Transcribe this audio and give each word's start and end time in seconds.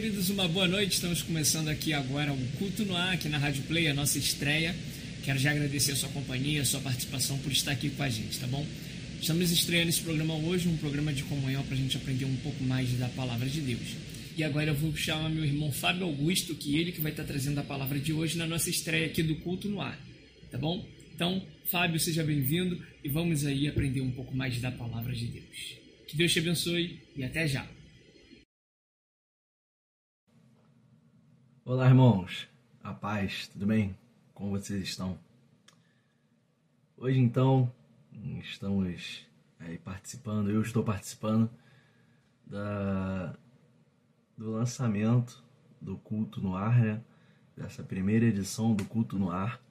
queridos, 0.00 0.30
uma 0.30 0.48
boa 0.48 0.66
noite. 0.66 0.94
Estamos 0.94 1.20
começando 1.20 1.68
aqui 1.68 1.92
agora 1.92 2.32
o 2.32 2.38
Culto 2.56 2.86
no 2.86 2.96
Ar, 2.96 3.12
aqui 3.12 3.28
na 3.28 3.36
Rádio 3.36 3.62
Play, 3.64 3.86
a 3.86 3.92
nossa 3.92 4.16
estreia. 4.16 4.74
Quero 5.22 5.38
já 5.38 5.50
agradecer 5.50 5.92
a 5.92 5.94
sua 5.96 6.08
companhia, 6.08 6.62
a 6.62 6.64
sua 6.64 6.80
participação 6.80 7.36
por 7.36 7.52
estar 7.52 7.72
aqui 7.72 7.90
com 7.90 8.02
a 8.02 8.08
gente, 8.08 8.40
tá 8.40 8.46
bom? 8.46 8.64
Estamos 9.20 9.50
estreando 9.50 9.90
esse 9.90 10.00
programa 10.00 10.32
hoje, 10.36 10.68
um 10.68 10.76
programa 10.78 11.12
de 11.12 11.22
comunhão 11.24 11.62
para 11.64 11.74
a 11.74 11.76
gente 11.76 11.98
aprender 11.98 12.24
um 12.24 12.36
pouco 12.36 12.64
mais 12.64 12.90
da 12.94 13.10
palavra 13.10 13.46
de 13.46 13.60
Deus. 13.60 13.94
E 14.38 14.42
agora 14.42 14.70
eu 14.70 14.74
vou 14.74 14.96
chamar 14.96 15.28
meu 15.28 15.44
irmão 15.44 15.70
Fábio 15.70 16.04
Augusto, 16.04 16.54
que 16.54 16.78
ele 16.78 16.92
que 16.92 17.00
vai 17.02 17.10
estar 17.10 17.24
trazendo 17.24 17.58
a 17.58 17.62
palavra 17.62 17.98
de 17.98 18.10
hoje 18.10 18.38
na 18.38 18.46
nossa 18.46 18.70
estreia 18.70 19.04
aqui 19.04 19.22
do 19.22 19.36
Culto 19.36 19.68
no 19.68 19.82
Ar, 19.82 20.00
tá 20.50 20.56
bom? 20.56 20.82
Então, 21.14 21.46
Fábio, 21.66 22.00
seja 22.00 22.24
bem-vindo 22.24 22.82
e 23.04 23.08
vamos 23.10 23.44
aí 23.44 23.68
aprender 23.68 24.00
um 24.00 24.10
pouco 24.10 24.34
mais 24.34 24.58
da 24.62 24.70
palavra 24.70 25.14
de 25.14 25.26
Deus. 25.26 25.74
Que 26.06 26.16
Deus 26.16 26.32
te 26.32 26.38
abençoe 26.38 26.98
e 27.14 27.22
até 27.22 27.46
já. 27.46 27.68
Olá, 31.72 31.86
irmãos. 31.86 32.48
A 32.82 32.92
paz, 32.92 33.46
tudo 33.46 33.64
bem? 33.64 33.96
Como 34.34 34.50
vocês 34.50 34.82
estão? 34.82 35.16
Hoje, 36.96 37.20
então, 37.20 37.72
estamos 38.42 39.24
aí 39.60 39.78
participando, 39.78 40.50
eu 40.50 40.62
estou 40.62 40.82
participando 40.82 41.48
da, 42.44 43.36
do 44.36 44.50
lançamento 44.50 45.44
do 45.80 45.96
Culto 45.96 46.40
no 46.40 46.56
Ar, 46.56 46.76
né? 46.76 47.00
Dessa 47.56 47.84
primeira 47.84 48.24
edição 48.24 48.74
do 48.74 48.84
Culto 48.84 49.16
no 49.16 49.30
Ar. 49.30 49.62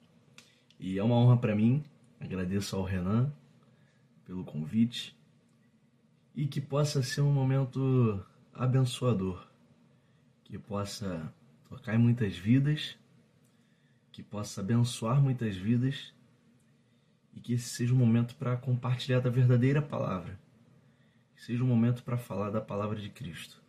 E 0.78 0.98
é 0.98 1.04
uma 1.04 1.16
honra 1.16 1.36
para 1.36 1.54
mim, 1.54 1.84
agradeço 2.18 2.76
ao 2.76 2.82
Renan 2.82 3.30
pelo 4.24 4.42
convite 4.42 5.14
e 6.34 6.46
que 6.46 6.62
possa 6.62 7.02
ser 7.02 7.20
um 7.20 7.30
momento 7.30 8.24
abençoador, 8.54 9.46
que 10.44 10.56
possa 10.56 11.30
tocar 11.70 11.94
em 11.94 11.98
muitas 11.98 12.36
vidas, 12.36 12.98
que 14.10 14.24
possa 14.24 14.60
abençoar 14.60 15.22
muitas 15.22 15.56
vidas 15.56 16.12
e 17.32 17.40
que 17.40 17.52
esse 17.52 17.68
seja 17.68 17.94
um 17.94 17.96
momento 17.96 18.34
para 18.34 18.56
compartilhar 18.56 19.20
da 19.20 19.30
verdadeira 19.30 19.80
palavra, 19.80 20.36
que 21.36 21.42
seja 21.44 21.62
um 21.62 21.68
momento 21.68 22.02
para 22.02 22.18
falar 22.18 22.50
da 22.50 22.60
palavra 22.60 22.98
de 22.98 23.08
Cristo. 23.08 23.62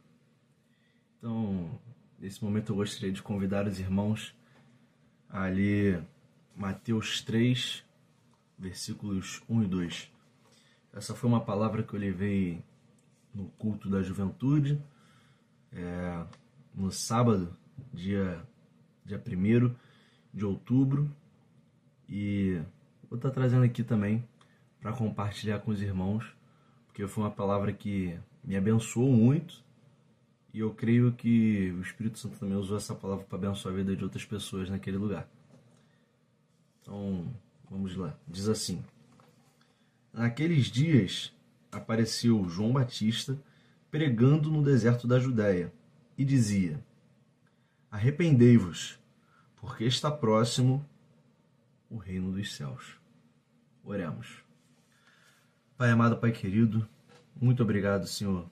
Então, 1.18 1.80
nesse 2.20 2.44
momento 2.44 2.72
eu 2.72 2.76
gostaria 2.76 3.12
de 3.12 3.22
convidar 3.22 3.68
os 3.68 3.80
irmãos 3.80 4.36
a 5.30 5.46
ler 5.46 6.04
Mateus 6.56 7.22
3, 7.22 7.86
versículos 8.58 9.44
1 9.48 9.64
e 9.64 9.68
2. 9.68 10.12
Essa 10.92 11.14
foi 11.14 11.30
uma 11.30 11.40
palavra 11.40 11.84
que 11.84 11.94
eu 11.94 12.00
levei 12.00 12.64
no 13.32 13.46
culto 13.52 13.88
da 13.88 14.02
juventude, 14.02 14.82
é, 15.72 16.26
no 16.74 16.92
sábado, 16.92 17.56
dia, 17.94 18.42
dia 19.06 19.18
1 19.18 19.74
de 20.34 20.46
outubro. 20.46 21.10
E 22.10 22.62
vou 23.10 23.18
estar 23.18 23.32
trazendo 23.32 23.64
aqui 23.64 23.84
também 23.84 24.24
para 24.82 24.94
compartilhar 24.94 25.60
com 25.60 25.72
os 25.72 25.82
irmãos, 25.82 26.26
porque 26.88 27.08
foi 27.08 27.24
uma 27.24 27.32
palavra 27.32 27.72
que 27.72 28.18
me 28.44 28.56
abençoou 28.56 29.12
muito. 29.12 29.64
E 30.54 30.60
eu 30.60 30.74
creio 30.74 31.14
que 31.14 31.72
o 31.78 31.82
Espírito 31.82 32.20
Santo 32.20 32.38
também 32.38 32.58
usou 32.58 32.76
essa 32.76 32.94
palavra 32.94 33.24
para 33.24 33.38
abençoar 33.38 33.74
a 33.74 33.78
vida 33.78 33.96
de 33.96 34.04
outras 34.04 34.26
pessoas 34.26 34.70
naquele 34.70 34.98
lugar. 34.98 35.30
Então, 36.82 37.34
vamos 37.70 37.96
lá. 37.96 38.14
Diz 38.28 38.50
assim: 38.50 38.84
Naqueles 40.12 40.66
dias 40.66 41.34
apareceu 41.72 42.50
João 42.50 42.74
Batista 42.74 43.40
pregando 43.90 44.50
no 44.50 44.62
deserto 44.62 45.08
da 45.08 45.20
Judéia 45.20 45.72
e 46.18 46.26
dizia: 46.26 46.84
Arrependei-vos, 47.92 48.98
porque 49.58 49.84
está 49.84 50.10
próximo 50.10 50.84
o 51.90 51.98
reino 51.98 52.32
dos 52.32 52.56
céus. 52.56 52.98
Oremos. 53.84 54.46
Pai 55.76 55.92
amado, 55.92 56.16
Pai 56.16 56.32
querido, 56.32 56.88
muito 57.36 57.62
obrigado, 57.62 58.08
Senhor, 58.08 58.50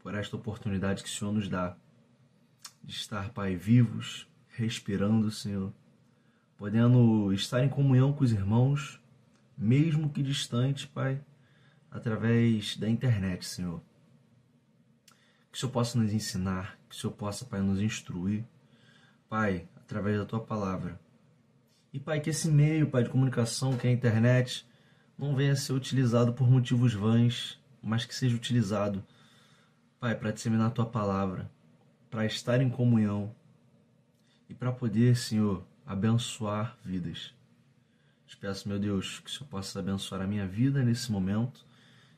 por 0.00 0.12
esta 0.14 0.34
oportunidade 0.34 1.04
que 1.04 1.08
o 1.08 1.12
Senhor 1.12 1.30
nos 1.30 1.48
dá 1.48 1.76
de 2.82 2.92
estar, 2.92 3.30
Pai, 3.30 3.54
vivos, 3.54 4.26
respirando, 4.48 5.30
Senhor, 5.30 5.72
podendo 6.56 7.32
estar 7.32 7.62
em 7.62 7.68
comunhão 7.68 8.12
com 8.12 8.24
os 8.24 8.32
irmãos, 8.32 9.00
mesmo 9.56 10.10
que 10.10 10.20
distante, 10.20 10.88
Pai, 10.88 11.22
através 11.92 12.76
da 12.76 12.88
internet, 12.88 13.46
Senhor. 13.46 13.80
Que 15.52 15.58
o 15.58 15.60
Senhor 15.60 15.70
possa 15.70 15.96
nos 15.96 16.12
ensinar, 16.12 16.76
que 16.88 16.96
o 16.96 16.98
Senhor 16.98 17.12
possa, 17.12 17.44
Pai, 17.44 17.60
nos 17.60 17.80
instruir, 17.80 18.44
Pai, 19.34 19.66
através 19.74 20.16
da 20.16 20.24
tua 20.24 20.38
palavra. 20.38 20.96
E, 21.92 21.98
Pai, 21.98 22.20
que 22.20 22.30
esse 22.30 22.46
meio, 22.46 22.88
Pai, 22.88 23.02
de 23.02 23.10
comunicação, 23.10 23.76
que 23.76 23.84
é 23.84 23.90
a 23.90 23.92
internet, 23.92 24.64
não 25.18 25.34
venha 25.34 25.54
a 25.54 25.56
ser 25.56 25.72
utilizado 25.72 26.32
por 26.32 26.48
motivos 26.48 26.94
vãs, 26.94 27.60
mas 27.82 28.04
que 28.04 28.14
seja 28.14 28.36
utilizado, 28.36 29.04
Pai, 29.98 30.14
para 30.14 30.30
disseminar 30.30 30.68
a 30.68 30.70
tua 30.70 30.86
palavra, 30.86 31.50
para 32.08 32.24
estar 32.24 32.60
em 32.60 32.70
comunhão 32.70 33.34
e 34.48 34.54
para 34.54 34.70
poder, 34.70 35.16
Senhor, 35.16 35.66
abençoar 35.84 36.78
vidas. 36.84 37.34
Te 38.28 38.36
peço, 38.36 38.68
meu 38.68 38.78
Deus, 38.78 39.18
que 39.18 39.28
o 39.28 39.32
Senhor 39.32 39.48
possa 39.48 39.80
abençoar 39.80 40.22
a 40.22 40.28
minha 40.28 40.46
vida 40.46 40.84
nesse 40.84 41.10
momento, 41.10 41.66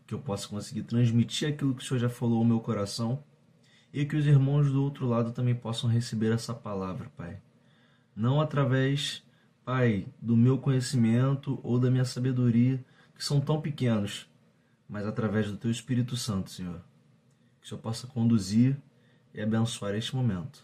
que 0.07 0.13
eu 0.13 0.19
possa 0.19 0.47
conseguir 0.47 0.83
transmitir 0.83 1.49
aquilo 1.49 1.75
que 1.75 1.83
o 1.83 1.87
Senhor 1.87 1.99
já 1.99 2.11
falou 2.11 2.41
ao 2.41 2.45
meu 2.45 2.61
coração 2.61 3.25
e 3.97 4.05
que 4.05 4.15
os 4.15 4.27
irmãos 4.27 4.71
do 4.71 4.85
outro 4.85 5.07
lado 5.07 5.33
também 5.33 5.55
possam 5.55 5.89
receber 5.89 6.31
essa 6.31 6.53
palavra, 6.53 7.11
Pai. 7.17 7.41
Não 8.15 8.43
através, 8.43 9.25
Pai, 9.65 10.07
do 10.21 10.37
meu 10.37 10.59
conhecimento 10.59 11.59
ou 11.63 11.79
da 11.79 11.91
minha 11.91 12.05
sabedoria, 12.05 12.85
que 13.15 13.25
são 13.25 13.41
tão 13.41 13.59
pequenos, 13.59 14.29
mas 14.87 15.07
através 15.07 15.51
do 15.51 15.57
Teu 15.57 15.71
Espírito 15.71 16.15
Santo, 16.15 16.51
Senhor. 16.51 16.83
Que 17.59 17.65
o 17.65 17.69
Senhor 17.71 17.81
possa 17.81 18.07
conduzir 18.07 18.77
e 19.33 19.41
abençoar 19.41 19.95
este 19.95 20.15
momento. 20.15 20.63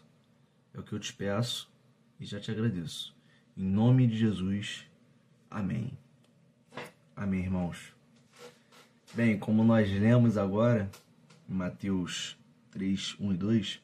É 0.74 0.80
o 0.80 0.82
que 0.82 0.92
eu 0.92 1.00
te 1.00 1.14
peço 1.14 1.72
e 2.20 2.26
já 2.26 2.38
te 2.38 2.50
agradeço. 2.50 3.16
Em 3.56 3.64
nome 3.64 4.06
de 4.06 4.18
Jesus, 4.18 4.86
amém. 5.50 5.96
Amém, 7.16 7.40
irmãos. 7.40 7.94
Bem, 9.14 9.38
como 9.38 9.64
nós 9.64 9.90
lemos 9.90 10.36
agora, 10.36 10.90
em 11.48 11.54
Mateus 11.54 12.36
3, 12.72 13.16
1 13.20 13.32
e 13.32 13.36
2, 13.36 13.82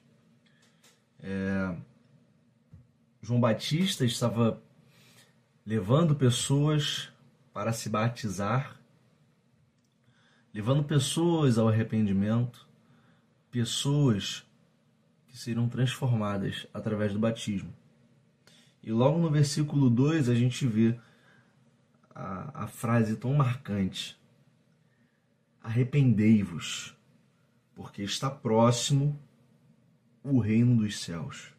é, 1.21 1.77
João 3.23 3.39
Batista 3.39 4.05
estava 4.05 4.61
levando 5.65 6.15
pessoas 6.15 7.11
para 7.53 7.73
se 7.73 7.89
batizar, 7.89 8.81
levando 10.53 10.83
pessoas 10.83 11.59
ao 11.59 11.69
arrependimento, 11.69 12.67
pessoas 13.51 14.47
que 15.29 15.37
serão 15.37 15.69
transformadas 15.69 16.67
através 16.73 17.13
do 17.13 17.19
batismo. 17.19 17.73
E 18.83 18.91
logo 18.91 19.19
no 19.19 19.31
versículo 19.31 19.91
2 19.91 20.31
a 20.31 20.35
gente 20.35 20.67
vê 20.67 20.99
a, 22.15 22.65
a 22.65 22.67
frase 22.67 23.17
tão 23.17 23.35
marcante: 23.35 24.19
Arrependei-vos 25.63 26.98
porque 27.79 28.03
está 28.03 28.29
próximo 28.29 29.17
o 30.25 30.41
reino 30.41 30.79
dos 30.79 30.99
céus. 30.99 31.53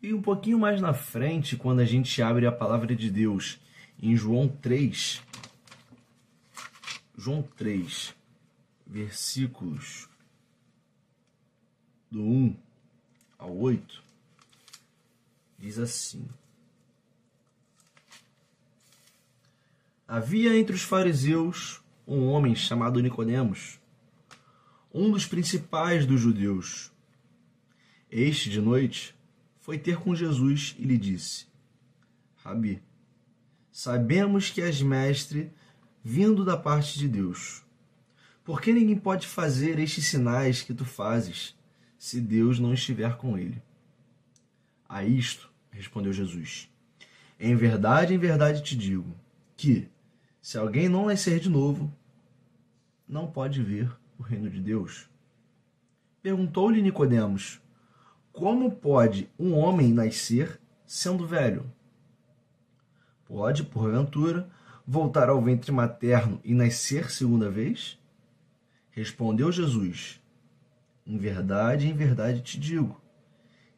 E 0.00 0.14
um 0.14 0.22
pouquinho 0.22 0.58
mais 0.58 0.80
na 0.80 0.94
frente, 0.94 1.58
quando 1.58 1.80
a 1.80 1.84
gente 1.84 2.22
abre 2.22 2.46
a 2.46 2.50
palavra 2.50 2.96
de 2.96 3.10
Deus 3.10 3.60
em 4.00 4.16
João 4.16 4.48
3, 4.48 5.22
João 7.18 7.42
3, 7.42 8.14
versículos 8.86 10.08
do 12.10 12.22
1 12.22 12.56
ao 13.38 13.54
8, 13.54 14.02
diz 15.58 15.78
assim: 15.78 16.26
Havia 20.08 20.58
entre 20.58 20.74
os 20.74 20.82
fariseus 20.82 21.82
um 22.08 22.24
homem 22.24 22.54
chamado 22.54 23.00
Nicodemos, 23.00 23.81
um 24.92 25.10
dos 25.10 25.24
principais 25.24 26.04
dos 26.04 26.20
judeus. 26.20 26.92
Este, 28.10 28.50
de 28.50 28.60
noite, 28.60 29.14
foi 29.58 29.78
ter 29.78 29.96
com 29.96 30.14
Jesus 30.14 30.76
e 30.78 30.84
lhe 30.84 30.98
disse: 30.98 31.46
Rabi, 32.36 32.82
sabemos 33.70 34.50
que 34.50 34.60
és 34.60 34.82
mestre 34.82 35.50
vindo 36.04 36.44
da 36.44 36.56
parte 36.56 36.98
de 36.98 37.08
Deus. 37.08 37.62
Por 38.44 38.60
que 38.60 38.72
ninguém 38.72 38.96
pode 38.96 39.26
fazer 39.26 39.78
estes 39.78 40.06
sinais 40.06 40.62
que 40.62 40.74
tu 40.74 40.84
fazes, 40.84 41.56
se 41.96 42.20
Deus 42.20 42.58
não 42.58 42.74
estiver 42.74 43.16
com 43.16 43.38
ele? 43.38 43.62
A 44.86 45.04
isto 45.04 45.50
respondeu 45.70 46.12
Jesus: 46.12 46.68
Em 47.40 47.56
verdade, 47.56 48.12
em 48.12 48.18
verdade 48.18 48.62
te 48.62 48.76
digo 48.76 49.16
que, 49.56 49.88
se 50.42 50.58
alguém 50.58 50.88
não 50.88 51.06
nascer 51.06 51.40
de 51.40 51.48
novo, 51.48 51.90
não 53.08 53.30
pode 53.30 53.62
ver 53.62 54.01
o 54.22 54.24
reino 54.24 54.48
de 54.48 54.60
Deus? 54.60 55.10
Perguntou-lhe 56.22 56.80
Nicodemos: 56.80 57.60
Como 58.32 58.70
pode 58.70 59.28
um 59.38 59.54
homem 59.54 59.92
nascer 59.92 60.60
sendo 60.86 61.26
velho? 61.26 61.70
Pode, 63.26 63.64
porventura, 63.64 64.48
voltar 64.86 65.28
ao 65.28 65.42
ventre 65.42 65.72
materno 65.72 66.40
e 66.44 66.54
nascer 66.54 67.10
segunda 67.10 67.50
vez? 67.50 67.98
Respondeu 68.90 69.50
Jesus: 69.50 70.20
Em 71.04 71.18
verdade, 71.18 71.88
em 71.88 71.92
verdade 71.92 72.42
te 72.42 72.60
digo: 72.60 73.00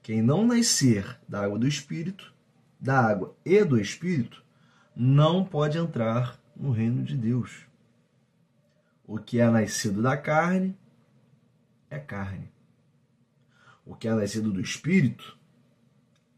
quem 0.03 0.21
não 0.21 0.47
nascer 0.47 1.19
da 1.27 1.43
água 1.43 1.59
do 1.59 1.67
Espírito, 1.67 2.35
da 2.79 3.01
água 3.01 3.35
e 3.45 3.65
do 3.65 3.81
Espírito, 3.81 4.45
não 4.95 5.43
pode 5.43 5.79
entrar 5.79 6.39
no 6.55 6.71
reino 6.71 7.03
de 7.03 7.17
Deus. 7.17 7.67
O 9.07 9.19
que 9.19 9.39
é 9.39 9.51
nascido 9.51 10.01
da 10.01 10.17
carne 10.17 10.77
é 11.91 11.99
carne. 11.99 12.51
O 13.85 13.95
que 13.95 14.09
é 14.09 14.15
nascido 14.15 14.51
do 14.51 14.61
espírito 14.61 15.39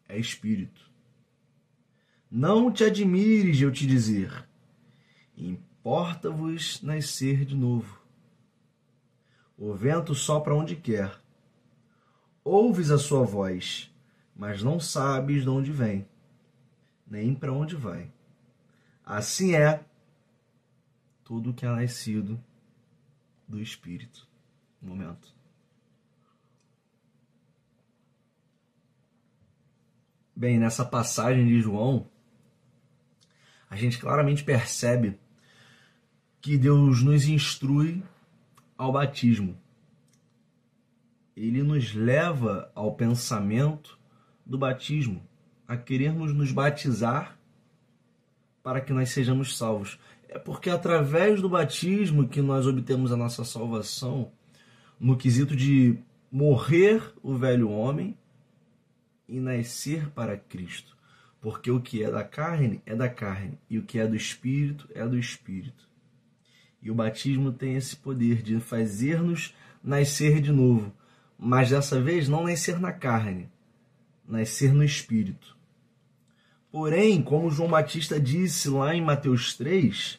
é 0.08 0.18
espírito. 0.18 0.90
Não 2.28 2.72
te 2.72 2.82
admires 2.82 3.56
de 3.56 3.64
eu 3.64 3.70
te 3.70 3.86
dizer: 3.86 4.48
importa-vos 5.36 6.82
nascer 6.82 7.44
de 7.44 7.54
novo. 7.54 8.00
O 9.56 9.72
vento 9.72 10.14
sopra 10.14 10.54
onde 10.54 10.74
quer. 10.74 11.20
Ouves 12.42 12.90
a 12.90 12.98
sua 12.98 13.24
voz, 13.24 13.92
mas 14.34 14.62
não 14.62 14.78
sabes 14.78 15.42
de 15.42 15.48
onde 15.48 15.72
vem, 15.72 16.06
nem 17.06 17.34
para 17.34 17.52
onde 17.52 17.76
vai. 17.76 18.12
Assim 19.04 19.54
é 19.54 19.84
tudo 21.24 21.54
que 21.54 21.64
é 21.64 21.68
nascido 21.68 22.40
do 23.48 23.60
Espírito. 23.60 24.26
Momento. 24.80 25.34
Bem, 30.34 30.58
nessa 30.58 30.84
passagem 30.84 31.46
de 31.46 31.60
João, 31.60 32.06
a 33.70 33.76
gente 33.76 33.98
claramente 33.98 34.44
percebe 34.44 35.18
que 36.40 36.58
Deus 36.58 37.02
nos 37.02 37.26
instrui 37.26 38.02
ao 38.76 38.92
batismo. 38.92 39.58
Ele 41.34 41.62
nos 41.62 41.94
leva 41.94 42.70
ao 42.74 42.94
pensamento 42.94 43.98
do 44.44 44.56
batismo, 44.56 45.26
a 45.66 45.76
querermos 45.76 46.32
nos 46.32 46.52
batizar 46.52 47.38
para 48.62 48.80
que 48.80 48.92
nós 48.92 49.10
sejamos 49.10 49.56
salvos. 49.56 49.98
É 50.28 50.38
porque 50.38 50.70
através 50.70 51.40
do 51.40 51.48
batismo 51.48 52.28
que 52.28 52.42
nós 52.42 52.66
obtemos 52.66 53.12
a 53.12 53.16
nossa 53.16 53.44
salvação, 53.44 54.32
no 54.98 55.16
quesito 55.16 55.54
de 55.54 55.98
morrer 56.30 57.02
o 57.22 57.34
velho 57.34 57.70
homem 57.70 58.16
e 59.28 59.40
nascer 59.40 60.10
para 60.10 60.36
Cristo. 60.36 60.96
Porque 61.40 61.70
o 61.70 61.80
que 61.80 62.02
é 62.02 62.10
da 62.10 62.24
carne 62.24 62.82
é 62.84 62.94
da 62.94 63.08
carne, 63.08 63.58
e 63.70 63.78
o 63.78 63.82
que 63.82 63.98
é 63.98 64.06
do 64.06 64.16
espírito 64.16 64.88
é 64.94 65.06
do 65.06 65.18
espírito. 65.18 65.88
E 66.82 66.90
o 66.90 66.94
batismo 66.94 67.52
tem 67.52 67.74
esse 67.76 67.96
poder 67.96 68.42
de 68.42 68.58
fazer-nos 68.60 69.54
nascer 69.82 70.40
de 70.40 70.50
novo, 70.50 70.92
mas 71.38 71.70
dessa 71.70 72.00
vez 72.00 72.28
não 72.28 72.44
nascer 72.44 72.80
na 72.80 72.92
carne, 72.92 73.48
nascer 74.26 74.72
no 74.72 74.82
espírito. 74.82 75.55
Porém, 76.76 77.22
como 77.22 77.50
João 77.50 77.70
Batista 77.70 78.20
disse 78.20 78.68
lá 78.68 78.94
em 78.94 79.00
Mateus 79.00 79.56
3, 79.56 80.18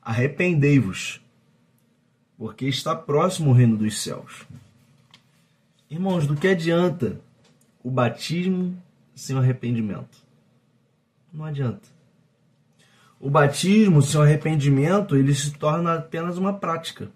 arrependei-vos, 0.00 1.20
porque 2.38 2.66
está 2.66 2.94
próximo 2.94 3.50
o 3.50 3.52
reino 3.52 3.76
dos 3.76 4.00
céus. 4.00 4.46
Irmãos, 5.90 6.24
do 6.24 6.36
que 6.36 6.46
adianta 6.46 7.20
o 7.82 7.90
batismo 7.90 8.80
sem 9.12 9.34
o 9.34 9.40
arrependimento. 9.40 10.18
Não 11.32 11.46
adianta. 11.46 11.88
O 13.18 13.28
batismo 13.28 14.00
sem 14.02 14.20
o 14.20 14.22
arrependimento, 14.22 15.16
ele 15.16 15.34
se 15.34 15.50
torna 15.50 15.94
apenas 15.94 16.38
uma 16.38 16.52
prática. 16.52 17.10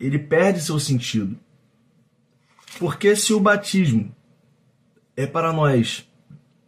Ele 0.00 0.18
perde 0.18 0.62
seu 0.62 0.80
sentido. 0.80 1.38
Porque 2.78 3.14
se 3.14 3.34
o 3.34 3.40
batismo 3.40 4.10
é 5.14 5.26
para 5.26 5.52
nós 5.52 6.07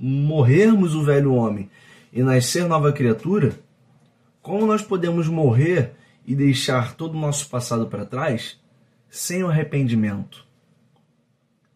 morrermos 0.00 0.94
o 0.94 1.04
velho 1.04 1.34
homem 1.34 1.70
e 2.12 2.22
nascer 2.22 2.66
nova 2.66 2.92
criatura, 2.92 3.58
como 4.40 4.66
nós 4.66 4.82
podemos 4.82 5.28
morrer 5.28 5.92
e 6.26 6.34
deixar 6.34 6.94
todo 6.94 7.14
o 7.14 7.20
nosso 7.20 7.48
passado 7.48 7.86
para 7.86 8.06
trás 8.06 8.58
sem 9.10 9.44
o 9.44 9.48
arrependimento? 9.48 10.46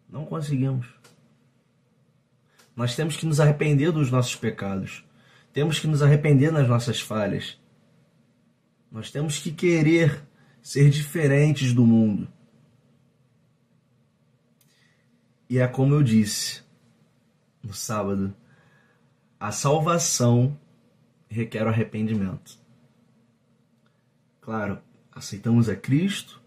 Não 0.09 0.25
conseguimos. 0.25 0.87
Nós 2.75 2.95
temos 2.95 3.15
que 3.15 3.25
nos 3.25 3.39
arrepender 3.39 3.91
dos 3.91 4.09
nossos 4.11 4.35
pecados. 4.35 5.05
Temos 5.53 5.79
que 5.79 5.87
nos 5.87 6.01
arrepender 6.01 6.51
das 6.51 6.67
nossas 6.67 6.99
falhas. 6.99 7.57
Nós 8.91 9.11
temos 9.11 9.39
que 9.39 9.51
querer 9.51 10.23
ser 10.61 10.89
diferentes 10.89 11.73
do 11.73 11.85
mundo. 11.85 12.27
E 15.49 15.59
é 15.59 15.67
como 15.67 15.93
eu 15.93 16.01
disse 16.01 16.64
no 17.65 17.73
sábado: 17.73 18.33
a 19.39 19.51
salvação 19.51 20.57
requer 21.27 21.65
o 21.65 21.69
arrependimento. 21.69 22.57
Claro, 24.39 24.79
aceitamos 25.11 25.67
a 25.67 25.75
Cristo, 25.75 26.41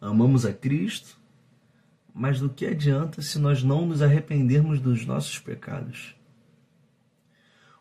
amamos 0.00 0.44
a 0.44 0.52
Cristo, 0.52 1.16
mas 2.12 2.40
do 2.40 2.50
que 2.50 2.66
adianta 2.66 3.22
se 3.22 3.38
nós 3.38 3.62
não 3.62 3.86
nos 3.86 4.02
arrependermos 4.02 4.80
dos 4.80 5.06
nossos 5.06 5.38
pecados? 5.38 6.16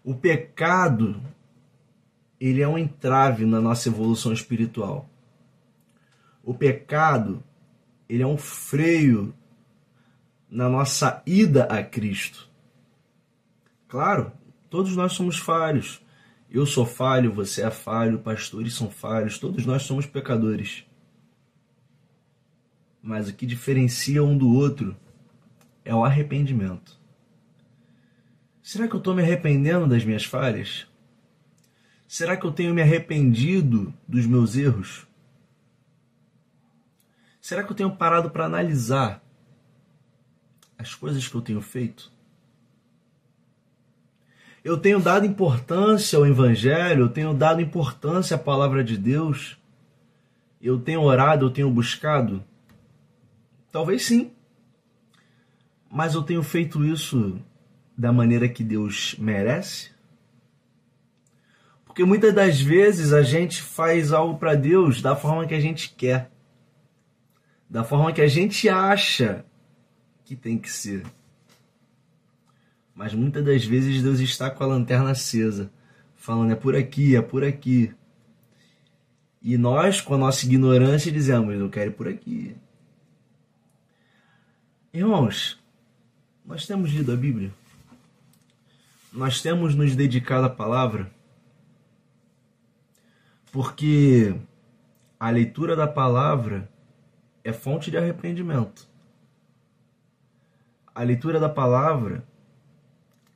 O 0.03 0.13
pecado, 0.13 1.19
ele 2.39 2.61
é 2.61 2.67
um 2.67 2.77
entrave 2.77 3.43
na 3.43 3.59
nossa 3.59 3.89
evolução 3.89 4.31
espiritual. 4.31 5.09
O 6.43 6.53
pecado, 6.53 7.43
ele 8.07 8.21
é 8.21 8.27
um 8.27 8.37
freio 8.37 9.33
na 10.47 10.69
nossa 10.69 11.23
ida 11.25 11.63
a 11.63 11.83
Cristo. 11.83 12.47
Claro, 13.87 14.31
todos 14.69 14.95
nós 14.95 15.13
somos 15.13 15.37
falhos. 15.37 16.01
Eu 16.49 16.65
sou 16.65 16.85
falho, 16.85 17.33
você 17.33 17.63
é 17.63 17.71
falho, 17.71 18.19
pastores 18.19 18.73
são 18.73 18.89
falhos, 18.89 19.37
todos 19.37 19.65
nós 19.65 19.83
somos 19.83 20.05
pecadores. 20.05 20.85
Mas 23.01 23.29
o 23.29 23.33
que 23.33 23.45
diferencia 23.45 24.23
um 24.23 24.37
do 24.37 24.49
outro 24.51 24.95
é 25.83 25.93
o 25.93 26.03
arrependimento. 26.03 26.99
Será 28.63 28.87
que 28.87 28.95
eu 28.95 28.99
estou 28.99 29.13
me 29.13 29.21
arrependendo 29.21 29.87
das 29.87 30.03
minhas 30.03 30.25
falhas? 30.25 30.87
Será 32.07 32.35
que 32.35 32.45
eu 32.45 32.51
tenho 32.51 32.73
me 32.73 32.81
arrependido 32.81 33.93
dos 34.07 34.25
meus 34.25 34.55
erros? 34.55 35.05
Será 37.39 37.63
que 37.63 37.71
eu 37.71 37.75
tenho 37.75 37.95
parado 37.95 38.31
para 38.31 38.45
analisar 38.45 39.23
as 40.77 40.95
coisas 40.95 41.27
que 41.27 41.35
eu 41.35 41.41
tenho 41.41 41.61
feito? 41.61 42.14
Eu 44.65 44.77
tenho 44.77 44.99
dado 44.99 45.25
importância 45.25 46.17
ao 46.17 46.27
Evangelho, 46.27 47.05
eu 47.05 47.09
tenho 47.09 47.33
dado 47.33 47.61
importância 47.61 48.35
à 48.35 48.37
palavra 48.37 48.83
de 48.83 48.97
Deus, 48.97 49.57
eu 50.61 50.77
tenho 50.77 51.01
orado, 51.01 51.45
eu 51.45 51.49
tenho 51.51 51.71
buscado 51.71 52.43
Talvez 53.75 54.05
sim. 54.05 54.31
Mas 55.91 56.13
eu 56.13 56.23
tenho 56.23 56.41
feito 56.41 56.85
isso 56.85 57.37
da 57.97 58.09
maneira 58.09 58.47
que 58.47 58.63
Deus 58.63 59.17
merece? 59.19 59.91
Porque 61.83 62.05
muitas 62.05 62.33
das 62.33 62.61
vezes 62.61 63.11
a 63.11 63.21
gente 63.21 63.61
faz 63.61 64.13
algo 64.13 64.39
para 64.39 64.55
Deus 64.55 65.01
da 65.01 65.13
forma 65.13 65.45
que 65.45 65.53
a 65.53 65.59
gente 65.59 65.93
quer, 65.93 66.31
da 67.69 67.83
forma 67.83 68.13
que 68.13 68.21
a 68.21 68.29
gente 68.29 68.69
acha 68.69 69.43
que 70.23 70.37
tem 70.37 70.57
que 70.57 70.71
ser. 70.71 71.03
Mas 72.95 73.13
muitas 73.13 73.43
das 73.43 73.65
vezes 73.65 74.01
Deus 74.01 74.19
está 74.19 74.49
com 74.49 74.63
a 74.63 74.67
lanterna 74.67 75.11
acesa, 75.11 75.69
falando 76.15 76.53
é 76.53 76.55
por 76.55 76.75
aqui, 76.75 77.15
é 77.15 77.21
por 77.21 77.43
aqui. 77.43 77.93
E 79.41 79.57
nós, 79.57 80.01
com 80.01 80.15
a 80.15 80.17
nossa 80.17 80.45
ignorância, 80.45 81.11
dizemos: 81.11 81.53
eu 81.53 81.69
quero 81.69 81.91
ir 81.91 81.93
por 81.93 82.07
aqui, 82.07 82.55
Irmãos, 84.95 85.61
nós 86.45 86.65
temos 86.65 86.89
lido 86.89 87.11
a 87.11 87.17
Bíblia? 87.17 87.51
Nós 89.11 89.41
temos 89.41 89.75
nos 89.75 89.93
dedicado 89.93 90.45
à 90.45 90.49
palavra? 90.49 91.11
Porque 93.51 94.33
a 95.19 95.29
leitura 95.29 95.75
da 95.75 95.85
palavra 95.85 96.71
é 97.43 97.51
fonte 97.51 97.91
de 97.91 97.97
arrependimento. 97.97 98.87
A 100.95 101.03
leitura 101.03 101.41
da 101.41 101.49
palavra 101.49 102.25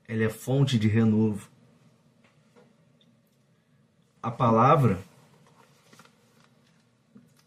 ela 0.09 0.23
é 0.23 0.29
fonte 0.29 0.79
de 0.79 0.87
renovo. 0.87 1.47
A 4.23 4.31
palavra 4.31 4.99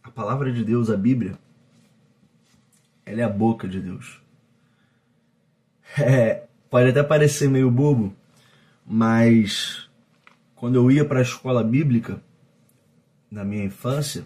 a 0.05 0.11
palavra 0.11 0.53
de 0.53 0.65
Deus, 0.65 0.89
a 0.89 0.97
Bíblia, 0.97 1.37
ela 3.05 3.21
é 3.21 3.25
a 3.25 3.29
boca 3.29 3.67
de 3.67 3.81
Deus. 3.81 4.23
É, 5.99 6.47
pode 6.71 6.89
até 6.89 7.03
parecer 7.03 7.51
meio 7.51 7.71
bobo, 7.71 8.17
mas 8.87 9.91
quando 10.55 10.77
eu 10.77 10.91
ia 10.91 11.05
para 11.05 11.19
a 11.19 11.23
escola 11.23 11.63
bíblica, 11.63 12.19
na 13.31 13.45
minha 13.45 13.63
infância, 13.63 14.25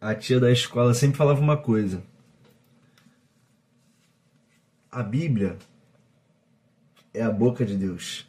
a 0.00 0.14
tia 0.14 0.40
da 0.40 0.50
escola 0.50 0.94
sempre 0.94 1.18
falava 1.18 1.42
uma 1.42 1.58
coisa. 1.58 2.02
A 4.90 5.02
Bíblia 5.02 5.58
é 7.14 7.22
a 7.22 7.30
boca 7.30 7.64
de 7.64 7.76
Deus. 7.76 8.28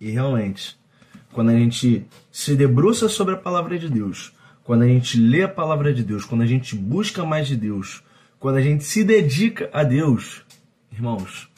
E 0.00 0.10
realmente, 0.10 0.78
quando 1.32 1.50
a 1.50 1.58
gente 1.58 2.06
se 2.30 2.54
debruça 2.54 3.08
sobre 3.08 3.34
a 3.34 3.38
palavra 3.38 3.78
de 3.78 3.90
Deus, 3.90 4.32
quando 4.62 4.82
a 4.82 4.88
gente 4.88 5.18
lê 5.18 5.42
a 5.42 5.48
palavra 5.48 5.92
de 5.92 6.04
Deus, 6.04 6.24
quando 6.24 6.42
a 6.42 6.46
gente 6.46 6.76
busca 6.76 7.24
mais 7.24 7.48
de 7.48 7.56
Deus, 7.56 8.02
quando 8.38 8.56
a 8.56 8.62
gente 8.62 8.84
se 8.84 9.02
dedica 9.02 9.68
a 9.72 9.82
Deus, 9.82 10.44
irmãos, 10.92 11.50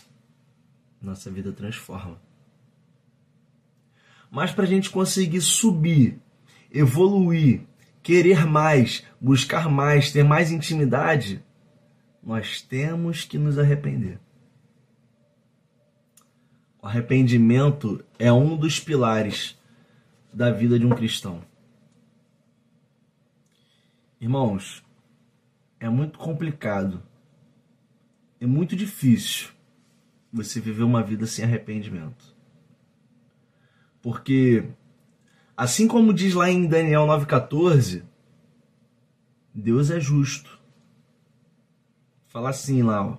nossa 1.00 1.30
vida 1.30 1.52
transforma. 1.52 2.18
Mas 4.30 4.50
para 4.50 4.64
a 4.64 4.66
gente 4.66 4.90
conseguir 4.90 5.40
subir, 5.40 6.18
evoluir, 6.72 7.60
querer 8.02 8.44
mais, 8.44 9.04
buscar 9.20 9.68
mais, 9.68 10.12
ter 10.12 10.24
mais 10.24 10.50
intimidade, 10.50 11.44
nós 12.22 12.60
temos 12.60 13.24
que 13.24 13.38
nos 13.38 13.58
arrepender. 13.58 14.18
Arrependimento 16.86 18.04
é 18.16 18.32
um 18.32 18.56
dos 18.56 18.78
pilares 18.78 19.58
da 20.32 20.52
vida 20.52 20.78
de 20.78 20.86
um 20.86 20.90
cristão. 20.90 21.42
Irmãos, 24.20 24.84
é 25.80 25.88
muito 25.88 26.16
complicado, 26.16 27.02
é 28.40 28.46
muito 28.46 28.76
difícil 28.76 29.48
você 30.32 30.60
viver 30.60 30.84
uma 30.84 31.02
vida 31.02 31.26
sem 31.26 31.44
arrependimento. 31.44 32.32
Porque, 34.00 34.70
assim 35.56 35.88
como 35.88 36.14
diz 36.14 36.34
lá 36.34 36.48
em 36.48 36.68
Daniel 36.68 37.04
9,14, 37.04 38.04
Deus 39.52 39.90
é 39.90 39.98
justo. 39.98 40.56
Fala 42.28 42.50
assim 42.50 42.84
lá, 42.84 43.04
ó. 43.04 43.18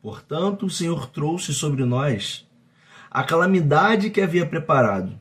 Portanto, 0.00 0.66
o 0.66 0.70
Senhor 0.70 1.08
trouxe 1.08 1.52
sobre 1.52 1.84
nós 1.84 2.48
a 3.10 3.24
calamidade 3.24 4.08
que 4.10 4.20
havia 4.20 4.46
preparado. 4.46 5.18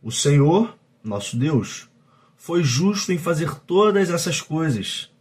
O 0.00 0.12
Senhor, 0.12 0.78
nosso 1.02 1.36
Deus, 1.36 1.90
foi 2.36 2.62
justo 2.62 3.12
em 3.12 3.18
fazer 3.18 3.54
todas 3.60 4.10
essas 4.10 4.40
coisas, 4.40 5.12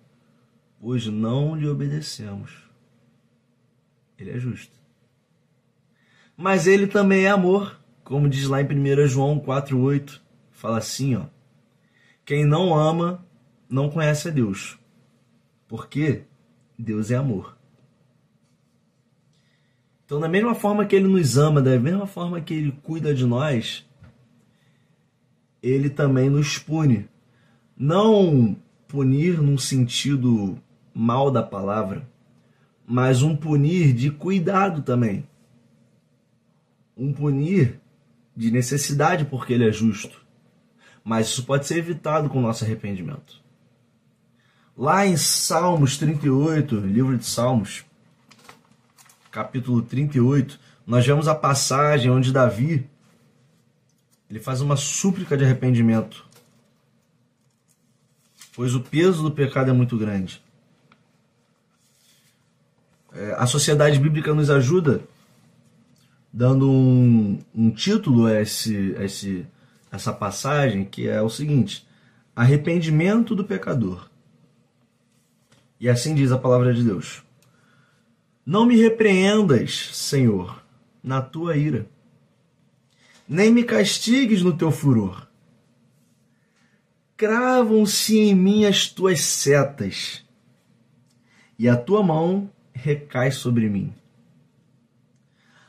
pois 0.80 1.08
não 1.08 1.56
lhe 1.56 1.68
obedecemos. 1.68 2.52
Ele 4.18 4.32
é 4.32 4.40
justo. 4.40 4.80
Mas 6.38 6.68
ele 6.68 6.86
também 6.86 7.26
é 7.26 7.30
amor, 7.30 7.80
como 8.04 8.30
diz 8.30 8.48
lá 8.48 8.62
em 8.62 8.66
1 8.66 9.08
João 9.08 9.40
4,8. 9.40 10.22
Fala 10.52 10.78
assim, 10.78 11.16
ó. 11.16 11.26
Quem 12.24 12.46
não 12.46 12.76
ama 12.76 13.26
não 13.68 13.90
conhece 13.90 14.28
a 14.28 14.32
Deus, 14.32 14.78
porque 15.68 16.24
Deus 16.78 17.10
é 17.10 17.16
amor. 17.16 17.58
Então, 20.12 20.20
da 20.20 20.28
mesma 20.28 20.54
forma 20.54 20.86
que 20.86 20.94
ele 20.94 21.08
nos 21.08 21.38
ama, 21.38 21.62
da 21.62 21.80
mesma 21.80 22.06
forma 22.06 22.42
que 22.42 22.54
ele 22.54 22.74
cuida 22.84 23.14
de 23.14 23.26
nós, 23.26 23.88
ele 25.64 25.90
também 25.90 26.30
nos 26.30 26.58
pune. 26.58 27.08
Não 27.78 28.58
punir 28.90 29.42
num 29.42 29.58
sentido 29.58 30.62
mal 30.94 31.32
da 31.32 31.42
palavra, 31.42 32.06
mas 32.86 33.24
um 33.24 33.38
punir 33.38 33.94
de 33.94 34.12
cuidado 34.12 34.82
também. 34.82 35.26
Um 36.98 37.14
punir 37.14 37.80
de 38.36 38.52
necessidade 38.52 39.24
porque 39.24 39.54
ele 39.54 39.66
é 39.66 39.72
justo. 39.72 40.26
Mas 41.06 41.28
isso 41.28 41.46
pode 41.46 41.66
ser 41.66 41.78
evitado 41.78 42.30
com 42.30 42.40
o 42.40 42.42
nosso 42.42 42.66
arrependimento. 42.66 43.42
Lá 44.76 45.08
em 45.08 45.16
Salmos 45.16 45.98
38, 45.98 46.76
livro 46.82 47.18
de 47.18 47.24
Salmos, 47.26 47.86
capítulo 49.32 49.82
38, 49.82 50.60
nós 50.86 51.06
vemos 51.06 51.28
a 51.28 51.34
passagem 51.34 52.12
onde 52.12 52.34
Davi 52.34 52.88
ele 54.30 54.40
faz 54.40 54.62
uma 54.62 54.76
súplica 54.76 55.38
de 55.38 55.44
arrependimento, 55.44 56.26
pois 58.54 58.76
o 58.76 58.82
peso 58.82 59.24
do 59.24 59.32
pecado 59.32 59.70
é 59.70 59.74
muito 59.74 59.98
grande. 59.98 60.42
É, 63.14 63.36
a 63.38 63.46
sociedade 63.46 64.00
bíblica 64.00 64.34
nos 64.34 64.50
ajuda 64.50 65.02
dando 66.32 66.70
um, 66.70 67.40
um 67.54 67.72
título 67.72 68.26
a, 68.26 68.42
esse, 68.42 68.96
a 68.98 69.04
esse, 69.04 69.46
essa 69.92 70.14
passagem, 70.14 70.86
que 70.86 71.10
é 71.10 71.22
o 71.22 71.30
seguinte: 71.30 71.86
Arrependimento 72.34 73.36
do 73.36 73.44
pecador. 73.44 74.10
E 75.80 75.90
assim 75.90 76.16
diz 76.16 76.32
a 76.32 76.38
palavra 76.38 76.74
de 76.74 76.84
Deus. 76.84 77.22
Não 78.46 78.66
me 78.66 78.76
repreendas, 78.76 79.92
Senhor, 79.94 80.64
na 81.04 81.22
tua 81.22 81.56
ira, 81.56 81.88
nem 83.30 83.52
me 83.52 83.64
castigues 83.64 84.42
no 84.42 84.58
teu 84.58 84.72
furor. 84.72 85.28
Cravam-se 87.16 88.18
em 88.18 88.34
mim 88.34 88.66
as 88.66 88.88
tuas 88.88 89.22
setas, 89.22 90.26
e 91.58 91.70
a 91.70 91.78
tua 91.78 92.02
mão 92.02 92.50
recai 92.74 93.32
sobre 93.32 93.70
mim. 93.70 93.94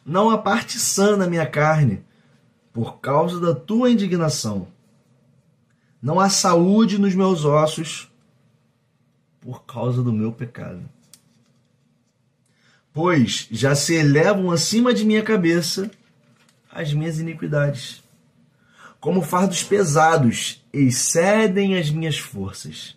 Não 0.05 0.31
há 0.31 0.39
parte 0.39 0.79
sã 0.79 1.15
na 1.15 1.27
minha 1.27 1.47
carne, 1.47 2.03
por 2.73 3.01
causa 3.01 3.39
da 3.39 3.55
tua 3.55 3.91
indignação. 3.91 4.67
Não 6.01 6.19
há 6.19 6.31
saúde 6.31 6.99
nos 6.99 7.15
meus 7.15 7.45
ossos, 7.45 8.11
por 9.43 9.65
causa 9.65 10.03
do 10.03 10.11
meu 10.11 10.33
pecado 10.33 10.89
pois 12.93 13.49
já 13.51 13.75
se 13.75 13.95
elevam 13.95 14.51
acima 14.51 14.93
de 14.93 15.05
minha 15.05 15.23
cabeça 15.23 15.91
as 16.71 16.93
minhas 16.93 17.19
iniquidades. 17.19 18.03
Como 18.99 19.21
fardos 19.21 19.63
pesados 19.63 20.65
excedem 20.73 21.77
as 21.77 21.91
minhas 21.91 22.19
forças. 22.19 22.97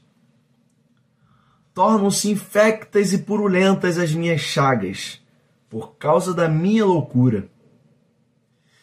Tornam-se 1.74 2.30
infectas 2.30 3.12
e 3.12 3.18
purulentas 3.18 3.98
as 3.98 4.14
minhas 4.14 4.40
chagas, 4.40 5.22
por 5.70 5.96
causa 5.98 6.34
da 6.34 6.48
minha 6.48 6.86
loucura. 6.86 7.50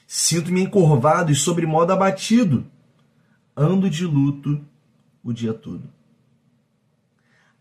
Sinto-me 0.07 0.61
encurvado 0.61 1.33
e 1.33 1.35
sobre 1.35 1.65
modo 1.65 1.93
abatido. 1.93 2.67
Ando 3.57 3.89
de 3.89 4.05
luto 4.05 4.63
o 5.25 5.33
dia 5.33 5.55
todo 5.55 5.89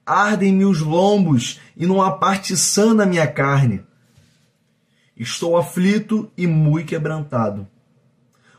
ardem-me 0.05 0.65
os 0.65 0.79
lombos 0.79 1.60
e 1.75 1.86
não 1.86 2.01
há 2.01 2.12
parte 2.12 2.55
sã 2.58 2.93
na 2.93 3.05
minha 3.05 3.27
carne. 3.27 3.84
Estou 5.15 5.55
aflito 5.55 6.31
e 6.36 6.48
muito 6.48 6.88
quebrantado. 6.88 7.67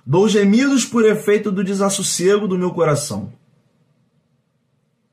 Dou 0.05 0.29
gemidos 0.29 0.85
por 0.85 1.05
efeito 1.05 1.51
do 1.51 1.63
desassossego 1.63 2.49
do 2.49 2.59
meu 2.59 2.73
coração. 2.73 3.33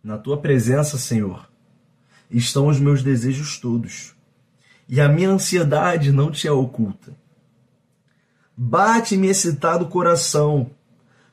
Na 0.03 0.17
tua 0.17 0.38
presença, 0.38 0.98
Senhor, 0.98 1.50
estão 2.29 2.67
os 2.67 2.79
meus 2.79 3.03
desejos 3.03 3.57
todos, 3.57 4.15
e 4.88 5.01
a 5.01 5.09
minha 5.09 5.29
ansiedade 5.29 6.12
não 6.12 6.31
te 6.31 6.48
é 6.48 6.51
oculta. 6.51 7.15
Bate-me 8.55 9.27
excitado 9.27 9.86
o 9.86 9.89
coração, 9.89 10.71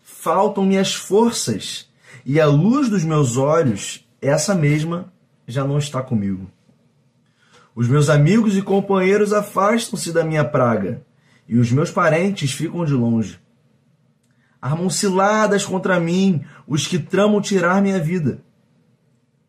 faltam-me 0.03 0.79
as 0.79 0.95
forças, 0.95 1.89
e 2.25 2.41
a 2.41 2.47
luz 2.47 2.89
dos 2.89 3.05
meus 3.05 3.37
olhos 3.37 4.06
essa 4.27 4.55
mesma 4.55 5.13
já 5.47 5.65
não 5.65 5.79
está 5.79 6.03
comigo. 6.03 6.51
Os 7.75 7.89
meus 7.89 8.09
amigos 8.09 8.57
e 8.57 8.63
companheiros 8.63 9.33
afastam-se 9.33 10.13
da 10.13 10.25
minha 10.25 10.45
praga, 10.45 11.05
e 11.47 11.59
os 11.59 11.71
meus 11.71 11.91
parentes 11.91 12.53
ficam 12.53 12.85
de 12.85 12.95
longe. 12.95 13.39
Armam 14.61 14.89
ciladas 14.89 15.65
contra 15.65 16.01
mim 16.01 16.45
os 16.67 16.87
que 16.87 16.99
tramam 16.99 17.41
tirar 17.41 17.83
minha 17.83 18.01
vida. 18.01 18.43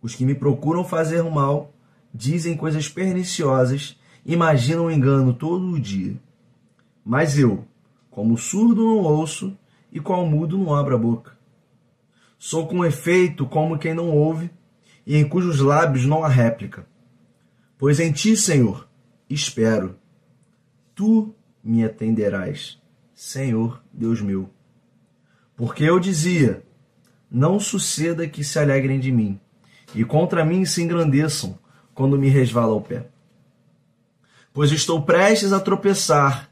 Os 0.01 0.13
que 0.13 0.25
me 0.25 0.35
procuram 0.35 0.83
fazer 0.83 1.23
mal 1.23 1.73
dizem 2.13 2.57
coisas 2.57 2.89
perniciosas, 2.89 3.97
imaginam 4.25 4.91
engano 4.91 5.33
todo 5.33 5.65
o 5.71 5.79
dia. 5.79 6.15
Mas 7.05 7.39
eu, 7.39 7.65
como 8.11 8.37
surdo 8.37 8.83
não 8.83 8.97
ouço 8.97 9.57
e 9.91 9.99
qual 9.99 10.25
mudo 10.25 10.57
não 10.57 10.75
abro 10.75 10.95
a 10.95 10.99
boca. 10.99 11.31
Sou 12.37 12.67
com 12.67 12.85
efeito 12.85 13.45
como 13.45 13.77
quem 13.77 13.93
não 13.93 14.09
ouve 14.11 14.51
e 15.07 15.15
em 15.15 15.25
cujos 15.25 15.61
lábios 15.61 16.05
não 16.05 16.21
há 16.21 16.27
réplica. 16.27 16.85
Pois 17.77 17.97
em 17.97 18.11
ti, 18.11 18.35
Senhor, 18.35 18.85
espero. 19.29 19.97
Tu 20.93 21.33
me 21.63 21.85
atenderás, 21.85 22.77
Senhor 23.15 23.81
Deus 23.93 24.21
meu. 24.21 24.49
Porque 25.55 25.85
eu 25.85 25.97
dizia: 25.97 26.61
Não 27.31 27.57
suceda 27.57 28.27
que 28.27 28.43
se 28.43 28.59
alegrem 28.59 28.99
de 28.99 29.09
mim, 29.09 29.39
e 29.95 30.03
contra 30.03 30.43
mim 30.43 30.65
se 30.65 30.83
engrandeçam 30.83 31.57
quando 31.93 32.19
me 32.19 32.27
resvala 32.27 32.73
o 32.73 32.81
pé. 32.81 33.07
pois 34.51 34.71
estou 34.71 35.03
prestes 35.03 35.53
a 35.53 35.59
tropeçar. 35.59 36.51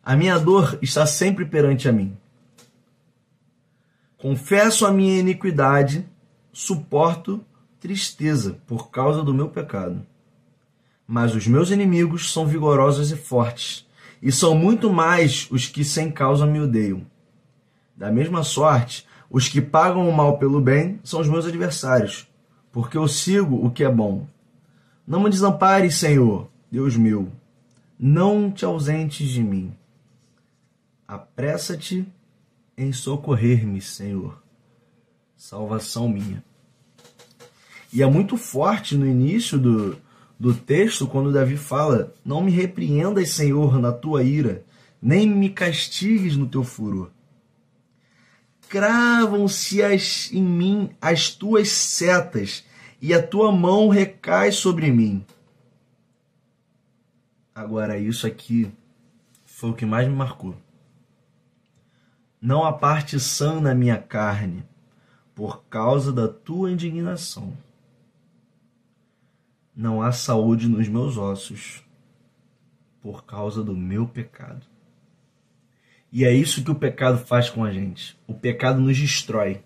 A 0.00 0.14
minha 0.14 0.38
dor 0.38 0.78
está 0.80 1.06
sempre 1.06 1.44
perante 1.44 1.88
a 1.88 1.92
mim. 1.92 2.16
Confesso 4.18 4.86
a 4.86 4.92
minha 4.92 5.18
iniquidade, 5.18 6.06
suporto 6.52 7.44
tristeza 7.84 8.58
por 8.66 8.90
causa 8.90 9.22
do 9.22 9.34
meu 9.34 9.50
pecado. 9.50 10.06
Mas 11.06 11.34
os 11.34 11.46
meus 11.46 11.70
inimigos 11.70 12.32
são 12.32 12.46
vigorosos 12.46 13.12
e 13.12 13.16
fortes, 13.16 13.86
e 14.22 14.32
são 14.32 14.54
muito 14.54 14.90
mais 14.90 15.46
os 15.50 15.66
que 15.66 15.84
sem 15.84 16.10
causa 16.10 16.46
me 16.46 16.58
odeiam. 16.58 17.04
Da 17.94 18.10
mesma 18.10 18.42
sorte, 18.42 19.06
os 19.28 19.50
que 19.50 19.60
pagam 19.60 20.08
o 20.08 20.16
mal 20.16 20.38
pelo 20.38 20.62
bem 20.62 20.98
são 21.04 21.20
os 21.20 21.28
meus 21.28 21.44
adversários, 21.44 22.26
porque 22.72 22.96
eu 22.96 23.06
sigo 23.06 23.62
o 23.62 23.70
que 23.70 23.84
é 23.84 23.90
bom. 23.90 24.26
Não 25.06 25.22
me 25.22 25.28
desampares, 25.28 25.96
Senhor, 25.96 26.48
Deus 26.72 26.96
meu, 26.96 27.30
não 27.98 28.50
te 28.50 28.64
ausentes 28.64 29.28
de 29.28 29.42
mim. 29.42 29.76
Apressa-te 31.06 32.10
em 32.78 32.94
socorrer-me, 32.94 33.82
Senhor, 33.82 34.42
salvação 35.36 36.08
minha. 36.08 36.42
E 37.94 38.02
é 38.02 38.06
muito 38.06 38.36
forte 38.36 38.96
no 38.96 39.06
início 39.06 39.56
do, 39.56 39.96
do 40.38 40.52
texto 40.52 41.06
quando 41.06 41.32
Davi 41.32 41.56
fala: 41.56 42.12
Não 42.24 42.42
me 42.42 42.50
repreendas, 42.50 43.30
Senhor, 43.30 43.78
na 43.78 43.92
tua 43.92 44.24
ira, 44.24 44.64
nem 45.00 45.28
me 45.28 45.48
castigues 45.48 46.36
no 46.36 46.48
teu 46.48 46.64
furor. 46.64 47.12
Cravam-se 48.68 49.80
em 50.32 50.42
mim 50.42 50.90
as 51.00 51.28
tuas 51.30 51.68
setas, 51.68 52.64
e 53.00 53.14
a 53.14 53.24
tua 53.24 53.52
mão 53.52 53.88
recai 53.88 54.50
sobre 54.50 54.90
mim. 54.90 55.24
Agora, 57.54 57.96
isso 57.96 58.26
aqui 58.26 58.72
foi 59.46 59.70
o 59.70 59.74
que 59.74 59.86
mais 59.86 60.08
me 60.08 60.14
marcou. 60.16 60.56
Não 62.42 62.64
há 62.64 62.72
parte 62.72 63.20
sã 63.20 63.60
na 63.60 63.72
minha 63.72 63.98
carne, 63.98 64.64
por 65.32 65.62
causa 65.66 66.12
da 66.12 66.26
tua 66.26 66.72
indignação 66.72 67.56
não 69.74 70.00
há 70.00 70.12
saúde 70.12 70.68
nos 70.68 70.88
meus 70.88 71.16
ossos 71.16 71.82
por 73.02 73.24
causa 73.24 73.62
do 73.62 73.76
meu 73.76 74.06
pecado. 74.06 74.64
E 76.12 76.24
é 76.24 76.32
isso 76.32 76.62
que 76.62 76.70
o 76.70 76.76
pecado 76.76 77.18
faz 77.18 77.50
com 77.50 77.64
a 77.64 77.72
gente. 77.72 78.16
O 78.26 78.34
pecado 78.34 78.80
nos 78.80 78.96
destrói. 78.96 79.62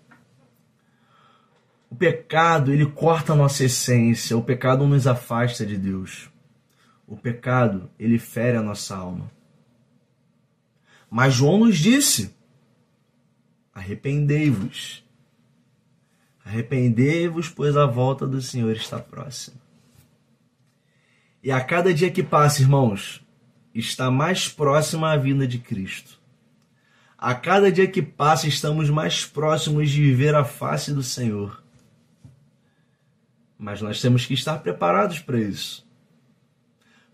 O 1.89 1.95
pecado, 1.95 2.73
ele 2.73 2.85
corta 2.87 3.33
a 3.33 3.35
nossa 3.35 3.63
essência, 3.63 4.35
o 4.35 4.43
pecado 4.43 4.85
nos 4.87 5.05
afasta 5.05 5.65
de 5.65 5.77
Deus. 5.77 6.29
O 7.07 7.15
pecado, 7.15 7.89
ele 7.99 8.17
fere 8.17 8.57
a 8.57 8.61
nossa 8.61 8.95
alma. 8.95 9.31
Mas 11.09 11.33
João 11.35 11.59
nos 11.59 11.77
disse: 11.77 12.35
arrependei-vos. 13.73 15.03
Arrependei-vos, 16.43 17.47
pois 17.47 17.77
a 17.77 17.85
volta 17.85 18.25
do 18.25 18.41
Senhor 18.41 18.75
está 18.75 18.99
próxima. 18.99 19.68
E 21.41 21.51
a 21.51 21.61
cada 21.61 21.93
dia 21.93 22.11
que 22.11 22.21
passa, 22.21 22.61
irmãos, 22.61 23.21
está 23.73 24.11
mais 24.11 24.49
próxima 24.49 25.11
a 25.11 25.17
vinda 25.17 25.47
de 25.47 25.57
Cristo. 25.57 26.19
A 27.17 27.33
cada 27.33 27.71
dia 27.71 27.87
que 27.87 28.01
passa, 28.01 28.47
estamos 28.47 28.89
mais 28.89 29.25
próximos 29.25 29.89
de 29.89 30.01
viver 30.01 30.35
a 30.35 30.43
face 30.43 30.93
do 30.93 31.03
Senhor. 31.03 31.63
Mas 33.57 33.81
nós 33.81 34.01
temos 34.01 34.25
que 34.25 34.33
estar 34.33 34.59
preparados 34.59 35.19
para 35.19 35.39
isso. 35.39 35.85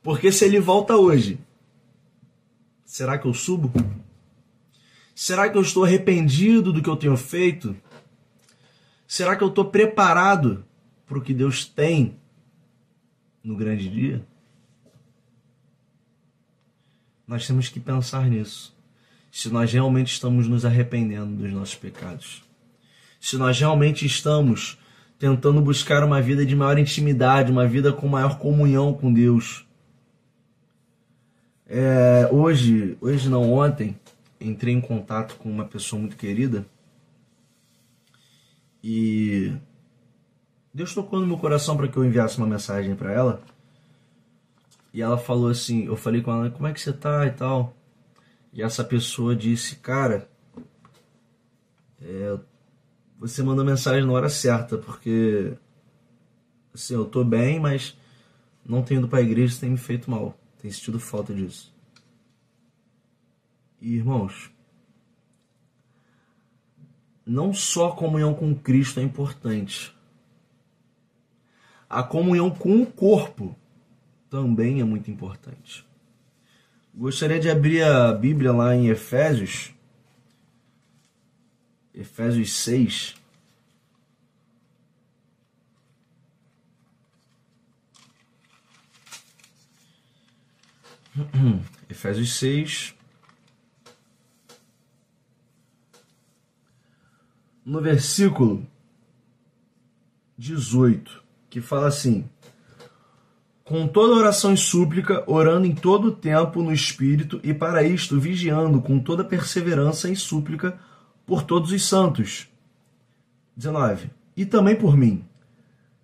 Porque 0.02 0.32
se 0.32 0.46
ele 0.46 0.60
volta 0.60 0.96
hoje, 0.96 1.40
será 2.84 3.18
que 3.18 3.26
eu 3.26 3.34
subo? 3.34 3.72
Será 5.16 5.50
que 5.50 5.58
eu 5.58 5.62
estou 5.62 5.84
arrependido 5.84 6.72
do 6.72 6.82
que 6.82 6.90
eu 6.90 6.96
tenho 6.96 7.18
feito? 7.18 7.76
Será 9.08 9.36
que 9.36 9.44
eu 9.44 9.48
estou 9.48 9.66
preparado 9.66 10.66
para 11.08 11.18
o 11.18 11.22
que 11.22 11.34
Deus 11.34 11.66
tem 11.66 12.20
no 13.46 13.56
grande 13.56 13.88
dia? 13.88 14.26
Nós 17.28 17.46
temos 17.46 17.70
que 17.70 17.80
pensar 17.80 18.28
nisso. 18.28 18.76
Se 19.32 19.50
nós 19.50 19.72
realmente 19.72 20.14
estamos 20.14 20.48
nos 20.48 20.66
arrependendo 20.66 21.36
dos 21.36 21.52
nossos 21.52 21.76
pecados. 21.76 22.44
Se 23.20 23.38
nós 23.38 23.60
realmente 23.60 24.06
estamos 24.06 24.78
tentando 25.18 25.62
buscar 25.62 26.04
uma 26.04 26.22
vida 26.22 26.46
de 26.46 26.56
maior 26.56 26.78
intimidade, 26.78 27.52
uma 27.52 27.68
vida 27.68 27.94
com 27.94 28.08
maior 28.08 28.38
comunhão 28.40 28.94
com 28.94 29.14
Deus. 29.14 29.66
É, 31.68 32.28
hoje, 32.32 32.98
hoje 33.02 33.30
não, 33.30 33.54
ontem, 33.54 33.96
entrei 34.40 34.74
em 34.74 34.82
contato 34.82 35.36
com 35.36 35.50
uma 35.50 35.66
pessoa 35.66 36.00
muito 36.00 36.16
querida 36.16 36.66
e 38.84 39.52
Deus 40.76 40.94
tocou 40.94 41.22
no 41.22 41.26
meu 41.26 41.38
coração 41.38 41.78
para 41.78 41.88
que 41.88 41.96
eu 41.96 42.04
enviasse 42.04 42.38
uma 42.38 42.46
mensagem 42.46 42.98
para 42.98 43.10
ela. 43.10 43.42
E 44.94 45.02
ela 45.02 45.18
falou 45.18 45.50
assim, 45.50 45.86
eu 45.86 45.96
falei 45.96 46.22
com 46.22 46.34
ela, 46.34 46.52
como 46.52 46.68
é 46.68 46.74
que 46.74 46.82
você 46.82 46.92
tá 46.92 47.26
e 47.26 47.32
tal. 47.32 47.74
E 48.52 48.62
essa 48.62 48.84
pessoa 48.84 49.34
disse, 49.34 49.78
cara, 49.78 50.30
é, 52.02 52.38
você 53.18 53.42
mandou 53.42 53.64
mensagem 53.64 54.06
na 54.06 54.12
hora 54.12 54.28
certa, 54.28 54.78
porque 54.78 55.54
assim, 56.74 56.94
eu 56.94 57.06
tô 57.06 57.24
bem, 57.24 57.58
mas 57.58 57.98
não 58.66 58.84
tenho 58.84 59.00
ido 59.00 59.08
pra 59.08 59.22
igreja, 59.22 59.58
tem 59.58 59.70
me 59.70 59.78
feito 59.78 60.12
mal. 60.12 60.38
Tem 60.62 60.70
sentido 60.70 61.00
falta 61.00 61.34
disso. 61.34 61.74
E, 63.80 63.96
irmãos, 63.96 64.52
não 67.26 67.54
só 67.54 67.92
a 67.92 67.96
comunhão 67.96 68.34
com 68.34 68.54
Cristo 68.54 69.00
é 69.00 69.04
importante, 69.04 69.96
a 71.89 72.04
comunhão 72.04 72.50
com 72.50 72.82
o 72.82 72.86
corpo 72.86 73.56
também 74.30 74.82
é 74.82 74.84
muito 74.84 75.10
importante. 75.10 75.86
Gostaria 76.93 77.39
de 77.39 77.50
abrir 77.50 77.84
a 77.84 78.13
Bíblia 78.13 78.52
lá 78.52 78.76
em 78.76 78.88
Efésios, 78.88 79.74
Efésios 81.93 82.54
6. 82.54 83.15
Efésios 91.89 92.34
6. 92.38 92.95
No 97.65 97.82
versículo 97.82 98.65
18 100.38 101.25
que 101.56 101.62
fala 101.62 101.88
assim: 101.88 102.26
com 103.63 103.88
toda 103.88 104.13
oração 104.13 104.54
e 104.54 104.58
súplica, 104.58 105.24
orando 105.26 105.65
em 105.65 105.74
todo 105.74 106.10
o 106.10 106.12
tempo 106.12 106.62
no 106.62 106.74
Espírito, 106.74 107.39
e 107.41 107.54
para 107.54 107.82
isto 107.82 108.20
vigiando 108.20 108.82
com 108.82 109.00
toda 109.00 109.24
perseverança 109.24 110.10
e 110.10 110.18
súplica 110.18 110.78
por 111.26 111.44
todos 111.44 111.72
os 111.72 111.88
santos. 111.88 112.50
19. 113.56 114.12
E 114.36 114.46
também 114.46 114.76
por 114.76 114.98
mim, 114.98 115.24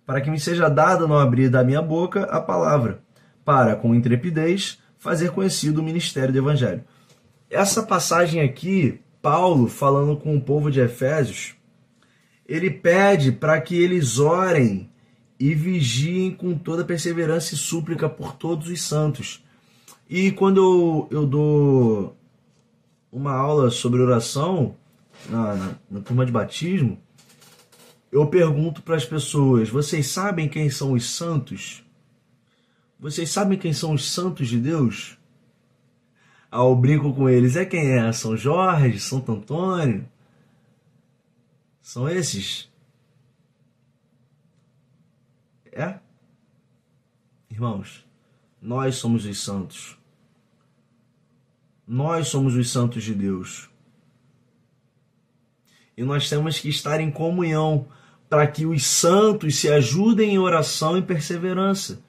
para 0.06 0.22
que 0.22 0.30
me 0.30 0.40
seja 0.40 0.70
dada 0.70 1.06
no 1.06 1.18
abrir 1.18 1.50
da 1.50 1.62
minha 1.62 1.82
boca 1.82 2.22
a 2.24 2.40
palavra, 2.40 3.02
para, 3.44 3.76
com 3.76 3.94
intrepidez, 3.94 4.78
fazer 4.96 5.32
conhecido 5.32 5.82
o 5.82 5.84
ministério 5.84 6.32
do 6.32 6.38
Evangelho. 6.38 6.82
Essa 7.50 7.82
passagem 7.82 8.40
aqui, 8.40 9.02
Paulo 9.20 9.68
falando 9.68 10.16
com 10.16 10.34
o 10.34 10.40
povo 10.40 10.70
de 10.70 10.80
Efésios, 10.80 11.54
ele 12.48 12.70
pede 12.70 13.30
para 13.30 13.60
que 13.60 13.76
eles 13.76 14.18
orem 14.18 14.90
e 15.42 15.56
vigiem 15.56 16.30
com 16.30 16.56
toda 16.56 16.84
perseverança 16.84 17.54
e 17.54 17.58
súplica 17.58 18.08
por 18.08 18.32
todos 18.32 18.68
os 18.68 18.80
santos. 18.80 19.42
E 20.08 20.30
quando 20.30 20.58
eu, 20.58 21.08
eu 21.10 21.26
dou 21.26 22.16
uma 23.10 23.32
aula 23.32 23.68
sobre 23.68 24.00
oração 24.00 24.76
na, 25.28 25.56
na, 25.56 25.74
na 25.90 26.00
turma 26.00 26.24
de 26.24 26.30
batismo, 26.30 26.96
eu 28.12 28.24
pergunto 28.28 28.82
para 28.82 28.94
as 28.94 29.04
pessoas: 29.04 29.68
vocês 29.68 30.06
sabem 30.06 30.48
quem 30.48 30.70
são 30.70 30.92
os 30.92 31.10
santos? 31.10 31.84
Vocês 33.00 33.28
sabem 33.28 33.58
quem 33.58 33.72
são 33.72 33.94
os 33.94 34.12
santos 34.12 34.46
de 34.46 34.60
Deus? 34.60 35.18
Aí 36.52 36.60
eu 36.60 36.76
brinco 36.76 37.12
com 37.12 37.28
eles: 37.28 37.56
é 37.56 37.64
quem 37.64 37.98
é? 37.98 38.12
São 38.12 38.36
Jorge, 38.36 39.00
Santo 39.00 39.32
Antônio? 39.32 40.08
São 41.80 42.08
esses? 42.08 42.71
É? 45.72 45.98
Irmãos, 47.50 48.06
nós 48.60 48.96
somos 48.96 49.24
os 49.24 49.42
santos. 49.42 49.98
Nós 51.86 52.28
somos 52.28 52.54
os 52.54 52.70
santos 52.70 53.02
de 53.02 53.14
Deus. 53.14 53.70
E 55.96 56.04
nós 56.04 56.28
temos 56.28 56.58
que 56.58 56.68
estar 56.68 57.00
em 57.00 57.10
comunhão 57.10 57.88
para 58.28 58.46
que 58.46 58.64
os 58.64 58.86
santos 58.86 59.56
se 59.56 59.68
ajudem 59.68 60.34
em 60.34 60.38
oração 60.38 60.96
e 60.96 61.02
perseverança. 61.02 62.02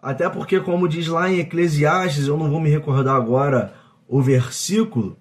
Até 0.00 0.28
porque, 0.28 0.60
como 0.60 0.88
diz 0.88 1.06
lá 1.08 1.30
em 1.30 1.40
Eclesiastes, 1.40 2.28
eu 2.28 2.36
não 2.36 2.50
vou 2.50 2.60
me 2.60 2.70
recordar 2.70 3.16
agora 3.16 3.74
o 4.06 4.22
versículo, 4.22 5.18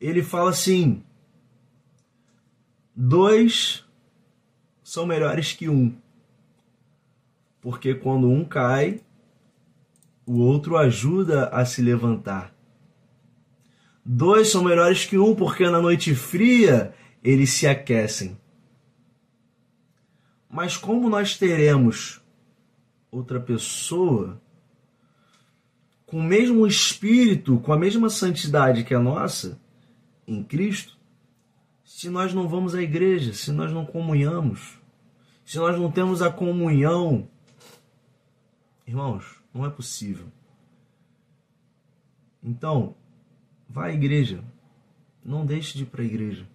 ele 0.00 0.22
fala 0.22 0.50
assim: 0.50 1.02
dois 2.94 3.83
são 4.94 5.04
melhores 5.04 5.52
que 5.52 5.68
um, 5.68 5.92
porque 7.60 7.96
quando 7.96 8.30
um 8.30 8.44
cai, 8.44 9.00
o 10.24 10.38
outro 10.38 10.76
ajuda 10.76 11.48
a 11.48 11.64
se 11.64 11.82
levantar. 11.82 12.54
Dois 14.04 14.52
são 14.52 14.62
melhores 14.62 15.04
que 15.04 15.18
um, 15.18 15.34
porque 15.34 15.68
na 15.68 15.82
noite 15.82 16.14
fria 16.14 16.94
eles 17.24 17.50
se 17.50 17.66
aquecem. 17.66 18.38
Mas 20.48 20.76
como 20.76 21.10
nós 21.10 21.36
teremos 21.36 22.22
outra 23.10 23.40
pessoa 23.40 24.40
com 26.06 26.18
o 26.18 26.22
mesmo 26.22 26.64
espírito, 26.68 27.58
com 27.58 27.72
a 27.72 27.76
mesma 27.76 28.08
santidade 28.08 28.84
que 28.84 28.94
a 28.94 29.00
nossa 29.00 29.60
em 30.24 30.40
Cristo, 30.44 30.96
se 31.84 32.08
nós 32.08 32.32
não 32.32 32.46
vamos 32.48 32.76
à 32.76 32.80
igreja, 32.80 33.32
se 33.32 33.50
nós 33.50 33.72
não 33.72 33.84
comunhamos, 33.84 34.83
se 35.44 35.58
nós 35.58 35.78
não 35.78 35.90
temos 35.90 36.22
a 36.22 36.30
comunhão? 36.30 37.28
Irmãos, 38.86 39.40
não 39.52 39.64
é 39.64 39.70
possível. 39.70 40.26
Então, 42.42 42.94
vá 43.68 43.86
à 43.86 43.92
igreja. 43.92 44.42
Não 45.24 45.46
deixe 45.46 45.76
de 45.76 45.84
ir 45.84 45.86
para 45.86 46.02
a 46.02 46.04
igreja. 46.04 46.46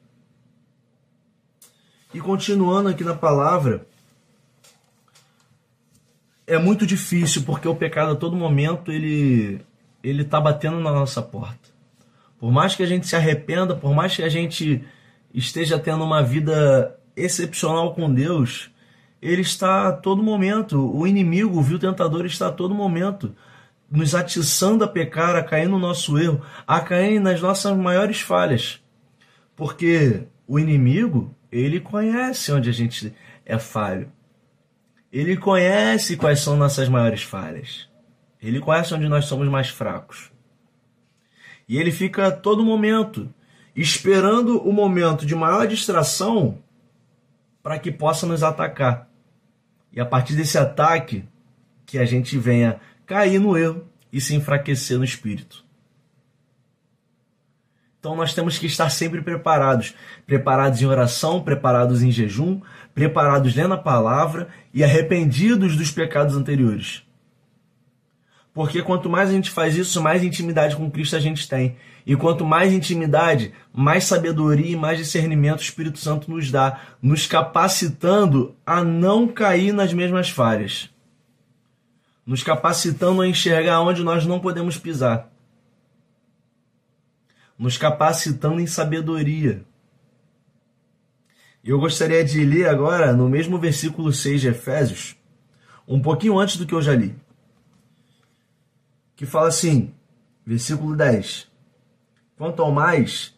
E 2.14 2.20
continuando 2.20 2.90
aqui 2.90 3.04
na 3.04 3.16
palavra, 3.16 3.88
é 6.46 6.58
muito 6.58 6.86
difícil 6.86 7.44
porque 7.44 7.68
o 7.68 7.76
pecado 7.76 8.14
a 8.14 8.16
todo 8.16 8.36
momento 8.36 8.92
ele 8.92 9.62
ele 10.04 10.24
tá 10.24 10.40
batendo 10.40 10.80
na 10.80 10.92
nossa 10.92 11.22
porta. 11.22 11.70
Por 12.40 12.52
mais 12.52 12.76
que 12.76 12.82
a 12.82 12.86
gente 12.86 13.06
se 13.06 13.16
arrependa, 13.16 13.76
por 13.76 13.94
mais 13.94 14.16
que 14.16 14.24
a 14.24 14.30
gente 14.30 14.84
esteja 15.34 15.78
tendo 15.78 16.04
uma 16.04 16.24
vida 16.24 16.98
excepcional 17.16 17.94
com 17.94 18.12
Deus, 18.12 18.72
ele 19.22 19.42
está 19.42 19.90
a 19.90 19.92
todo 19.92 20.24
momento, 20.24 20.80
o 20.96 21.06
inimigo, 21.06 21.58
o 21.58 21.62
vil 21.62 21.80
tentador 21.80 22.26
está 22.26 22.48
a 22.48 22.52
todo 22.52 22.74
momento 22.74 23.36
nos 23.92 24.14
atiçando 24.14 24.84
a 24.84 24.88
pecar, 24.88 25.36
a 25.36 25.44
cair 25.44 25.68
no 25.68 25.80
nosso 25.80 26.18
erro, 26.18 26.42
a 26.68 26.80
cair 26.80 27.20
nas 27.20 27.42
nossas 27.42 27.76
maiores 27.76 28.22
falhas. 28.22 28.82
Porque 29.56 30.28
o 30.48 30.60
inimigo, 30.60 31.36
ele 31.52 31.80
conhece 31.80 32.52
onde 32.52 32.70
a 32.70 32.74
gente 32.74 33.14
é 33.46 33.58
falho. 33.58 34.12
Ele 35.12 35.36
conhece 35.36 36.16
quais 36.16 36.40
são 36.40 36.56
nossas 36.56 36.88
maiores 36.88 37.24
falhas. 37.24 37.90
Ele 38.42 38.60
conhece 38.60 38.94
onde 38.94 39.10
nós 39.10 39.26
somos 39.26 39.48
mais 39.48 39.70
fracos. 39.70 40.32
E 41.68 41.78
ele 41.78 41.92
fica 41.92 42.28
a 42.28 42.32
todo 42.32 42.64
momento 42.64 43.34
esperando 43.76 44.62
o 44.62 44.72
momento 44.72 45.26
de 45.26 45.36
maior 45.36 45.68
distração 45.68 46.60
para 47.62 47.80
que 47.80 47.92
possa 47.92 48.26
nos 48.26 48.44
atacar. 48.44 49.09
E 49.92 50.00
a 50.00 50.06
partir 50.06 50.36
desse 50.36 50.58
ataque, 50.58 51.26
que 51.86 51.98
a 51.98 52.06
gente 52.06 52.38
venha 52.38 52.80
cair 53.06 53.40
no 53.40 53.58
erro 53.58 53.88
e 54.14 54.22
se 54.22 54.36
enfraquecer 54.36 54.98
no 54.98 55.04
espírito. 55.04 55.66
Então 58.00 58.16
nós 58.16 58.34
temos 58.34 58.58
que 58.58 58.66
estar 58.66 58.90
sempre 58.90 59.22
preparados, 59.22 59.94
preparados 60.26 60.82
em 60.82 60.86
oração, 60.86 61.42
preparados 61.42 62.02
em 62.02 62.12
jejum, 62.12 62.62
preparados 62.94 63.56
lendo 63.56 63.74
a 63.74 63.78
palavra 63.78 64.48
e 64.74 64.84
arrependidos 64.84 65.76
dos 65.76 65.92
pecados 65.92 66.36
anteriores. 66.36 67.04
Porque 68.54 68.82
quanto 68.82 69.10
mais 69.10 69.30
a 69.30 69.34
gente 69.34 69.52
faz 69.52 69.76
isso, 69.76 70.02
mais 70.02 70.24
intimidade 70.24 70.76
com 70.76 70.90
Cristo 70.90 71.16
a 71.16 71.20
gente 71.20 71.48
tem. 71.48 71.76
E 72.06 72.16
quanto 72.16 72.46
mais 72.46 72.74
intimidade, 72.74 73.54
mais 73.74 74.06
sabedoria 74.06 74.72
e 74.72 74.76
mais 74.76 74.98
discernimento 74.98 75.60
o 75.60 75.64
Espírito 75.64 76.00
Santo 76.00 76.32
nos 76.32 76.52
dá, 76.52 76.80
nos 77.02 77.28
capacitando 77.28 78.56
a 78.66 78.84
não 78.84 79.28
cair 79.28 79.74
nas 79.74 79.94
mesmas 79.94 80.30
falhas. 80.30 80.90
Nos 82.26 82.44
capacitando 82.44 83.22
a 83.22 83.28
enxergar 83.28 83.82
onde 83.82 84.04
nós 84.04 84.26
não 84.26 84.40
podemos 84.40 84.78
pisar 84.78 85.30
nos 87.60 87.78
capacitando 87.78 88.62
em 88.62 88.66
sabedoria. 88.66 89.66
Eu 91.62 91.78
gostaria 91.78 92.24
de 92.24 92.46
ler 92.46 92.70
agora 92.70 93.12
no 93.12 93.28
mesmo 93.28 93.60
versículo 93.60 94.14
6 94.14 94.40
de 94.40 94.48
Efésios, 94.48 95.18
um 95.86 96.02
pouquinho 96.02 96.40
antes 96.40 96.56
do 96.56 96.66
que 96.66 96.74
eu 96.74 96.82
já 96.82 96.96
li, 96.96 97.14
que 99.14 99.26
fala 99.26 99.50
assim, 99.50 99.94
versículo 100.46 100.96
10: 100.96 101.49
Quanto 102.40 102.64
ao 102.64 102.72
mais, 102.72 103.36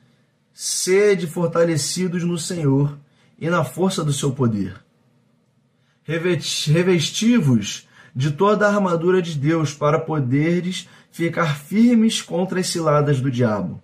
sede 0.54 1.28
fortalecidos 1.28 2.24
no 2.24 2.38
Senhor 2.38 2.98
e 3.38 3.50
na 3.50 3.66
força 3.66 4.02
do 4.02 4.14
seu 4.14 4.32
poder. 4.32 4.82
Revestivos 6.04 7.86
de 8.16 8.32
toda 8.32 8.66
a 8.66 8.74
armadura 8.74 9.22
de 9.22 9.38
Deus 9.38 9.74
para 9.74 10.00
poderes 10.00 10.88
ficar 11.12 11.58
firmes 11.58 12.22
contra 12.22 12.62
as 12.62 12.68
ciladas 12.68 13.20
do 13.20 13.30
diabo 13.30 13.84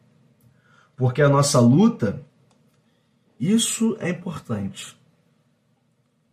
porque 0.98 1.22
a 1.22 1.30
nossa 1.30 1.60
luta, 1.60 2.20
isso 3.40 3.96
é 4.00 4.10
importante. 4.10 4.98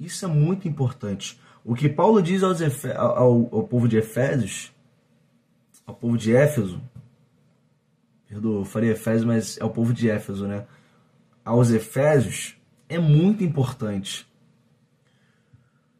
Isso 0.01 0.25
é 0.25 0.29
muito 0.29 0.67
importante. 0.67 1.39
O 1.63 1.75
que 1.75 1.89
Paulo 1.89 2.23
diz 2.23 2.43
aos 2.43 2.61
ao, 2.97 3.49
ao 3.53 3.63
povo 3.65 3.87
de 3.87 3.99
Efésios, 3.99 4.73
ao 5.87 5.95
povo 5.95 6.17
de 6.17 6.35
Éfeso, 6.35 6.81
eu 8.43 8.65
falei 8.65 8.91
Efésios, 8.91 9.25
mas 9.25 9.59
é 9.59 9.65
o 9.65 9.71
povo 9.71 9.93
de 9.93 10.11
Éfeso, 10.11 10.47
né? 10.47 10.67
Aos 11.45 11.71
Efésios, 11.71 12.57
é 12.89 12.99
muito 12.99 13.45
importante. 13.45 14.27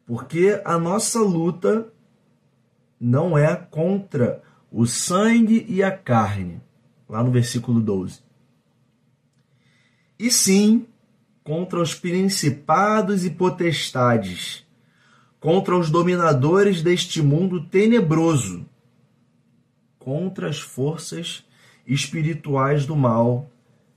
Porque 0.05 0.61
a 0.65 0.77
nossa 0.77 1.19
luta 1.19 1.91
não 2.99 3.37
é 3.37 3.55
contra 3.55 4.41
o 4.71 4.85
sangue 4.85 5.65
e 5.67 5.83
a 5.83 5.91
carne, 5.91 6.61
lá 7.07 7.23
no 7.23 7.31
versículo 7.31 7.79
12 7.79 8.25
e 10.17 10.31
sim 10.31 10.87
contra 11.43 11.79
os 11.79 11.93
principados 11.93 13.23
e 13.23 13.29
potestades, 13.29 14.65
contra 15.39 15.77
os 15.77 15.91
dominadores 15.91 16.81
deste 16.81 17.21
mundo 17.21 17.65
tenebroso, 17.67 18.65
contra 19.99 20.49
as 20.49 20.59
forças 20.59 21.44
espirituais 21.85 22.85
do 22.85 22.95
mal 22.95 23.49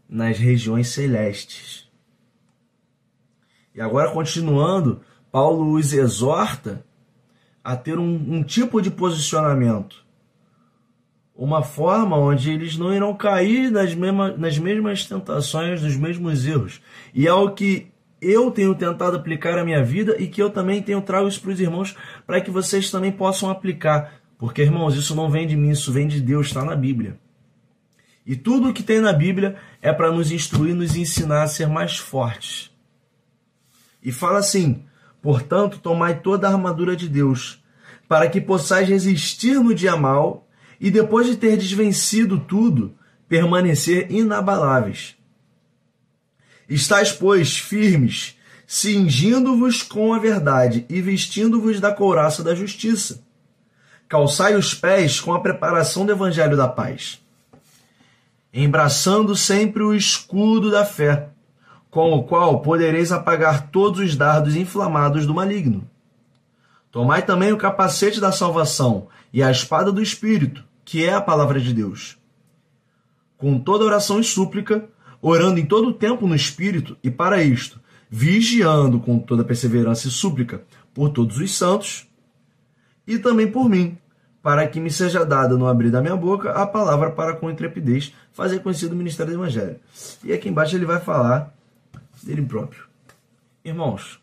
nas 0.08 0.38
regiões 0.38 0.88
celestes. 0.88 1.88
E 3.74 3.80
agora, 3.80 4.10
continuando, 4.10 5.00
Paulo 5.30 5.74
os 5.74 5.92
exorta 5.92 6.84
a 7.62 7.76
ter 7.76 7.98
um, 7.98 8.14
um 8.36 8.42
tipo 8.42 8.80
de 8.80 8.90
posicionamento 8.90 10.08
uma 11.38 11.62
forma 11.62 12.18
onde 12.18 12.50
eles 12.50 12.76
não 12.76 12.92
irão 12.92 13.14
cair 13.14 13.70
nas 13.70 13.94
mesmas, 13.94 14.36
nas 14.36 14.58
mesmas 14.58 15.06
tentações, 15.06 15.80
nos 15.80 15.96
mesmos 15.96 16.44
erros. 16.44 16.82
E 17.14 17.28
é 17.28 17.32
o 17.32 17.52
que 17.52 17.86
eu 18.20 18.50
tenho 18.50 18.74
tentado 18.74 19.16
aplicar 19.16 19.56
à 19.56 19.64
minha 19.64 19.84
vida 19.84 20.16
e 20.18 20.26
que 20.26 20.42
eu 20.42 20.50
também 20.50 20.82
tenho 20.82 21.00
trago 21.00 21.28
isso 21.28 21.40
para 21.40 21.52
os 21.52 21.60
irmãos 21.60 21.94
para 22.26 22.40
que 22.40 22.50
vocês 22.50 22.90
também 22.90 23.12
possam 23.12 23.48
aplicar. 23.48 24.14
Porque, 24.36 24.62
irmãos, 24.62 24.96
isso 24.96 25.14
não 25.14 25.30
vem 25.30 25.46
de 25.46 25.56
mim, 25.56 25.70
isso 25.70 25.92
vem 25.92 26.08
de 26.08 26.20
Deus, 26.20 26.48
está 26.48 26.64
na 26.64 26.74
Bíblia. 26.74 27.16
E 28.28 28.36
tudo 28.36 28.68
o 28.68 28.74
que 28.74 28.82
tem 28.82 29.00
na 29.00 29.10
Bíblia 29.10 29.56
é 29.80 29.90
para 29.90 30.12
nos 30.12 30.30
instruir, 30.30 30.74
nos 30.74 30.94
ensinar 30.94 31.44
a 31.44 31.48
ser 31.48 31.66
mais 31.66 31.96
fortes. 31.96 32.70
E 34.02 34.12
fala 34.12 34.38
assim: 34.38 34.84
portanto, 35.22 35.78
tomai 35.78 36.20
toda 36.20 36.46
a 36.46 36.52
armadura 36.52 36.94
de 36.94 37.08
Deus, 37.08 37.64
para 38.06 38.28
que 38.28 38.38
possais 38.38 38.86
resistir 38.86 39.54
no 39.54 39.74
dia 39.74 39.96
mal 39.96 40.46
e 40.78 40.90
depois 40.90 41.26
de 41.26 41.38
ter 41.38 41.56
desvencido 41.56 42.38
tudo, 42.38 42.94
permanecer 43.26 44.12
inabaláveis. 44.12 45.16
Estais, 46.68 47.10
pois, 47.10 47.56
firmes, 47.56 48.38
cingindo-vos 48.66 49.82
com 49.82 50.12
a 50.12 50.18
verdade 50.18 50.84
e 50.90 51.00
vestindo-vos 51.00 51.80
da 51.80 51.92
couraça 51.92 52.44
da 52.44 52.54
justiça. 52.54 53.24
Calçai 54.06 54.54
os 54.54 54.74
pés 54.74 55.18
com 55.18 55.32
a 55.32 55.40
preparação 55.40 56.04
do 56.04 56.12
evangelho 56.12 56.58
da 56.58 56.68
paz, 56.68 57.22
embraçando 58.52 59.36
sempre 59.36 59.82
o 59.82 59.94
escudo 59.94 60.70
da 60.70 60.84
fé, 60.84 61.30
com 61.90 62.12
o 62.12 62.24
qual 62.24 62.60
podereis 62.60 63.12
apagar 63.12 63.70
todos 63.70 64.00
os 64.00 64.16
dardos 64.16 64.56
inflamados 64.56 65.26
do 65.26 65.34
maligno. 65.34 65.88
Tomai 66.90 67.22
também 67.22 67.52
o 67.52 67.58
capacete 67.58 68.20
da 68.20 68.32
salvação 68.32 69.08
e 69.32 69.42
a 69.42 69.50
espada 69.50 69.92
do 69.92 70.02
Espírito, 70.02 70.64
que 70.84 71.04
é 71.04 71.12
a 71.12 71.20
palavra 71.20 71.60
de 71.60 71.72
Deus. 71.72 72.16
Com 73.36 73.58
toda 73.58 73.84
oração 73.84 74.18
e 74.18 74.24
súplica, 74.24 74.88
orando 75.20 75.60
em 75.60 75.66
todo 75.66 75.88
o 75.88 75.94
tempo 75.94 76.26
no 76.26 76.34
Espírito, 76.34 76.96
e 77.02 77.10
para 77.10 77.42
isto, 77.42 77.80
vigiando 78.10 78.98
com 78.98 79.18
toda 79.18 79.44
perseverança 79.44 80.08
e 80.08 80.10
súplica 80.10 80.62
por 80.94 81.10
todos 81.10 81.38
os 81.38 81.54
santos 81.54 82.06
e 83.06 83.18
também 83.18 83.50
por 83.50 83.68
mim, 83.68 83.98
para 84.42 84.66
que 84.66 84.80
me 84.80 84.90
seja 84.90 85.24
dada 85.24 85.56
no 85.56 85.66
abrir 85.66 85.90
da 85.90 86.00
minha 86.00 86.16
boca 86.16 86.52
a 86.52 86.66
palavra 86.66 87.10
para 87.10 87.34
com 87.34 87.50
intrepidez 87.50 88.14
fazer 88.32 88.60
conhecido 88.60 88.94
o 88.94 88.96
ministério 88.96 89.32
do 89.32 89.38
Evangelho. 89.38 89.80
E 90.24 90.32
aqui 90.32 90.48
embaixo 90.48 90.76
ele 90.76 90.86
vai 90.86 91.00
falar 91.00 91.54
dele 92.22 92.42
próprio. 92.42 92.84
Irmãos, 93.64 94.20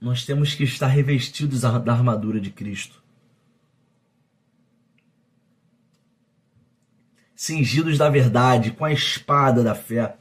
nós 0.00 0.24
temos 0.24 0.54
que 0.54 0.64
estar 0.64 0.86
revestidos 0.86 1.60
da 1.60 1.92
armadura 1.92 2.40
de 2.40 2.50
Cristo. 2.50 3.02
Cingidos 7.36 7.98
da 7.98 8.08
verdade, 8.08 8.70
com 8.72 8.84
a 8.84 8.92
espada 8.92 9.62
da 9.62 9.74
fé, 9.74 10.16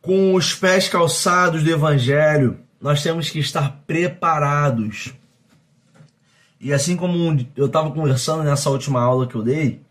com 0.00 0.34
os 0.34 0.54
pés 0.54 0.88
calçados 0.88 1.62
do 1.62 1.70
Evangelho, 1.70 2.60
nós 2.80 3.02
temos 3.02 3.28
que 3.28 3.38
estar 3.38 3.82
preparados. 3.86 5.12
E 6.58 6.72
assim 6.72 6.96
como 6.96 7.16
eu 7.54 7.66
estava 7.66 7.90
conversando 7.90 8.42
nessa 8.42 8.70
última 8.70 9.00
aula 9.00 9.26
que 9.26 9.34
eu 9.34 9.42
dei, 9.42 9.82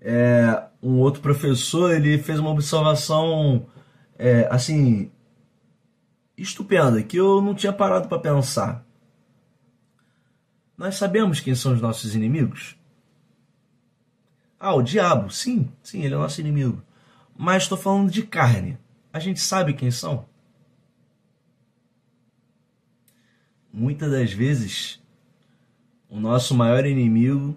é, 0.00 0.64
um 0.82 0.98
outro 0.98 1.20
professor 1.20 1.92
ele 1.92 2.18
fez 2.18 2.38
uma 2.38 2.50
observação 2.50 3.66
é, 4.16 4.48
assim 4.50 5.10
estupenda 6.36 7.02
que 7.02 7.16
eu 7.16 7.42
não 7.42 7.54
tinha 7.54 7.72
parado 7.72 8.08
para 8.08 8.18
pensar. 8.18 8.86
Nós 10.76 10.94
sabemos 10.94 11.40
quem 11.40 11.54
são 11.54 11.72
os 11.72 11.80
nossos 11.80 12.14
inimigos? 12.14 12.76
Ah, 14.60 14.74
o 14.74 14.82
diabo, 14.82 15.30
sim, 15.30 15.68
sim, 15.82 16.02
ele 16.02 16.14
é 16.14 16.18
nosso 16.18 16.40
inimigo. 16.40 16.82
Mas 17.36 17.64
estou 17.64 17.76
falando 17.78 18.10
de 18.10 18.22
carne. 18.22 18.78
A 19.12 19.18
gente 19.18 19.40
sabe 19.40 19.74
quem 19.74 19.90
são? 19.90 20.26
Muitas 23.72 24.10
das 24.10 24.32
vezes, 24.32 24.97
o 26.08 26.18
nosso 26.18 26.54
maior 26.54 26.86
inimigo 26.86 27.56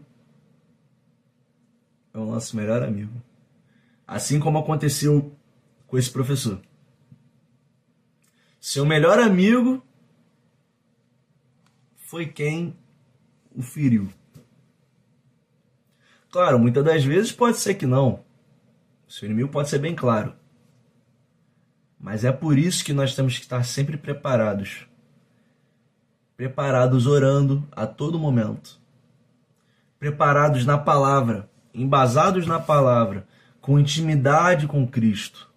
é 2.13 2.17
o 2.17 2.25
nosso 2.25 2.55
melhor 2.55 2.83
amigo. 2.83 3.21
Assim 4.05 4.39
como 4.39 4.57
aconteceu 4.57 5.33
com 5.87 5.97
esse 5.97 6.09
professor. 6.09 6.61
Seu 8.59 8.85
melhor 8.85 9.19
amigo 9.19 9.81
foi 11.95 12.27
quem 12.27 12.75
o 13.55 13.61
feriu. 13.61 14.09
Claro, 16.29 16.59
muitas 16.59 16.83
das 16.83 17.03
vezes 17.03 17.31
pode 17.31 17.57
ser 17.57 17.75
que 17.75 17.85
não. 17.85 18.23
Seu 19.07 19.25
inimigo 19.25 19.49
pode 19.49 19.69
ser 19.69 19.79
bem 19.79 19.95
claro. 19.95 20.35
Mas 21.99 22.23
é 22.23 22.31
por 22.31 22.57
isso 22.57 22.83
que 22.83 22.93
nós 22.93 23.15
temos 23.15 23.37
que 23.37 23.43
estar 23.43 23.63
sempre 23.63 23.97
preparados. 23.97 24.87
Preparados 26.35 27.05
orando 27.05 27.67
a 27.71 27.85
todo 27.85 28.19
momento. 28.19 28.79
Preparados 29.99 30.65
na 30.65 30.77
palavra, 30.77 31.49
embasados 31.73 32.47
na 32.47 32.59
palavra, 32.59 33.27
com 33.59 33.79
intimidade 33.79 34.67
com 34.67 34.87
Cristo 34.87 35.51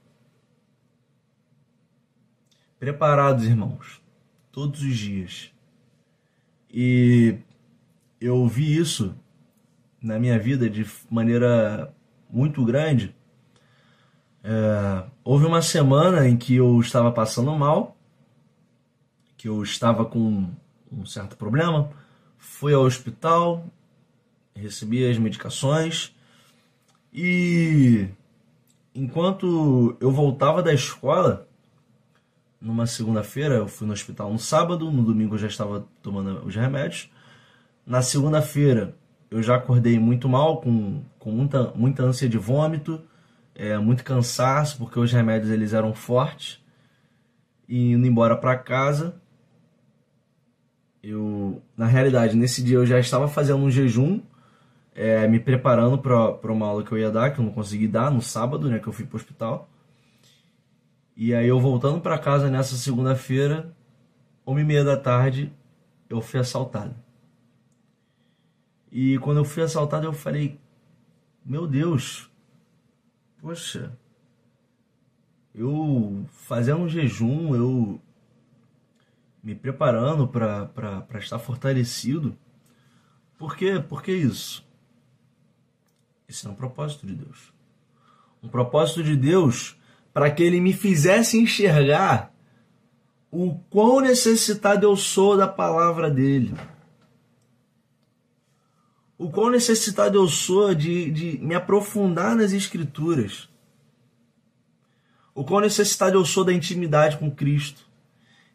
preparados, 2.84 3.46
irmãos, 3.46 4.02
todos 4.52 4.82
os 4.82 4.94
dias. 4.94 5.50
E 6.70 7.38
eu 8.20 8.46
vi 8.46 8.76
isso 8.76 9.14
na 10.02 10.18
minha 10.18 10.38
vida 10.38 10.68
de 10.68 10.86
maneira 11.10 11.94
muito 12.28 12.62
grande. 12.62 13.16
É, 14.42 15.02
houve 15.24 15.46
uma 15.46 15.62
semana 15.62 16.28
em 16.28 16.36
que 16.36 16.56
eu 16.56 16.78
estava 16.78 17.10
passando 17.10 17.50
mal, 17.52 17.96
que 19.34 19.48
eu 19.48 19.62
estava 19.62 20.04
com 20.04 20.50
um 20.98 21.06
certo 21.06 21.36
problema, 21.36 21.90
fui 22.38 22.74
ao 22.74 22.82
hospital, 22.82 23.66
recebi 24.54 25.08
as 25.08 25.18
medicações 25.18 26.14
e 27.12 28.08
enquanto 28.94 29.96
eu 30.00 30.10
voltava 30.10 30.62
da 30.62 30.72
escola, 30.72 31.48
numa 32.60 32.86
segunda-feira, 32.86 33.56
eu 33.56 33.68
fui 33.68 33.86
no 33.86 33.92
hospital 33.92 34.32
no 34.32 34.38
sábado, 34.38 34.90
no 34.90 35.02
domingo 35.02 35.34
eu 35.34 35.38
já 35.38 35.46
estava 35.46 35.86
tomando 36.02 36.44
os 36.46 36.56
remédios. 36.56 37.10
Na 37.86 38.00
segunda-feira, 38.00 38.96
eu 39.30 39.42
já 39.42 39.56
acordei 39.56 39.98
muito 39.98 40.28
mal, 40.28 40.60
com, 40.60 41.02
com 41.18 41.30
muita, 41.30 41.72
muita 41.74 42.02
ânsia 42.02 42.28
de 42.28 42.38
vômito, 42.38 43.02
é, 43.54 43.76
muito 43.76 44.02
cansaço, 44.02 44.78
porque 44.78 44.98
os 44.98 45.12
remédios 45.12 45.50
eles 45.50 45.72
eram 45.72 45.92
fortes. 45.92 46.58
E 47.68 47.92
indo 47.92 48.06
embora 48.06 48.36
para 48.36 48.56
casa, 48.56 49.20
eu, 51.04 51.62
na 51.76 51.86
realidade, 51.86 52.34
nesse 52.34 52.62
dia 52.62 52.76
eu 52.76 52.86
já 52.86 52.98
estava 52.98 53.28
fazendo 53.28 53.62
um 53.62 53.70
jejum, 53.70 54.22
é, 54.94 55.28
me 55.28 55.38
preparando 55.38 55.98
para 55.98 56.50
uma 56.50 56.66
aula 56.66 56.82
que 56.82 56.92
eu 56.92 56.98
ia 56.98 57.10
dar, 57.10 57.30
que 57.30 57.40
eu 57.40 57.44
não 57.44 57.52
consegui 57.52 57.86
dar 57.86 58.10
no 58.10 58.22
sábado, 58.22 58.70
né, 58.70 58.78
que 58.78 58.86
eu 58.86 58.92
fui 58.92 59.04
para 59.04 59.16
o 59.16 59.20
hospital. 59.20 59.68
E 61.14 61.34
aí 61.34 61.46
eu 61.46 61.60
voltando 61.60 62.00
para 62.00 62.18
casa 62.18 62.50
nessa 62.50 62.74
segunda-feira, 62.76 63.70
uma 64.46 64.60
e 64.60 64.64
meia 64.64 64.82
da 64.82 64.96
tarde, 64.96 65.52
eu 66.08 66.22
fui 66.22 66.40
assaltado. 66.40 66.94
E 68.90 69.18
quando 69.18 69.38
eu 69.38 69.44
fui 69.44 69.62
assaltado, 69.62 70.06
eu 70.06 70.12
falei: 70.12 70.58
Meu 71.44 71.66
Deus, 71.66 72.30
poxa, 73.42 73.92
eu 75.54 76.24
fazendo 76.30 76.80
um 76.80 76.88
jejum, 76.88 77.54
eu 77.54 78.00
me 79.44 79.54
preparando 79.54 80.26
para 80.26 81.04
estar 81.18 81.38
fortalecido. 81.38 82.34
Por 83.36 83.54
quê? 83.54 83.78
Por 83.86 84.02
que 84.02 84.10
isso? 84.10 84.66
Esse 86.26 86.46
é 86.46 86.50
um 86.50 86.54
propósito 86.54 87.06
de 87.06 87.14
Deus. 87.14 87.52
Um 88.42 88.48
propósito 88.48 89.04
de 89.04 89.14
Deus 89.14 89.76
para 90.14 90.30
que 90.30 90.42
ele 90.42 90.60
me 90.60 90.72
fizesse 90.72 91.38
enxergar 91.38 92.32
o 93.30 93.56
quão 93.68 94.00
necessitado 94.00 94.86
eu 94.86 94.96
sou 94.96 95.36
da 95.36 95.46
palavra 95.46 96.10
dele. 96.10 96.54
O 99.18 99.30
quão 99.30 99.50
necessitado 99.50 100.16
eu 100.16 100.26
sou 100.26 100.74
de, 100.74 101.10
de 101.10 101.38
me 101.38 101.54
aprofundar 101.54 102.34
nas 102.34 102.52
escrituras. 102.52 103.48
O 105.34 105.44
quão 105.44 105.60
necessitado 105.60 106.16
eu 106.16 106.24
sou 106.24 106.44
da 106.44 106.52
intimidade 106.52 107.18
com 107.18 107.30
Cristo. 107.30 107.93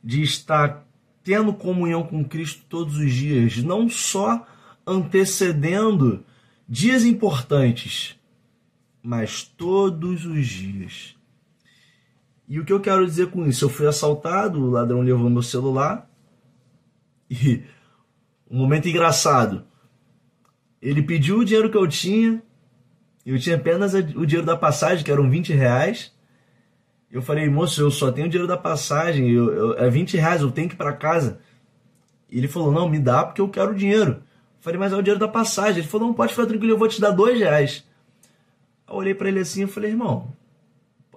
De 0.03 0.21
estar 0.21 0.85
tendo 1.23 1.53
comunhão 1.53 2.03
com 2.03 2.23
Cristo 2.23 2.63
todos 2.67 2.97
os 2.97 3.13
dias. 3.13 3.57
Não 3.57 3.89
só 3.89 4.47
antecedendo 4.85 6.23
dias 6.67 7.03
importantes, 7.05 8.17
mas 9.01 9.43
todos 9.43 10.25
os 10.25 10.47
dias. 10.47 11.15
E 12.47 12.59
o 12.59 12.65
que 12.65 12.73
eu 12.73 12.79
quero 12.79 13.05
dizer 13.05 13.29
com 13.29 13.45
isso? 13.45 13.65
Eu 13.65 13.69
fui 13.69 13.85
assaltado, 13.85 14.59
o 14.59 14.71
ladrão 14.71 15.01
levou 15.01 15.29
meu 15.29 15.43
celular. 15.43 16.09
E 17.29 17.61
um 18.49 18.57
momento 18.57 18.89
engraçado. 18.89 19.63
Ele 20.81 21.03
pediu 21.03 21.37
o 21.37 21.45
dinheiro 21.45 21.69
que 21.69 21.77
eu 21.77 21.87
tinha. 21.87 22.41
Eu 23.23 23.37
tinha 23.39 23.55
apenas 23.55 23.93
o 23.93 24.25
dinheiro 24.25 24.45
da 24.45 24.57
passagem, 24.57 25.03
que 25.03 25.11
eram 25.11 25.29
20 25.29 25.53
reais. 25.53 26.11
Eu 27.11 27.21
falei, 27.21 27.49
moço, 27.49 27.81
eu 27.81 27.89
só 27.89 28.11
tenho 28.11 28.29
dinheiro 28.29 28.47
da 28.47 28.57
passagem, 28.57 29.29
eu, 29.29 29.51
eu, 29.51 29.73
é 29.79 29.89
20 29.89 30.15
reais, 30.15 30.41
eu 30.41 30.51
tenho 30.51 30.67
que 30.67 30.75
ir 30.75 30.77
para 30.77 30.93
casa. 30.93 31.39
E 32.29 32.37
ele 32.37 32.47
falou, 32.47 32.71
não, 32.71 32.87
me 32.87 32.99
dá 32.99 33.23
porque 33.23 33.41
eu 33.41 33.49
quero 33.49 33.71
o 33.71 33.75
dinheiro. 33.75 34.11
Eu 34.11 34.61
falei, 34.61 34.79
mas 34.79 34.93
é 34.93 34.95
o 34.95 35.01
dinheiro 35.01 35.19
da 35.19 35.27
passagem. 35.27 35.79
Ele 35.79 35.87
falou, 35.87 36.07
não, 36.07 36.13
pode 36.13 36.33
ficar 36.33 36.45
tranquilo, 36.45 36.73
eu 36.73 36.77
vou 36.77 36.87
te 36.87 37.01
dar 37.01 37.11
dois 37.11 37.39
reais. 37.39 37.83
Eu 38.87 38.95
olhei 38.95 39.15
para 39.15 39.27
ele 39.27 39.39
assim 39.39 39.63
e 39.63 39.67
falei, 39.67 39.89
irmão, 39.91 40.31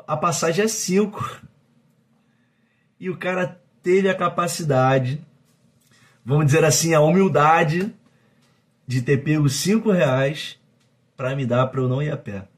a 0.06 0.16
passagem 0.16 0.64
é 0.64 0.68
5. 0.68 1.42
E 2.98 3.10
o 3.10 3.16
cara 3.16 3.60
teve 3.82 4.08
a 4.08 4.14
capacidade, 4.14 5.20
vamos 6.24 6.46
dizer 6.46 6.64
assim, 6.64 6.94
a 6.94 7.00
humildade 7.00 7.92
de 8.86 9.02
ter 9.02 9.18
pego 9.18 9.48
5 9.48 9.90
reais 9.90 10.58
para 11.16 11.36
me 11.36 11.44
dar 11.44 11.66
para 11.66 11.80
eu 11.80 11.88
não 11.88 12.02
ir 12.02 12.10
a 12.10 12.16
pé. 12.16 12.48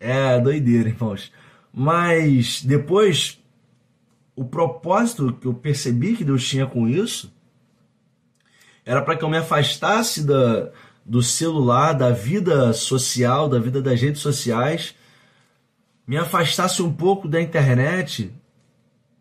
É 0.00 0.40
doideira, 0.40 0.88
irmãos. 0.88 1.32
Mas 1.72 2.62
depois, 2.62 3.42
o 4.34 4.44
propósito 4.44 5.32
que 5.32 5.46
eu 5.46 5.54
percebi 5.54 6.16
que 6.16 6.24
Deus 6.24 6.46
tinha 6.46 6.66
com 6.66 6.88
isso 6.88 7.32
era 8.84 9.02
para 9.02 9.16
que 9.16 9.24
eu 9.24 9.28
me 9.28 9.36
afastasse 9.36 10.24
da, 10.24 10.70
do 11.04 11.22
celular, 11.22 11.92
da 11.92 12.10
vida 12.10 12.72
social, 12.72 13.48
da 13.48 13.58
vida 13.58 13.82
das 13.82 14.00
redes 14.00 14.22
sociais 14.22 14.94
me 16.08 16.16
afastasse 16.16 16.82
um 16.82 16.90
pouco 16.90 17.28
da 17.28 17.38
internet 17.38 18.32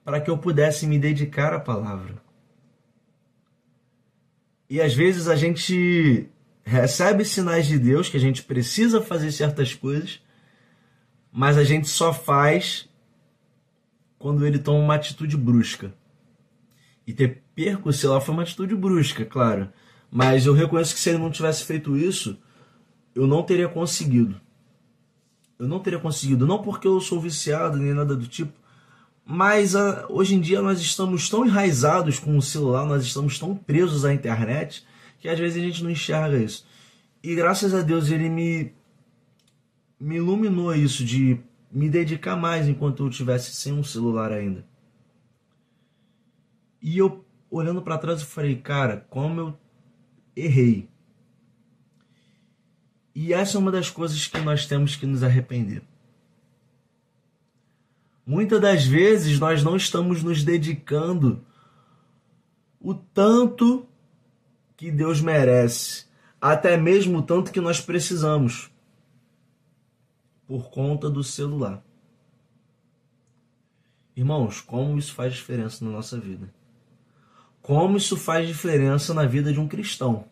para 0.05 0.21
que 0.21 0.29
eu 0.29 0.37
pudesse 0.37 0.87
me 0.87 0.97
dedicar 0.97 1.53
à 1.53 1.59
palavra. 1.59 2.15
E 4.69 4.79
às 4.79 4.93
vezes 4.93 5.27
a 5.27 5.35
gente 5.35 6.29
recebe 6.63 7.25
sinais 7.25 7.67
de 7.67 7.77
Deus 7.77 8.07
que 8.07 8.15
a 8.15 8.19
gente 8.21 8.41
precisa 8.41 9.01
fazer 9.01 9.33
certas 9.33 9.73
coisas, 9.73 10.21
mas 11.38 11.56
a 11.56 11.63
gente 11.63 11.88
só 11.88 12.12
faz 12.12 12.89
quando 14.17 14.43
ele 14.43 14.58
toma 14.58 14.80
uma 14.80 14.95
atitude 14.95 15.38
brusca. 15.38 15.93
E 17.06 17.13
ter 17.13 17.43
perco 17.54 17.89
o 17.89 17.93
celular 17.93 18.21
foi 18.21 18.34
uma 18.34 18.41
atitude 18.41 18.76
brusca, 18.76 19.23
claro. 19.23 19.69
Mas 20.10 20.47
eu 20.47 20.54
reconheço 20.54 20.95
que 20.95 21.00
se 21.00 21.10
ele 21.10 21.19
não 21.19 21.30
tivesse 21.30 21.63
feito 21.63 21.95
isso, 21.95 22.39
eu 23.13 23.28
não 23.28 23.43
teria 23.43 23.69
conseguido. 23.69 24.41
Eu 25.60 25.67
não 25.67 25.80
teria 25.80 26.00
conseguido. 26.00 26.47
Não 26.47 26.60
porque 26.63 26.88
eu 26.88 27.00
sou 27.00 27.21
viciado 27.21 27.78
nem 27.78 27.93
nada 27.93 28.15
do 28.15 28.26
tipo. 28.26 28.54
Mas 29.23 29.76
uh, 29.76 30.08
hoje 30.10 30.34
em 30.34 30.41
dia 30.41 30.60
nós 30.60 30.82
estamos 30.82 31.30
tão 31.30 31.45
enraizados 31.45 32.17
com 32.17 32.36
o 32.36 32.41
celular, 32.41 32.84
nós 32.84 33.04
estamos 33.04 33.38
tão 33.38 33.56
presos 33.56 34.06
à 34.06 34.12
internet, 34.12 34.84
que 35.19 35.30
às 35.30 35.38
vezes 35.38 35.62
a 35.62 35.65
gente 35.67 35.84
não 35.84 35.91
enxerga 35.91 36.36
isso. 36.36 36.65
E 37.21 37.36
graças 37.36 37.76
a 37.76 37.84
Deus 37.84 38.10
ele 38.10 38.28
me, 38.28 38.73
me 39.99 40.15
iluminou 40.15 40.73
isso, 40.75 41.03
de 41.03 41.39
me 41.71 41.89
dedicar 41.89 42.36
mais 42.36 42.67
enquanto 42.67 43.05
eu 43.05 43.10
tivesse 43.10 43.53
sem 43.53 43.73
um 43.73 43.83
celular 43.83 44.31
ainda. 44.31 44.65
E 46.81 46.97
eu, 46.97 47.25
olhando 47.49 47.81
para 47.81 47.97
trás, 47.97 48.21
eu 48.21 48.27
falei, 48.27 48.55
cara, 48.55 49.05
como 49.10 49.39
eu 49.41 49.60
errei. 50.36 50.88
E 53.13 53.33
essa 53.33 53.57
é 53.57 53.60
uma 53.60 53.71
das 53.71 53.89
coisas 53.89 54.27
que 54.27 54.39
nós 54.39 54.65
temos 54.65 54.95
que 54.95 55.05
nos 55.05 55.23
arrepender. 55.23 55.81
Muitas 58.25 58.62
das 58.62 58.86
vezes 58.86 59.39
nós 59.39 59.63
não 59.63 59.75
estamos 59.75 60.21
nos 60.21 60.43
dedicando 60.43 61.43
o 62.79 62.93
tanto 62.93 63.88
que 64.75 64.91
Deus 64.91 65.19
merece, 65.19 66.05
até 66.39 66.77
mesmo 66.77 67.19
o 67.19 67.21
tanto 67.21 67.51
que 67.51 67.60
nós 67.60 67.81
precisamos, 67.81 68.69
por 70.47 70.69
conta 70.69 71.10
do 71.10 71.23
celular. 71.23 71.83
Irmãos, 74.15 74.62
como 74.62 74.97
isso 74.97 75.13
faz 75.13 75.33
diferença 75.33 75.83
na 75.86 75.91
nossa 75.91 76.17
vida? 76.19 76.51
Como 77.62 77.97
isso 77.97 78.15
faz 78.15 78.47
diferença 78.47 79.13
na 79.13 79.25
vida 79.25 79.51
de 79.51 79.60
um 79.60 79.67
cristão? 79.67 80.25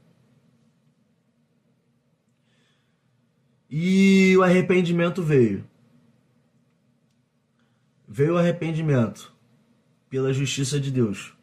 E 3.69 4.35
o 4.37 4.41
arrependimento 4.41 5.21
veio 5.21 5.67
veio 8.07 8.35
o 8.35 8.37
arrependimento 8.37 9.33
pela 10.09 10.31
justiça 10.31 10.79
de 10.79 10.89
Deus. 10.89 11.33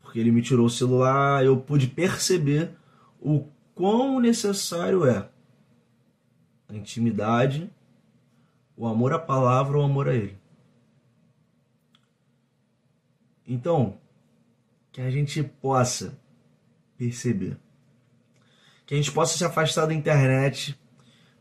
Porque 0.00 0.18
ele 0.18 0.30
me 0.30 0.40
tirou 0.40 0.64
o 0.64 0.70
celular, 0.70 1.44
eu 1.44 1.60
pude 1.60 1.86
perceber 1.86 2.70
o 3.20 3.44
quão 3.74 4.18
necessário 4.20 5.04
é 5.04 5.28
a 6.68 6.74
intimidade, 6.74 7.70
o 8.76 8.86
amor 8.86 9.12
à 9.12 9.18
palavra, 9.18 9.78
o 9.78 9.82
amor 9.82 10.08
a 10.08 10.14
ele. 10.14 10.36
Então, 13.46 13.98
que 14.92 15.00
a 15.00 15.10
gente 15.10 15.42
possa 15.42 16.18
perceber, 16.96 17.56
que 18.84 18.94
a 18.94 18.96
gente 18.96 19.12
possa 19.12 19.36
se 19.36 19.44
afastar 19.44 19.86
da 19.86 19.94
internet, 19.94 20.78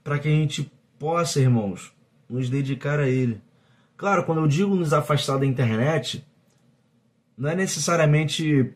para 0.03 0.17
que 0.17 0.27
a 0.27 0.31
gente 0.31 0.71
possa, 0.97 1.39
irmãos, 1.39 1.93
nos 2.29 2.49
dedicar 2.49 2.99
a 2.99 3.07
ele 3.07 3.41
Claro, 3.97 4.23
quando 4.25 4.41
eu 4.41 4.47
digo 4.47 4.75
nos 4.75 4.93
afastar 4.93 5.39
da 5.39 5.45
internet, 5.45 6.23
não 7.35 7.49
é 7.49 7.55
necessariamente 7.55 8.71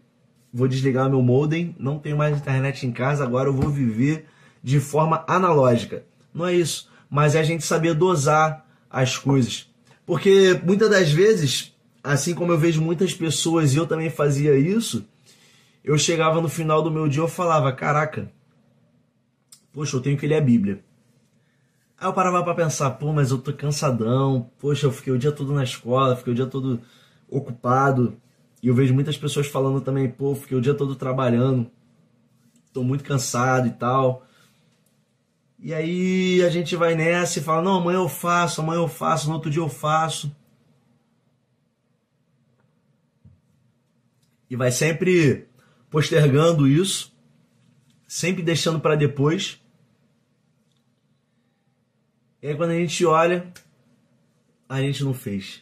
vou 0.51 0.67
desligar 0.67 1.07
meu 1.07 1.21
modem, 1.21 1.75
não 1.77 1.99
tenho 1.99 2.17
mais 2.17 2.35
internet 2.35 2.87
em 2.87 2.91
casa, 2.91 3.23
agora 3.23 3.47
eu 3.47 3.53
vou 3.53 3.69
viver 3.69 4.25
de 4.63 4.79
forma 4.79 5.23
analógica. 5.27 6.03
Não 6.33 6.45
é 6.45 6.53
isso, 6.53 6.89
mas 7.09 7.35
é 7.35 7.39
a 7.39 7.43
gente 7.43 7.63
saber 7.63 7.93
dosar 7.93 8.65
as 8.89 9.17
coisas. 9.17 9.69
Porque 10.05 10.59
muitas 10.63 10.89
das 10.89 11.11
vezes, 11.11 11.73
assim 12.03 12.33
como 12.33 12.51
eu 12.51 12.57
vejo 12.57 12.81
muitas 12.81 13.13
pessoas 13.13 13.73
e 13.73 13.77
eu 13.77 13.87
também 13.87 14.09
fazia 14.09 14.57
isso, 14.57 15.05
eu 15.83 15.97
chegava 15.97 16.41
no 16.41 16.49
final 16.49 16.81
do 16.81 16.91
meu 16.91 17.07
dia 17.07 17.23
e 17.23 17.29
falava: 17.29 17.71
Caraca, 17.73 18.31
poxa, 19.73 19.95
eu 19.95 20.01
tenho 20.01 20.17
que 20.17 20.27
ler 20.27 20.35
a 20.35 20.41
Bíblia. 20.41 20.83
Aí 21.97 22.07
eu 22.07 22.13
parava 22.13 22.43
para 22.43 22.55
pensar, 22.55 22.89
pô, 22.91 23.13
mas 23.13 23.29
eu 23.29 23.37
tô 23.37 23.53
cansadão, 23.53 24.49
poxa, 24.59 24.87
eu 24.87 24.91
fiquei 24.91 25.13
o 25.13 25.19
dia 25.19 25.31
todo 25.31 25.53
na 25.53 25.63
escola, 25.63 26.15
fiquei 26.15 26.33
o 26.33 26.35
dia 26.35 26.47
todo 26.47 26.81
ocupado. 27.29 28.17
E 28.61 28.67
eu 28.67 28.73
vejo 28.73 28.93
muitas 28.93 29.17
pessoas 29.17 29.45
falando 29.47 29.81
também, 29.81 30.09
pô, 30.09 30.33
fiquei 30.33 30.57
o 30.57 30.61
dia 30.61 30.73
todo 30.73 30.95
trabalhando, 30.95 31.69
tô 32.73 32.83
muito 32.83 33.03
cansado 33.03 33.67
e 33.67 33.71
tal. 33.71 34.25
E 35.63 35.75
aí 35.75 36.43
a 36.43 36.49
gente 36.49 36.75
vai 36.75 36.95
nessa 36.95 37.37
e 37.37 37.43
fala, 37.43 37.61
não, 37.61 37.75
amanhã 37.75 37.99
eu 37.99 38.09
faço, 38.09 38.61
amanhã 38.61 38.79
eu 38.79 38.87
faço, 38.87 39.27
no 39.27 39.35
outro 39.35 39.51
dia 39.51 39.61
eu 39.61 39.69
faço. 39.69 40.35
E 44.49 44.55
vai 44.55 44.71
sempre 44.71 45.47
postergando 45.87 46.67
isso, 46.67 47.15
sempre 48.07 48.41
deixando 48.41 48.79
para 48.79 48.95
depois. 48.95 49.61
E 52.41 52.47
aí 52.47 52.55
quando 52.55 52.71
a 52.71 52.79
gente 52.79 53.05
olha, 53.05 53.53
a 54.67 54.81
gente 54.81 55.03
não 55.03 55.13
fez. 55.13 55.61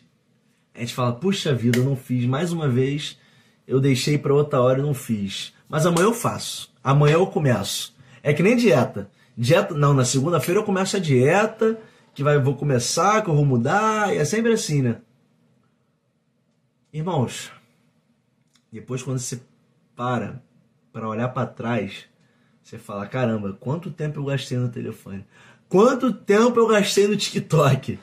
A 0.74 0.80
gente 0.80 0.94
fala, 0.94 1.12
puxa 1.12 1.54
vida, 1.54 1.78
eu 1.78 1.84
não 1.84 1.98
fiz 1.98 2.26
mais 2.26 2.54
uma 2.54 2.70
vez, 2.70 3.20
eu 3.68 3.82
deixei 3.82 4.18
para 4.18 4.34
outra 4.34 4.62
hora 4.62 4.80
e 4.80 4.82
não 4.82 4.94
fiz. 4.94 5.54
Mas 5.68 5.86
amanhã 5.86 6.06
eu 6.06 6.14
faço. 6.14 6.74
Amanhã 6.82 7.16
eu 7.16 7.28
começo. 7.28 7.94
É 8.24 8.34
que 8.34 8.42
nem 8.42 8.56
dieta. 8.56 9.12
Dieta, 9.40 9.74
não, 9.74 9.94
na 9.94 10.04
segunda-feira 10.04 10.60
eu 10.60 10.66
começo 10.66 10.98
a 10.98 11.00
dieta, 11.00 11.80
que 12.14 12.22
vai 12.22 12.38
vou 12.38 12.58
começar, 12.58 13.24
que 13.24 13.30
eu 13.30 13.36
vou 13.36 13.46
mudar, 13.46 14.14
e 14.14 14.18
é 14.18 14.26
sempre 14.26 14.52
assim, 14.52 14.82
né? 14.82 14.98
Irmãos, 16.92 17.50
depois 18.70 19.02
quando 19.02 19.18
você 19.18 19.40
para 19.96 20.44
para 20.92 21.08
olhar 21.08 21.30
para 21.30 21.48
trás, 21.48 22.04
você 22.62 22.78
fala, 22.78 23.08
caramba, 23.08 23.56
quanto 23.58 23.90
tempo 23.90 24.20
eu 24.20 24.26
gastei 24.26 24.58
no 24.58 24.68
telefone? 24.68 25.26
Quanto 25.70 26.12
tempo 26.12 26.60
eu 26.60 26.68
gastei 26.68 27.08
no 27.08 27.16
TikTok? 27.16 27.98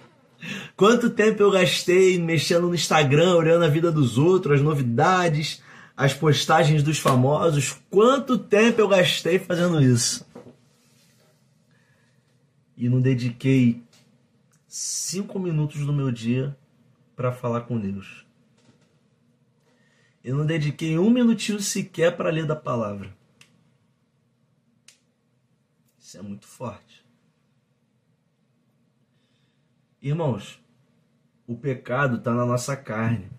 Quanto 0.75 1.11
tempo 1.11 1.43
eu 1.43 1.51
gastei 1.51 2.19
mexendo 2.19 2.69
no 2.69 2.75
Instagram, 2.75 3.35
olhando 3.35 3.67
a 3.67 3.69
vida 3.69 3.93
dos 3.93 4.17
outros, 4.17 4.55
as 4.55 4.63
novidades, 4.63 5.63
as 5.95 6.15
postagens 6.15 6.83
dos 6.83 6.99
famosos? 6.99 7.77
Quanto 7.91 8.39
tempo 8.39 8.81
eu 8.81 8.89
gastei 8.89 9.39
fazendo 9.39 9.83
isso? 9.83 10.26
E 12.77 12.89
não 12.89 13.01
dediquei 13.01 13.83
cinco 14.69 15.39
minutos 15.39 15.85
do 15.87 15.93
meu 15.93 16.11
dia 16.11 16.57
para 17.15 17.33
falar 17.33 17.63
com 17.63 17.79
Deus. 17.79 18.27
Eu 20.23 20.37
não 20.37 20.45
dediquei 20.45 20.99
um 20.99 21.09
minutinho 21.09 21.61
sequer 21.61 22.17
para 22.17 22.31
ler 22.31 22.47
da 22.47 22.57
palavra. 22.57 23.17
Isso 25.99 26.19
é 26.19 26.23
muito 26.23 26.47
forte. 26.47 27.05
Irmãos, 30.03 30.61
o 31.47 31.57
pecado 31.57 32.17
está 32.17 32.35
na 32.35 32.45
nossa 32.45 32.77
carne. 32.77 33.31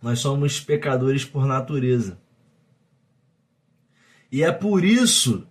Nós 0.00 0.20
somos 0.20 0.60
pecadores 0.60 1.24
por 1.24 1.46
natureza. 1.46 2.20
E 4.30 4.42
é 4.42 4.52
por 4.52 4.84
isso 4.84 5.46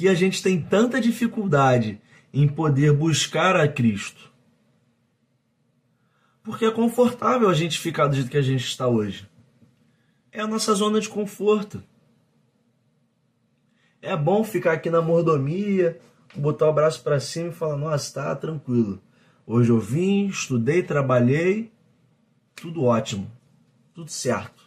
que 0.00 0.08
a 0.08 0.14
gente 0.14 0.42
tem 0.42 0.58
tanta 0.58 0.98
dificuldade 0.98 2.00
em 2.32 2.48
poder 2.48 2.90
buscar 2.90 3.54
a 3.54 3.68
Cristo. 3.68 4.32
Porque 6.42 6.64
é 6.64 6.70
confortável 6.70 7.50
a 7.50 7.52
gente 7.52 7.78
ficar 7.78 8.06
do 8.06 8.14
jeito 8.14 8.30
que 8.30 8.38
a 8.38 8.42
gente 8.42 8.64
está 8.64 8.88
hoje. 8.88 9.28
É 10.32 10.40
a 10.40 10.46
nossa 10.46 10.72
zona 10.72 11.02
de 11.02 11.08
conforto. 11.10 11.82
É 14.00 14.16
bom 14.16 14.42
ficar 14.42 14.72
aqui 14.72 14.88
na 14.88 15.02
mordomia, 15.02 16.00
botar 16.34 16.70
o 16.70 16.72
braço 16.72 17.02
para 17.02 17.20
cima 17.20 17.50
e 17.50 17.52
falar: 17.52 17.76
Nossa, 17.76 18.14
tá 18.14 18.34
tranquilo. 18.34 19.02
Hoje 19.46 19.68
eu 19.68 19.78
vim, 19.78 20.28
estudei, 20.28 20.82
trabalhei, 20.82 21.70
tudo 22.54 22.84
ótimo, 22.84 23.30
tudo 23.92 24.10
certo. 24.10 24.62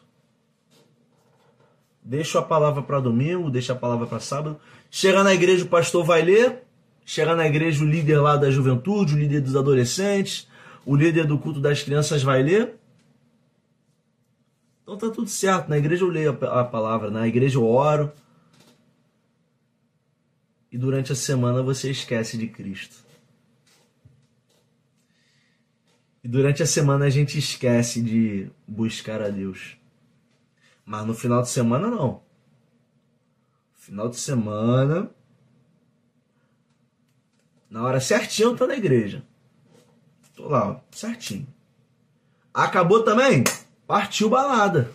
Deixo 2.03 2.37
a 2.37 2.43
palavra 2.43 2.83
para 2.83 2.99
domingo, 2.99 3.49
deixo 3.49 3.71
a 3.71 3.75
palavra 3.75 4.05
para 4.05 4.19
sábado. 4.19 4.61
Chega 4.95 5.23
na 5.23 5.33
igreja, 5.33 5.65
o 5.65 5.67
pastor 5.67 6.05
vai 6.05 6.21
ler. 6.21 6.61
Chega 7.03 7.35
na 7.35 7.47
igreja, 7.47 7.83
o 7.83 7.87
líder 7.87 8.19
lá 8.19 8.37
da 8.37 8.51
juventude, 8.51 9.15
o 9.15 9.17
líder 9.17 9.41
dos 9.41 9.55
adolescentes, 9.55 10.47
o 10.85 10.95
líder 10.95 11.25
do 11.25 11.39
culto 11.39 11.59
das 11.59 11.81
crianças 11.81 12.21
vai 12.21 12.43
ler. 12.43 12.75
Então 14.83 14.95
tá 14.95 15.09
tudo 15.09 15.27
certo. 15.27 15.67
Na 15.67 15.79
igreja 15.79 16.03
eu 16.03 16.09
leio 16.09 16.29
a 16.29 16.63
palavra, 16.63 17.09
na 17.09 17.27
igreja 17.27 17.57
eu 17.57 17.65
oro, 17.65 18.11
e 20.71 20.77
durante 20.77 21.11
a 21.11 21.15
semana 21.15 21.63
você 21.63 21.89
esquece 21.89 22.37
de 22.37 22.47
Cristo. 22.47 23.03
E 26.23 26.27
durante 26.27 26.61
a 26.61 26.67
semana 26.67 27.05
a 27.05 27.09
gente 27.09 27.39
esquece 27.39 27.99
de 27.99 28.47
buscar 28.67 29.23
a 29.23 29.29
Deus. 29.29 29.75
Mas 30.85 31.03
no 31.03 31.15
final 31.15 31.41
de 31.41 31.49
semana 31.49 31.87
não. 31.89 32.22
Final 33.83 34.07
de 34.07 34.15
semana, 34.15 35.11
na 37.69 37.83
hora 37.83 37.99
certinho 37.99 38.51
eu 38.51 38.55
tô 38.55 38.65
na 38.65 38.77
igreja. 38.77 39.21
Tô 40.37 40.47
lá, 40.47 40.69
ó, 40.69 40.79
certinho. 40.89 41.45
Acabou 42.53 43.03
também? 43.03 43.43
partiu 43.85 44.29
balada. 44.29 44.89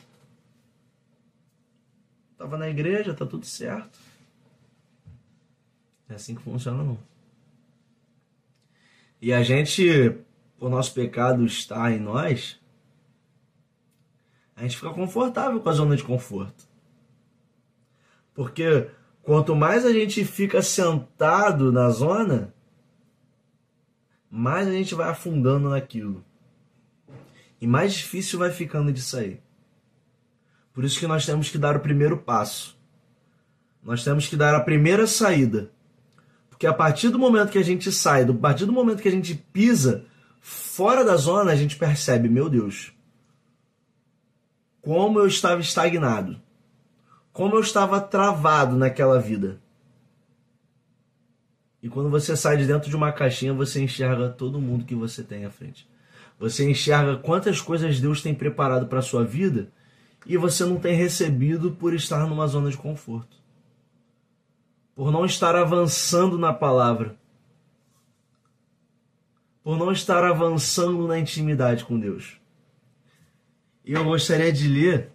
Tava 2.38 2.56
na 2.56 2.66
igreja, 2.70 3.12
tá 3.12 3.26
tudo 3.26 3.44
certo. 3.44 3.98
É 6.08 6.14
assim 6.14 6.34
que 6.34 6.40
funciona, 6.40 6.82
não. 6.82 6.98
E 9.20 9.34
a 9.34 9.42
gente, 9.42 10.18
o 10.58 10.70
nosso 10.70 10.94
pecado 10.94 11.44
está 11.44 11.92
em 11.92 12.00
nós, 12.00 12.58
a 14.56 14.62
gente 14.62 14.76
fica 14.76 14.94
confortável 14.94 15.60
com 15.60 15.68
a 15.68 15.72
zona 15.72 15.94
de 15.94 16.04
conforto. 16.04 16.67
Porque 18.38 18.88
quanto 19.20 19.56
mais 19.56 19.84
a 19.84 19.92
gente 19.92 20.24
fica 20.24 20.62
sentado 20.62 21.72
na 21.72 21.90
zona, 21.90 22.54
mais 24.30 24.68
a 24.68 24.70
gente 24.70 24.94
vai 24.94 25.08
afundando 25.08 25.68
naquilo. 25.68 26.24
E 27.60 27.66
mais 27.66 27.94
difícil 27.94 28.38
vai 28.38 28.52
ficando 28.52 28.92
de 28.92 29.02
sair. 29.02 29.42
Por 30.72 30.84
isso 30.84 31.00
que 31.00 31.06
nós 31.08 31.26
temos 31.26 31.50
que 31.50 31.58
dar 31.58 31.74
o 31.74 31.80
primeiro 31.80 32.16
passo. 32.16 32.78
Nós 33.82 34.04
temos 34.04 34.28
que 34.28 34.36
dar 34.36 34.54
a 34.54 34.60
primeira 34.60 35.08
saída. 35.08 35.72
Porque 36.48 36.68
a 36.68 36.72
partir 36.72 37.08
do 37.08 37.18
momento 37.18 37.50
que 37.50 37.58
a 37.58 37.64
gente 37.64 37.90
sai, 37.90 38.22
a 38.22 38.32
partir 38.32 38.66
do 38.66 38.72
momento 38.72 39.02
que 39.02 39.08
a 39.08 39.10
gente 39.10 39.34
pisa 39.52 40.04
fora 40.40 41.04
da 41.04 41.16
zona, 41.16 41.50
a 41.50 41.56
gente 41.56 41.74
percebe, 41.74 42.28
meu 42.28 42.48
Deus, 42.48 42.92
como 44.80 45.18
eu 45.18 45.26
estava 45.26 45.60
estagnado. 45.60 46.40
Como 47.38 47.54
eu 47.54 47.60
estava 47.60 48.00
travado 48.00 48.76
naquela 48.76 49.20
vida. 49.20 49.60
E 51.80 51.88
quando 51.88 52.10
você 52.10 52.36
sai 52.36 52.56
de 52.56 52.66
dentro 52.66 52.90
de 52.90 52.96
uma 52.96 53.12
caixinha, 53.12 53.54
você 53.54 53.80
enxerga 53.80 54.28
todo 54.28 54.60
mundo 54.60 54.84
que 54.84 54.96
você 54.96 55.22
tem 55.22 55.44
à 55.44 55.50
frente. 55.50 55.88
Você 56.36 56.68
enxerga 56.68 57.16
quantas 57.16 57.60
coisas 57.60 58.00
Deus 58.00 58.20
tem 58.20 58.34
preparado 58.34 58.88
para 58.88 58.98
a 58.98 59.02
sua 59.02 59.22
vida 59.22 59.70
e 60.26 60.36
você 60.36 60.64
não 60.64 60.80
tem 60.80 60.96
recebido 60.96 61.70
por 61.70 61.94
estar 61.94 62.26
numa 62.26 62.48
zona 62.48 62.70
de 62.70 62.76
conforto. 62.76 63.36
Por 64.96 65.12
não 65.12 65.24
estar 65.24 65.54
avançando 65.54 66.36
na 66.36 66.52
palavra. 66.52 67.14
Por 69.62 69.78
não 69.78 69.92
estar 69.92 70.24
avançando 70.24 71.06
na 71.06 71.20
intimidade 71.20 71.84
com 71.84 72.00
Deus. 72.00 72.36
E 73.84 73.92
eu 73.92 74.02
gostaria 74.02 74.52
de 74.52 74.66
ler 74.66 75.12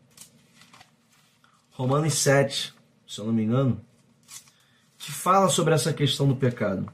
Romanos 1.73 2.13
7, 2.13 2.73
se 3.07 3.19
eu 3.19 3.25
não 3.25 3.33
me 3.33 3.43
engano 3.43 3.83
que 5.03 5.11
fala 5.11 5.49
sobre 5.49 5.73
essa 5.73 5.91
questão 5.91 6.25
do 6.25 6.35
pecado. 6.35 6.91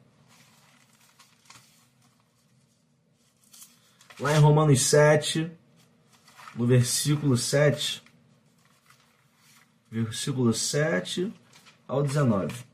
Lá 4.20 4.36
em 4.36 4.40
Romanos 4.40 4.82
7, 4.82 5.50
no 6.56 6.66
versículo 6.66 7.38
7, 7.38 8.04
versículo 9.92 10.52
7 10.52 11.32
ao 11.88 12.02
19. 12.02 12.66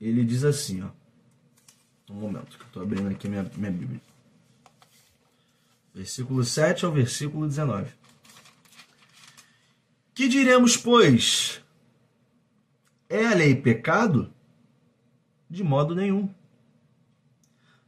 Ele 0.00 0.24
diz 0.24 0.44
assim, 0.44 0.82
ó. 0.82 0.90
Um 2.08 2.20
momento, 2.20 2.56
que 2.56 2.62
eu 2.62 2.66
estou 2.68 2.82
abrindo 2.82 3.08
aqui 3.08 3.28
minha, 3.28 3.50
minha 3.56 3.70
Bíblia. 3.70 4.00
Versículo 5.92 6.44
7 6.44 6.84
ao 6.84 6.92
versículo 6.92 7.48
19. 7.48 7.90
Que 10.14 10.28
diremos, 10.28 10.76
pois? 10.76 11.62
É 13.08 13.26
a 13.26 13.34
lei 13.34 13.54
pecado? 13.54 14.32
De 15.48 15.62
modo 15.62 15.94
nenhum. 15.94 16.28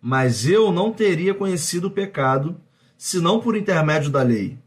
Mas 0.00 0.46
eu 0.46 0.72
não 0.72 0.92
teria 0.92 1.34
conhecido 1.34 1.88
o 1.88 1.90
pecado 1.90 2.60
senão 2.96 3.40
por 3.40 3.56
intermédio 3.56 4.10
da 4.10 4.22
lei, 4.22 4.58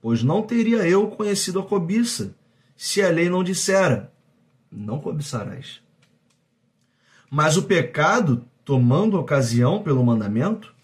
pois 0.00 0.22
não 0.22 0.42
teria 0.42 0.86
eu 0.88 1.08
conhecido 1.08 1.60
a 1.60 1.62
cobiça 1.62 2.34
se 2.76 3.02
a 3.02 3.08
lei 3.08 3.28
não 3.28 3.44
dissera: 3.44 4.12
não 4.70 4.98
cobiçarás. 4.98 5.80
Mas 7.30 7.56
o 7.56 7.62
pecado, 7.62 8.44
tomando 8.64 9.18
ocasião 9.18 9.82
pelo 9.82 10.04
mandamento, 10.04 10.74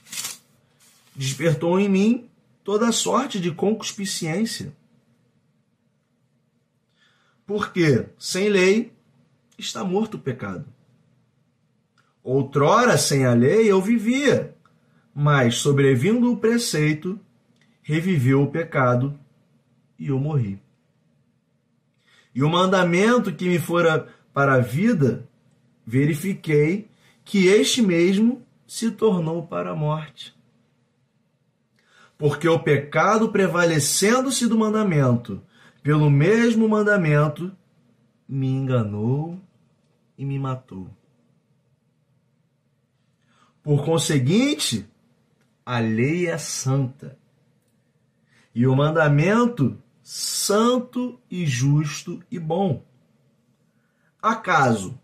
despertou 1.14 1.78
em 1.78 1.88
mim 1.88 2.28
toda 2.64 2.92
sorte 2.92 3.40
de 3.40 3.50
concupiscência. 3.50 4.72
Porque, 7.48 8.04
sem 8.18 8.50
lei, 8.50 8.92
está 9.56 9.82
morto 9.82 10.18
o 10.18 10.20
pecado. 10.20 10.66
Outrora, 12.22 12.98
sem 12.98 13.24
a 13.24 13.32
lei, 13.32 13.72
eu 13.72 13.80
vivia, 13.80 14.54
mas, 15.14 15.54
sobrevindo 15.54 16.30
o 16.30 16.36
preceito, 16.36 17.18
reviveu 17.80 18.42
o 18.42 18.50
pecado 18.50 19.18
e 19.98 20.08
eu 20.08 20.18
morri. 20.18 20.60
E 22.34 22.42
o 22.42 22.50
mandamento 22.50 23.34
que 23.34 23.48
me 23.48 23.58
fora 23.58 24.06
para 24.34 24.56
a 24.56 24.60
vida, 24.60 25.26
verifiquei 25.86 26.90
que 27.24 27.46
este 27.46 27.80
mesmo 27.80 28.46
se 28.66 28.90
tornou 28.90 29.46
para 29.46 29.70
a 29.70 29.74
morte. 29.74 30.36
Porque 32.18 32.46
o 32.46 32.58
pecado, 32.58 33.30
prevalecendo-se 33.30 34.46
do 34.46 34.58
mandamento, 34.58 35.42
pelo 35.88 36.10
mesmo 36.10 36.68
mandamento, 36.68 37.50
me 38.28 38.46
enganou 38.46 39.40
e 40.18 40.22
me 40.22 40.38
matou. 40.38 40.86
Por 43.62 43.86
conseguinte, 43.86 44.86
a 45.64 45.78
lei 45.78 46.26
é 46.26 46.36
santa 46.36 47.18
e 48.54 48.66
o 48.66 48.76
mandamento 48.76 49.82
santo 50.02 51.18
e 51.30 51.46
justo 51.46 52.22
e 52.30 52.38
bom. 52.38 52.84
Acaso 54.20 55.00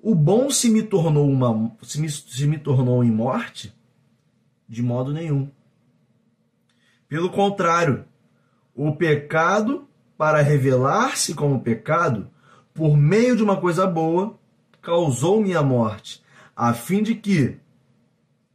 o 0.00 0.14
bom 0.14 0.48
se 0.48 0.70
me 0.70 0.82
tornou 0.82 1.28
uma 1.28 1.76
se 1.82 2.00
me, 2.00 2.08
se 2.08 2.46
me 2.46 2.56
tornou 2.56 3.04
em 3.04 3.10
morte? 3.10 3.76
De 4.66 4.82
modo 4.82 5.12
nenhum. 5.12 5.50
Pelo 7.06 7.28
contrário, 7.28 8.06
o 8.74 8.96
pecado, 8.96 9.86
para 10.22 10.40
revelar-se 10.40 11.34
como 11.34 11.62
pecado, 11.62 12.30
por 12.72 12.96
meio 12.96 13.34
de 13.34 13.42
uma 13.42 13.60
coisa 13.60 13.88
boa, 13.88 14.38
causou-me 14.80 15.52
a 15.56 15.64
morte, 15.64 16.22
a 16.54 16.72
fim 16.72 17.02
de 17.02 17.16
que, 17.16 17.58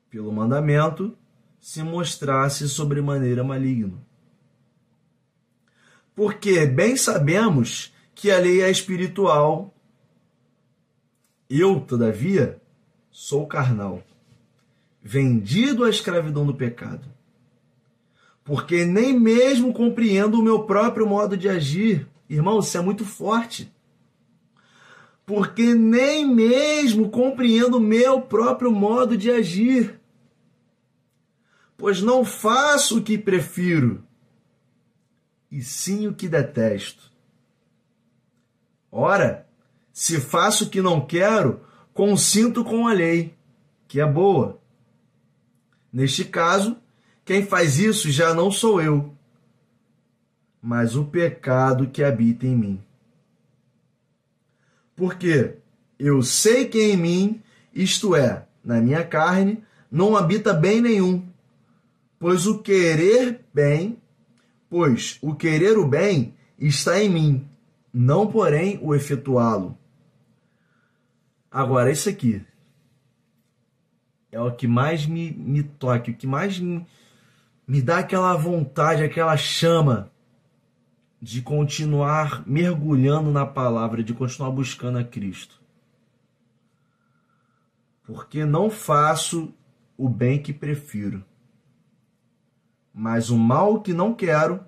pelo 0.10 0.32
mandamento, 0.32 1.14
se 1.60 1.84
mostrasse 1.84 2.70
sobremaneira 2.70 3.44
maligno. 3.44 4.02
Porque 6.16 6.66
bem 6.66 6.96
sabemos 6.96 7.94
que 8.16 8.32
a 8.32 8.40
lei 8.40 8.62
é 8.62 8.72
espiritual. 8.72 9.76
Eu, 11.50 11.82
todavia, 11.82 12.62
sou 13.12 13.46
carnal, 13.46 14.02
vendido 15.04 15.84
à 15.84 15.90
escravidão 15.90 16.46
do 16.46 16.56
pecado. 16.56 17.17
Porque 18.48 18.84
nem 18.84 19.14
mesmo 19.20 19.72
compreendo 19.72 20.40
o 20.40 20.44
meu 20.44 20.64
próprio 20.64 21.06
modo 21.06 21.38
de 21.38 21.48
agir. 21.48 22.08
Irmão, 22.28 22.58
isso 22.60 22.76
é 22.76 22.82
muito 22.82 23.06
forte 23.06 23.72
porque 25.28 25.76
nem 25.76 26.26
mesmo 26.26 27.10
compreendo 27.10 27.78
o 27.78 27.82
meu 27.82 28.22
próprio 28.22 28.72
modo 28.72 29.18
de 29.18 29.30
agir. 29.30 30.00
Pois 31.76 32.02
não 32.02 32.24
faço 32.24 33.00
o 33.00 33.04
que 33.04 33.18
prefiro, 33.18 34.02
e 35.52 35.62
sim 35.62 36.08
o 36.08 36.14
que 36.14 36.30
detesto. 36.30 37.12
Ora, 38.90 39.46
se 39.92 40.18
faço 40.22 40.64
o 40.64 40.70
que 40.70 40.82
não 40.82 41.06
quero, 41.06 41.60
consinto 41.94 42.64
com 42.64 42.88
a 42.88 42.94
lei, 42.94 43.36
que 43.86 44.00
é 44.00 44.06
boa. 44.06 44.62
Neste 45.92 46.24
caso, 46.24 46.78
quem 47.28 47.46
faz 47.46 47.78
isso 47.78 48.10
já 48.10 48.34
não 48.34 48.50
sou 48.50 48.82
eu, 48.82 49.14
mas 50.62 50.96
o 50.96 51.04
pecado 51.04 51.90
que 51.90 52.02
habita 52.02 52.48
em 52.48 52.56
mim. 52.56 52.84
Porque 54.96 55.58
eu 56.00 56.24
sei 56.24 56.70
que 56.70 56.82
em 56.82 56.96
mim, 56.96 57.44
isto 57.74 58.16
é, 58.16 58.48
na 58.64 58.80
minha 58.80 59.04
carne, 59.04 59.62
não 59.92 60.16
habita 60.16 60.54
bem 60.54 60.80
nenhum. 60.80 61.28
Pois 62.18 62.48
o 62.48 62.60
querer 62.60 63.42
bem, 63.54 64.02
pois 64.70 65.20
o 65.22 65.36
querer 65.36 65.78
o 65.78 65.86
bem 65.86 66.34
está 66.58 67.04
em 67.04 67.10
mim, 67.10 67.48
não 67.94 68.26
porém 68.26 68.80
o 68.82 68.96
efetuá-lo. 68.96 69.78
Agora, 71.52 71.92
isso 71.92 72.08
aqui 72.08 72.42
é 74.32 74.40
o 74.40 74.56
que 74.56 74.66
mais 74.66 75.06
me, 75.06 75.32
me 75.32 75.62
toca, 75.64 76.10
o 76.10 76.14
que 76.14 76.26
mais 76.26 76.58
me, 76.58 76.86
me 77.68 77.82
dá 77.82 78.00
aquela 78.00 78.34
vontade, 78.36 79.04
aquela 79.04 79.36
chama 79.36 80.10
de 81.22 81.42
continuar 81.42 82.48
mergulhando 82.48 83.30
na 83.30 83.46
palavra, 83.46 84.02
de 84.02 84.14
continuar 84.14 84.52
buscando 84.52 84.98
a 84.98 85.04
Cristo. 85.04 85.62
Porque 88.04 88.46
não 88.46 88.70
faço 88.70 89.54
o 89.98 90.08
bem 90.08 90.42
que 90.42 90.54
prefiro, 90.54 91.26
Mas 92.94 93.30
o 93.30 93.38
mal 93.38 93.82
que 93.82 93.94
não 93.94 94.12
quero, 94.12 94.66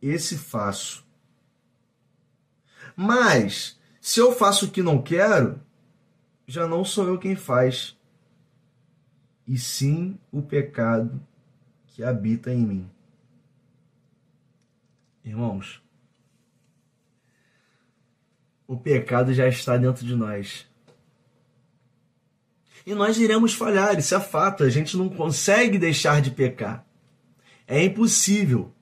esse 0.00 0.36
faço. 0.36 1.06
Mas, 2.94 3.80
se 3.98 4.20
eu 4.20 4.32
faço 4.32 4.66
o 4.66 4.70
que 4.70 4.82
não 4.82 5.00
quero, 5.00 5.58
já 6.46 6.66
não 6.66 6.84
sou 6.84 7.06
eu 7.06 7.18
quem 7.18 7.34
faz, 7.34 7.96
e 9.46 9.56
sim 9.56 10.18
o 10.30 10.42
pecado 10.42 11.18
que 11.92 12.02
habita 12.02 12.52
em 12.52 12.66
mim. 12.66 12.90
Irmãos, 15.24 15.80
o 18.66 18.76
pecado 18.76 19.32
já 19.32 19.46
está 19.46 19.76
dentro 19.76 20.04
de 20.04 20.16
nós. 20.16 20.66
E 22.84 22.94
nós 22.94 23.18
iremos 23.18 23.54
falhar, 23.54 23.96
isso 23.98 24.14
é 24.14 24.20
fato. 24.20 24.64
A 24.64 24.70
gente 24.70 24.96
não 24.96 25.08
consegue 25.08 25.78
deixar 25.78 26.20
de 26.20 26.30
pecar. 26.30 26.84
É 27.66 27.84
impossível. 27.84 28.72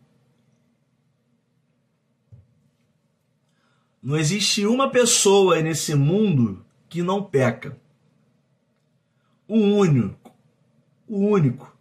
Não 4.02 4.16
existe 4.16 4.64
uma 4.64 4.90
pessoa 4.90 5.60
nesse 5.60 5.94
mundo 5.94 6.64
que 6.88 7.02
não 7.02 7.22
peca. 7.22 7.76
O 9.46 9.58
único, 9.58 10.34
o 11.06 11.18
único 11.18 11.76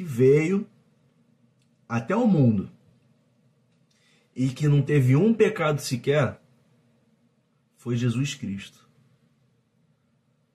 que 0.00 0.04
veio 0.04 0.66
até 1.86 2.16
o 2.16 2.26
mundo 2.26 2.70
e 4.34 4.48
que 4.48 4.66
não 4.66 4.80
teve 4.80 5.14
um 5.14 5.34
pecado 5.34 5.78
sequer 5.78 6.40
foi 7.76 7.98
Jesus 7.98 8.34
Cristo. 8.34 8.88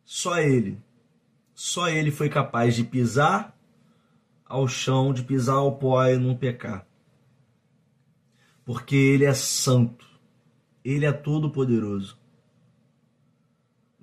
Só 0.04 0.39
ele, 0.39 0.82
só 1.54 1.88
ele 1.88 2.10
foi 2.10 2.28
capaz 2.28 2.76
de 2.76 2.84
pisar 2.84 3.56
ao 4.43 4.68
chão, 4.68 5.14
de 5.14 5.22
pisar 5.22 5.58
ao 5.58 5.78
pó 5.78 6.04
e 6.08 6.18
não 6.18 6.36
pecar. 6.36 6.88
Porque 8.64 8.96
ele 8.96 9.26
é 9.26 9.34
santo. 9.36 10.08
Ele 10.84 11.06
é 11.06 11.12
todo 11.12 11.52
poderoso. 11.52 12.18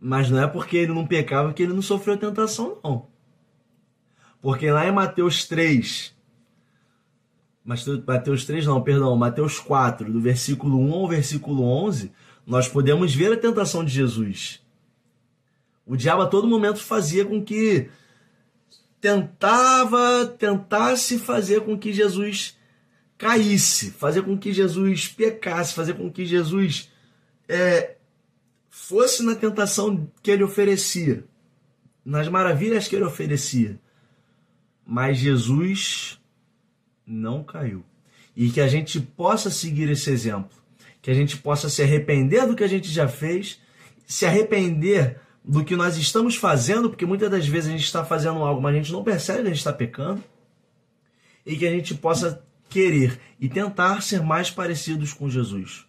Mas 0.00 0.30
não 0.30 0.40
é 0.40 0.46
porque 0.46 0.76
ele 0.76 0.92
não 0.92 1.04
pecava 1.04 1.52
que 1.52 1.64
ele 1.64 1.72
não 1.72 1.82
sofreu 1.82 2.16
tentação, 2.16 2.78
não. 2.84 3.11
Porque 4.42 4.70
lá 4.72 4.86
em 4.86 4.92
Mateus 4.92 5.46
3, 5.46 6.12
Mateus 7.64 8.44
3 8.44 8.66
não, 8.66 8.82
perdão, 8.82 9.14
Mateus 9.16 9.60
4, 9.60 10.12
do 10.12 10.20
versículo 10.20 10.80
1 10.80 10.92
ao 10.94 11.08
versículo 11.08 11.62
11, 11.62 12.10
nós 12.44 12.66
podemos 12.66 13.14
ver 13.14 13.32
a 13.32 13.36
tentação 13.36 13.84
de 13.84 13.92
Jesus. 13.92 14.60
O 15.86 15.96
diabo 15.96 16.22
a 16.22 16.26
todo 16.26 16.48
momento 16.48 16.80
fazia 16.80 17.24
com 17.24 17.42
que 17.42 17.88
tentava, 19.00 20.26
tentasse 20.26 21.20
fazer 21.20 21.60
com 21.60 21.78
que 21.78 21.92
Jesus 21.92 22.58
caísse, 23.16 23.92
fazer 23.92 24.22
com 24.22 24.36
que 24.36 24.52
Jesus 24.52 25.06
pecasse, 25.06 25.72
fazer 25.72 25.94
com 25.94 26.10
que 26.10 26.26
Jesus 26.26 26.90
é, 27.48 27.94
fosse 28.68 29.22
na 29.22 29.36
tentação 29.36 30.10
que 30.20 30.32
ele 30.32 30.42
oferecia, 30.42 31.24
nas 32.04 32.26
maravilhas 32.26 32.88
que 32.88 32.96
ele 32.96 33.04
oferecia. 33.04 33.78
Mas 34.86 35.18
Jesus 35.18 36.18
não 37.06 37.42
caiu. 37.42 37.84
E 38.36 38.50
que 38.50 38.60
a 38.60 38.68
gente 38.68 39.00
possa 39.00 39.50
seguir 39.50 39.90
esse 39.90 40.10
exemplo, 40.10 40.56
que 41.00 41.10
a 41.10 41.14
gente 41.14 41.36
possa 41.36 41.68
se 41.68 41.82
arrepender 41.82 42.46
do 42.46 42.56
que 42.56 42.64
a 42.64 42.68
gente 42.68 42.88
já 42.88 43.06
fez, 43.06 43.60
se 44.06 44.24
arrepender 44.24 45.20
do 45.44 45.64
que 45.64 45.76
nós 45.76 45.96
estamos 45.96 46.36
fazendo, 46.36 46.88
porque 46.88 47.04
muitas 47.04 47.30
das 47.30 47.46
vezes 47.46 47.68
a 47.68 47.72
gente 47.72 47.84
está 47.84 48.04
fazendo 48.04 48.38
algo, 48.38 48.60
mas 48.62 48.74
a 48.74 48.78
gente 48.78 48.92
não 48.92 49.04
percebe 49.04 49.40
que 49.40 49.46
a 49.46 49.50
gente 49.50 49.58
está 49.58 49.72
pecando, 49.72 50.22
e 51.44 51.56
que 51.56 51.66
a 51.66 51.70
gente 51.70 51.94
possa 51.94 52.44
querer 52.68 53.20
e 53.38 53.48
tentar 53.48 54.02
ser 54.02 54.22
mais 54.22 54.50
parecidos 54.50 55.12
com 55.12 55.28
Jesus. 55.28 55.84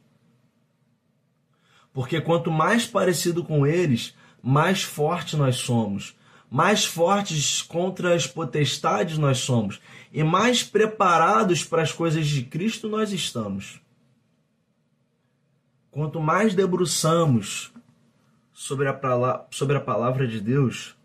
Porque 1.93 2.19
quanto 2.19 2.51
mais 2.51 2.85
parecido 2.85 3.43
com 3.43 3.65
eles, 3.65 4.15
mais 4.41 4.81
forte 4.81 5.37
nós 5.37 5.57
somos, 5.57 6.15
mais 6.53 6.85
fortes 6.85 7.63
contra 7.63 8.13
as 8.13 8.27
potestades 8.27 9.17
nós 9.17 9.39
somos 9.39 9.81
e 10.11 10.23
mais 10.23 10.61
preparados 10.61 11.63
para 11.63 11.81
as 11.81 11.91
coisas 11.91 12.27
de 12.27 12.43
Cristo 12.43 12.87
nós 12.87 13.11
estamos. 13.11 13.81
Quanto 15.89 16.19
mais 16.19 16.53
debruçamos 16.53 17.73
sobre 18.53 18.87
a, 18.87 19.45
sobre 19.49 19.77
a 19.77 19.81
palavra 19.81 20.27
de 20.27 20.39
Deus, 20.39 20.95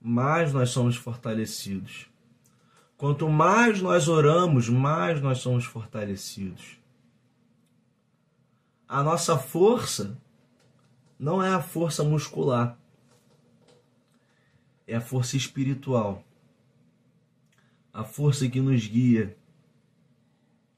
mais 0.00 0.54
nós 0.54 0.70
somos 0.70 0.96
fortalecidos. 0.96 2.06
Quanto 2.96 3.28
mais 3.28 3.82
nós 3.82 4.08
oramos, 4.08 4.70
mais 4.70 5.20
nós 5.20 5.40
somos 5.40 5.66
fortalecidos. 5.66 6.78
A 8.88 9.02
nossa 9.02 9.36
força 9.36 10.16
não 11.18 11.42
é 11.42 11.52
a 11.52 11.60
força 11.60 12.02
muscular, 12.02 12.77
é 14.88 14.96
a 14.96 15.00
força 15.02 15.36
espiritual. 15.36 16.24
A 17.92 18.04
força 18.04 18.48
que 18.48 18.58
nos 18.58 18.86
guia, 18.86 19.36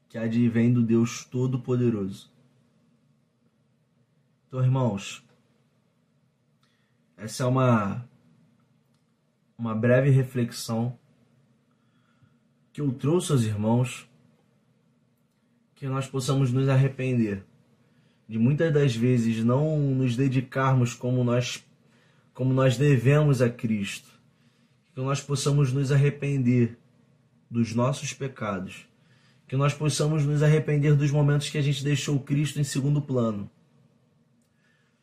que 0.09 0.17
advém 0.17 0.73
do 0.73 0.83
Deus 0.83 1.23
Todo-Poderoso. 1.23 2.29
Então, 4.47 4.61
irmãos, 4.61 5.25
essa 7.15 7.43
é 7.43 7.45
uma, 7.45 8.05
uma 9.57 9.73
breve 9.73 10.09
reflexão 10.09 10.99
que 12.73 12.81
eu 12.81 12.91
trouxe 12.91 13.31
aos 13.31 13.43
irmãos 13.43 14.09
que 15.75 15.87
nós 15.87 16.07
possamos 16.07 16.51
nos 16.51 16.67
arrepender 16.67 17.45
de 18.27 18.37
muitas 18.37 18.73
das 18.73 18.95
vezes 18.95 19.43
não 19.43 19.79
nos 19.79 20.17
dedicarmos 20.17 20.93
como 20.93 21.23
nós 21.23 21.65
como 22.41 22.55
nós 22.55 22.75
devemos 22.75 23.39
a 23.39 23.51
Cristo. 23.51 24.09
Que 24.95 24.99
nós 24.99 25.21
possamos 25.21 25.71
nos 25.71 25.91
arrepender 25.91 26.75
dos 27.47 27.75
nossos 27.75 28.13
pecados. 28.13 28.87
Que 29.47 29.55
nós 29.55 29.75
possamos 29.75 30.25
nos 30.25 30.41
arrepender 30.41 30.95
dos 30.95 31.11
momentos 31.11 31.51
que 31.51 31.57
a 31.59 31.61
gente 31.61 31.83
deixou 31.83 32.19
Cristo 32.19 32.59
em 32.59 32.63
segundo 32.63 32.99
plano. 32.99 33.47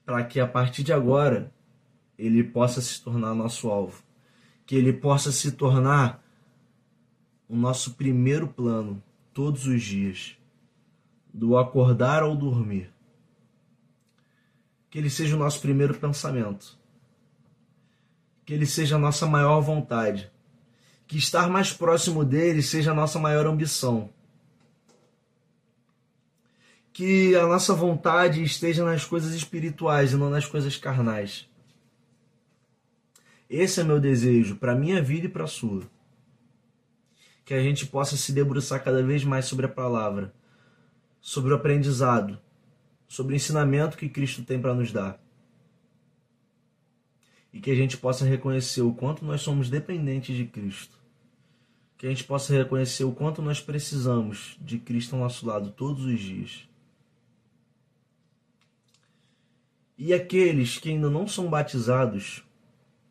Para 0.04 0.24
que 0.24 0.40
a 0.40 0.48
partir 0.48 0.82
de 0.82 0.92
agora 0.92 1.54
ele 2.18 2.42
possa 2.42 2.80
se 2.80 3.00
tornar 3.00 3.36
nosso 3.36 3.68
alvo. 3.68 4.02
Que 4.66 4.74
ele 4.74 4.92
possa 4.92 5.30
se 5.30 5.52
tornar 5.52 6.20
o 7.48 7.54
nosso 7.54 7.94
primeiro 7.94 8.48
plano 8.48 9.00
todos 9.32 9.64
os 9.64 9.80
dias, 9.80 10.36
do 11.32 11.56
acordar 11.56 12.24
ao 12.24 12.34
dormir. 12.34 12.92
Que 14.90 14.98
ele 14.98 15.08
seja 15.08 15.36
o 15.36 15.38
nosso 15.38 15.60
primeiro 15.60 15.94
pensamento. 15.94 16.77
Que 18.48 18.54
ele 18.54 18.64
seja 18.64 18.96
a 18.96 18.98
nossa 18.98 19.26
maior 19.26 19.60
vontade. 19.60 20.32
Que 21.06 21.18
estar 21.18 21.50
mais 21.50 21.70
próximo 21.70 22.24
dele 22.24 22.62
seja 22.62 22.92
a 22.92 22.94
nossa 22.94 23.18
maior 23.18 23.46
ambição. 23.46 24.08
Que 26.90 27.36
a 27.36 27.46
nossa 27.46 27.74
vontade 27.74 28.42
esteja 28.42 28.86
nas 28.86 29.04
coisas 29.04 29.34
espirituais 29.34 30.12
e 30.12 30.16
não 30.16 30.30
nas 30.30 30.46
coisas 30.46 30.78
carnais. 30.78 31.46
Esse 33.50 33.82
é 33.82 33.84
meu 33.84 34.00
desejo 34.00 34.56
para 34.56 34.74
minha 34.74 35.02
vida 35.02 35.26
e 35.26 35.28
para 35.28 35.44
a 35.44 35.46
sua 35.46 35.82
que 37.44 37.52
a 37.52 37.62
gente 37.62 37.84
possa 37.84 38.16
se 38.16 38.32
debruçar 38.32 38.82
cada 38.82 39.02
vez 39.02 39.24
mais 39.24 39.44
sobre 39.44 39.66
a 39.66 39.68
palavra, 39.68 40.32
sobre 41.20 41.52
o 41.52 41.56
aprendizado, 41.56 42.38
sobre 43.06 43.34
o 43.34 43.36
ensinamento 43.36 43.98
que 43.98 44.08
Cristo 44.08 44.42
tem 44.42 44.58
para 44.58 44.74
nos 44.74 44.90
dar. 44.90 45.20
E 47.52 47.60
que 47.60 47.70
a 47.70 47.74
gente 47.74 47.96
possa 47.96 48.24
reconhecer 48.24 48.82
o 48.82 48.92
quanto 48.92 49.24
nós 49.24 49.40
somos 49.40 49.70
dependentes 49.70 50.36
de 50.36 50.44
Cristo. 50.44 50.98
Que 51.96 52.06
a 52.06 52.10
gente 52.10 52.24
possa 52.24 52.52
reconhecer 52.52 53.04
o 53.04 53.12
quanto 53.12 53.42
nós 53.42 53.60
precisamos 53.60 54.56
de 54.60 54.78
Cristo 54.78 55.14
ao 55.14 55.22
nosso 55.22 55.46
lado 55.46 55.70
todos 55.70 56.04
os 56.04 56.20
dias. 56.20 56.68
E 59.96 60.14
aqueles 60.14 60.78
que 60.78 60.90
ainda 60.90 61.10
não 61.10 61.26
são 61.26 61.50
batizados, 61.50 62.44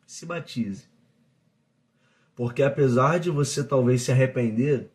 se 0.06 0.24
batize. 0.24 0.86
Porque 2.34 2.62
apesar 2.62 3.18
de 3.18 3.30
você 3.30 3.62
talvez 3.62 4.02
se 4.02 4.10
arrepender, 4.10 4.88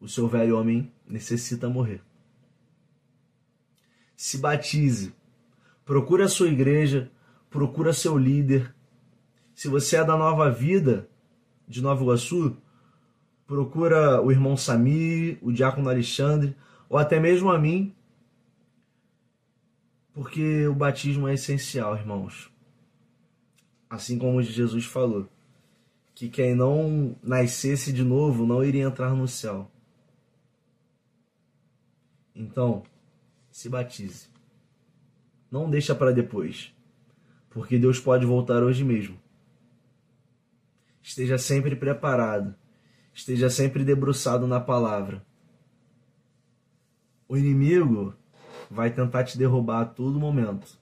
o 0.00 0.08
seu 0.08 0.26
velho 0.26 0.58
homem 0.58 0.90
necessita 1.06 1.68
morrer. 1.68 2.00
Se 4.16 4.38
batize. 4.38 5.12
Procura 5.84 6.24
a 6.24 6.28
sua 6.28 6.48
igreja, 6.48 7.10
procura 7.50 7.92
seu 7.92 8.16
líder. 8.16 8.74
Se 9.54 9.68
você 9.68 9.96
é 9.96 10.04
da 10.04 10.16
Nova 10.16 10.50
Vida 10.50 11.08
de 11.68 11.82
Nova 11.82 12.02
Iguaçu, 12.02 12.56
procura 13.46 14.22
o 14.22 14.30
irmão 14.30 14.56
Sami, 14.56 15.36
o 15.42 15.52
diácono 15.52 15.90
Alexandre, 15.90 16.56
ou 16.88 16.96
até 16.96 17.20
mesmo 17.20 17.50
a 17.50 17.58
mim, 17.58 17.94
porque 20.14 20.66
o 20.66 20.74
batismo 20.74 21.28
é 21.28 21.34
essencial, 21.34 21.96
irmãos. 21.96 22.50
Assim 23.88 24.18
como 24.18 24.42
Jesus 24.42 24.84
falou 24.84 25.28
que 26.14 26.28
quem 26.28 26.54
não 26.54 27.16
nascesse 27.22 27.92
de 27.92 28.04
novo 28.04 28.46
não 28.46 28.62
iria 28.62 28.84
entrar 28.84 29.14
no 29.14 29.26
céu. 29.26 29.70
Então, 32.34 32.82
se 33.50 33.68
batize. 33.68 34.28
Não 35.50 35.68
deixa 35.68 35.94
para 35.94 36.12
depois, 36.12 36.72
porque 37.50 37.78
Deus 37.78 37.98
pode 37.98 38.24
voltar 38.24 38.62
hoje 38.62 38.84
mesmo. 38.84 39.18
Esteja 41.02 41.36
sempre 41.36 41.74
preparado, 41.74 42.54
esteja 43.12 43.50
sempre 43.50 43.84
debruçado 43.84 44.46
na 44.46 44.60
palavra. 44.60 45.24
O 47.28 47.36
inimigo 47.36 48.14
vai 48.70 48.90
tentar 48.90 49.24
te 49.24 49.36
derrubar 49.36 49.80
a 49.80 49.84
todo 49.84 50.20
momento. 50.20 50.78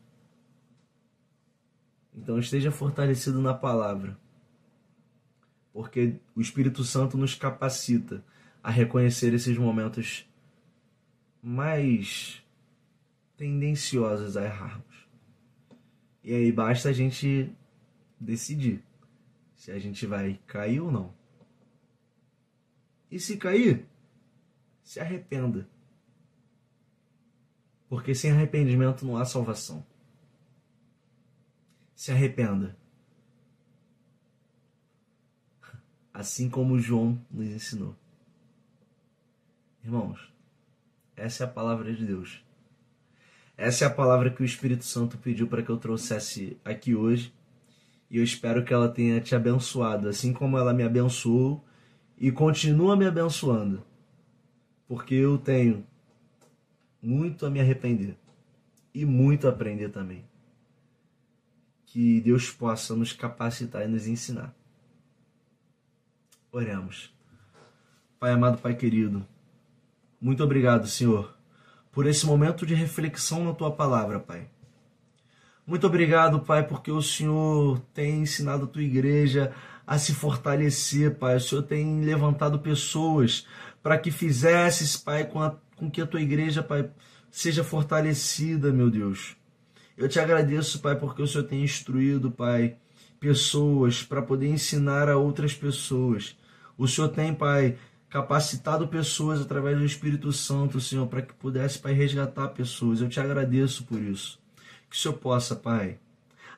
Então 2.15 2.39
esteja 2.39 2.71
fortalecido 2.71 3.41
na 3.41 3.55
palavra, 3.55 4.19
porque 5.73 6.17
o 6.35 6.41
Espírito 6.41 6.85
Santo 6.85 7.17
nos 7.17 7.35
capacita 7.35 8.25
a 8.63 8.71
reconhecer 8.71 9.33
esses 9.33 9.57
momentos 9.57 10.29
mais 11.41 12.43
tendenciosos 13.37 14.37
a 14.37 14.45
errarmos. 14.45 14.88
E 16.29 16.35
aí 16.35 16.53
basta 16.53 16.91
a 16.91 16.93
gente 16.93 17.51
decidir 18.21 18.85
se 19.57 19.71
a 19.71 19.79
gente 19.79 20.05
vai 20.05 20.39
cair 20.47 20.79
ou 20.79 20.93
não. 20.93 21.15
E 23.11 23.19
se 23.19 23.39
cair, 23.39 23.87
se 24.83 25.01
arrependa. 25.01 25.67
Porque 27.89 28.15
sem 28.15 28.31
arrependimento 28.31 29.07
não 29.07 29.17
há 29.17 29.25
salvação. 29.25 29.83
Se 31.95 32.13
arrependa. 32.13 32.77
Assim 36.13 36.51
como 36.51 36.79
João 36.79 37.19
nos 37.31 37.47
ensinou. 37.47 37.97
Irmãos, 39.83 40.31
essa 41.17 41.45
é 41.45 41.47
a 41.47 41.51
palavra 41.51 41.91
de 41.95 42.05
Deus. 42.05 42.45
Essa 43.59 43.85
é 43.85 43.89
a 43.89 43.91
palavra 43.91 44.31
que 44.31 44.41
o 44.41 44.45
Espírito 44.45 44.85
Santo 44.85 45.19
pediu 45.19 45.49
para 45.49 45.65
que 45.65 45.69
eu 45.69 45.77
trouxesse 45.77 46.57
aqui 46.65 46.95
hoje. 46.95 47.35
E 48.09 48.17
eu 48.17 48.23
espero 48.23 48.65
que 48.65 48.73
ela 48.73 48.89
tenha 48.89 49.21
te 49.21 49.35
abençoado, 49.35 50.09
assim 50.09 50.33
como 50.33 50.57
ela 50.57 50.73
me 50.73 50.85
abençoou 50.85 51.65
e 52.17 52.31
continua 52.31 52.97
me 52.97 53.05
abençoando. 53.05 53.83
Porque 54.87 55.13
eu 55.17 55.37
tenho 55.39 55.85
muito 57.03 57.45
a 57.45 57.51
me 57.51 57.59
arrepender 57.59 58.17
e 58.95 59.05
muito 59.05 59.49
a 59.49 59.51
aprender 59.51 59.89
também. 59.89 60.25
Que 61.85 62.21
Deus 62.21 62.53
possa 62.53 62.95
nos 62.95 63.13
capacitar 63.13 63.85
e 63.85 63.89
nos 63.89 64.07
ensinar. 64.07 64.55
Oremos. 66.53 67.13
Pai 68.21 68.31
amado, 68.31 68.59
Pai 68.59 68.77
querido, 68.77 69.27
muito 70.21 70.45
obrigado, 70.45 70.87
Senhor 70.87 71.38
por 71.93 72.07
esse 72.07 72.27
momento 72.27 72.65
de 72.65 72.75
reflexão 72.75 73.45
na 73.45 73.53
tua 73.53 73.71
palavra, 73.71 74.21
Pai. 74.21 74.49
Muito 75.67 75.87
obrigado, 75.87 76.41
Pai, 76.41 76.67
porque 76.67 76.91
o 76.91 77.03
Senhor 77.03 77.79
tem 77.93 78.23
ensinado 78.23 78.65
a 78.65 78.67
tua 78.67 78.83
igreja 78.83 79.53
a 79.87 79.99
se 79.99 80.15
fortalecer, 80.15 81.17
Pai. 81.17 81.37
O 81.37 81.41
Senhor 81.41 81.63
tem 81.63 82.01
levantado 82.03 82.59
pessoas 82.59 83.47
para 83.83 83.99
que 83.99 84.11
fizesses, 84.11 84.97
Pai, 84.97 85.25
com, 85.25 85.43
a, 85.43 85.55
com 85.77 85.91
que 85.91 86.01
a 86.01 86.07
tua 86.07 86.21
igreja, 86.21 86.63
Pai, 86.63 86.89
seja 87.31 87.63
fortalecida, 87.63 88.73
meu 88.73 88.91
Deus. 88.91 89.37
Eu 89.97 90.09
te 90.09 90.21
agradeço, 90.21 90.81
Pai, 90.81 90.95
porque 90.97 91.21
o 91.21 91.27
Senhor 91.27 91.45
tem 91.45 91.63
instruído, 91.63 92.31
Pai, 92.31 92.77
pessoas 93.19 94.03
para 94.03 94.23
poder 94.23 94.49
ensinar 94.49 95.09
a 95.09 95.17
outras 95.17 95.53
pessoas. 95.55 96.37
O 96.77 96.87
Senhor 96.87 97.09
tem, 97.09 97.35
Pai, 97.35 97.77
capacitado 98.09 98.89
pessoas 98.89 99.41
através 99.41 99.79
do 99.79 99.85
Espírito 99.85 100.33
Santo, 100.33 100.81
Senhor, 100.81 101.07
para 101.07 101.23
que 101.23 101.35
pudesse, 101.35 101.79
Pai, 101.79 101.93
resgatar 101.93 102.49
pessoas. 102.49 103.01
Eu 103.01 103.09
te 103.09 103.21
agradeço 103.21 103.85
por 103.85 104.01
isso. 104.01 104.41
Que 104.89 104.97
o 104.97 104.99
Senhor 104.99 105.15
possa, 105.15 105.55
Pai, 105.55 105.99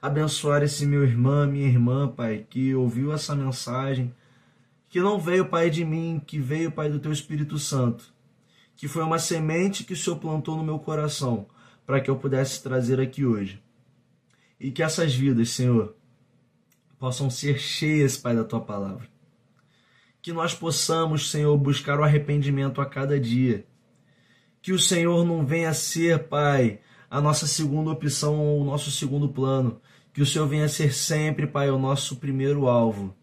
abençoar 0.01 0.62
esse 0.62 0.86
meu 0.86 1.03
irmão, 1.03 1.46
minha 1.46 1.66
irmã, 1.66 2.09
Pai, 2.09 2.46
que 2.48 2.74
ouviu 2.74 3.12
essa 3.12 3.34
mensagem, 3.34 4.14
que 4.88 5.01
não 5.01 5.18
veio, 5.18 5.46
Pai, 5.46 5.70
de 5.70 5.84
mim, 5.84 6.22
que 6.24 6.38
veio, 6.38 6.70
Pai, 6.70 6.88
do 6.88 7.01
Teu 7.01 7.12
Espírito 7.12 7.59
Santo, 7.59 8.14
que 8.76 8.86
foi 8.86 9.03
uma 9.03 9.18
semente 9.18 9.84
que 9.84 9.92
o 9.92 9.96
Senhor 9.96 10.16
plantou 10.16 10.57
no 10.57 10.64
meu 10.64 10.78
coração, 10.78 11.46
para 11.84 12.01
que 12.01 12.09
eu 12.09 12.16
pudesse 12.16 12.62
trazer 12.62 13.01
aqui 13.01 13.26
hoje. 13.26 13.61
E 14.61 14.70
que 14.70 14.82
essas 14.82 15.12
vidas, 15.12 15.51
Senhor, 15.51 15.96
possam 16.98 17.28
ser 17.28 17.59
cheias, 17.59 18.16
Pai, 18.16 18.36
da 18.36 18.44
Tua 18.44 18.61
palavra 18.61 19.09
que 20.22 20.32
nós 20.32 20.54
possamos, 20.54 21.30
Senhor, 21.30 21.56
buscar 21.56 21.98
o 21.98 22.04
arrependimento 22.04 22.80
a 22.80 22.86
cada 22.86 23.18
dia. 23.18 23.66
Que 24.60 24.72
o 24.72 24.78
Senhor 24.78 25.24
não 25.24 25.46
venha 25.46 25.72
ser, 25.72 26.28
Pai, 26.28 26.80
a 27.10 27.20
nossa 27.20 27.46
segunda 27.46 27.90
opção 27.90 28.38
ou 28.38 28.60
o 28.60 28.64
nosso 28.64 28.90
segundo 28.90 29.28
plano. 29.28 29.80
Que 30.12 30.20
o 30.20 30.26
Senhor 30.26 30.46
venha 30.46 30.68
ser 30.68 30.92
sempre, 30.92 31.46
Pai, 31.46 31.70
o 31.70 31.78
nosso 31.78 32.16
primeiro 32.16 32.68
alvo. 32.68 33.14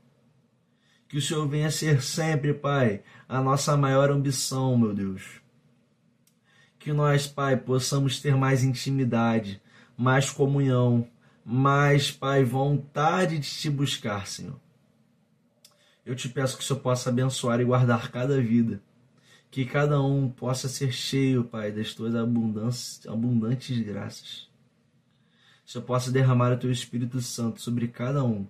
Que 1.07 1.17
o 1.17 1.21
Senhor 1.21 1.47
venha 1.47 1.69
ser 1.69 2.01
sempre, 2.01 2.53
Pai, 2.53 3.01
a 3.29 3.41
nossa 3.41 3.77
maior 3.77 4.09
ambição, 4.09 4.77
meu 4.77 4.93
Deus. 4.93 5.41
Que 6.79 6.91
nós, 6.91 7.27
Pai, 7.27 7.55
possamos 7.55 8.19
ter 8.19 8.35
mais 8.35 8.63
intimidade, 8.63 9.61
mais 9.95 10.31
comunhão, 10.31 11.07
mais, 11.45 12.09
Pai, 12.09 12.43
vontade 12.43 13.37
de 13.37 13.47
te 13.47 13.69
buscar, 13.69 14.25
Senhor. 14.27 14.59
Eu 16.07 16.15
te 16.15 16.29
peço 16.29 16.55
que 16.55 16.63
o 16.63 16.65
Senhor 16.65 16.79
possa 16.79 17.09
abençoar 17.09 17.59
e 17.59 17.65
guardar 17.65 18.09
cada 18.09 18.39
vida. 18.39 18.81
Que 19.51 19.65
cada 19.65 20.01
um 20.01 20.29
possa 20.29 20.69
ser 20.69 20.93
cheio, 20.93 21.43
Pai, 21.43 21.69
das 21.69 21.93
tuas 21.93 22.15
abundantes 22.15 23.77
graças. 23.81 24.49
Que 25.65 25.69
o 25.69 25.71
Senhor 25.73 25.83
possa 25.83 26.09
derramar 26.09 26.53
o 26.53 26.57
teu 26.57 26.71
Espírito 26.71 27.19
Santo 27.19 27.59
sobre 27.59 27.89
cada 27.89 28.23
um. 28.23 28.47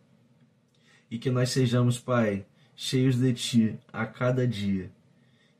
E 1.09 1.17
que 1.17 1.31
nós 1.31 1.49
sejamos, 1.49 1.97
Pai, 1.97 2.45
cheios 2.75 3.15
de 3.15 3.33
Ti 3.33 3.79
a 3.91 4.05
cada 4.05 4.47
dia. 4.47 4.91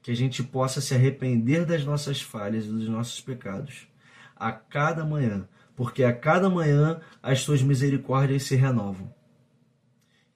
Que 0.04 0.12
a 0.12 0.16
gente 0.16 0.44
possa 0.44 0.80
se 0.80 0.94
arrepender 0.94 1.66
das 1.66 1.84
nossas 1.84 2.22
falhas 2.22 2.66
e 2.66 2.70
dos 2.70 2.88
nossos 2.88 3.20
pecados 3.22 3.88
a 4.36 4.52
cada 4.52 5.04
manhã, 5.04 5.48
porque 5.76 6.04
a 6.04 6.14
cada 6.14 6.48
manhã 6.48 7.02
as 7.24 7.44
tuas 7.44 7.64
misericórdias 7.64 8.44
se 8.44 8.56
renovam. 8.56 9.17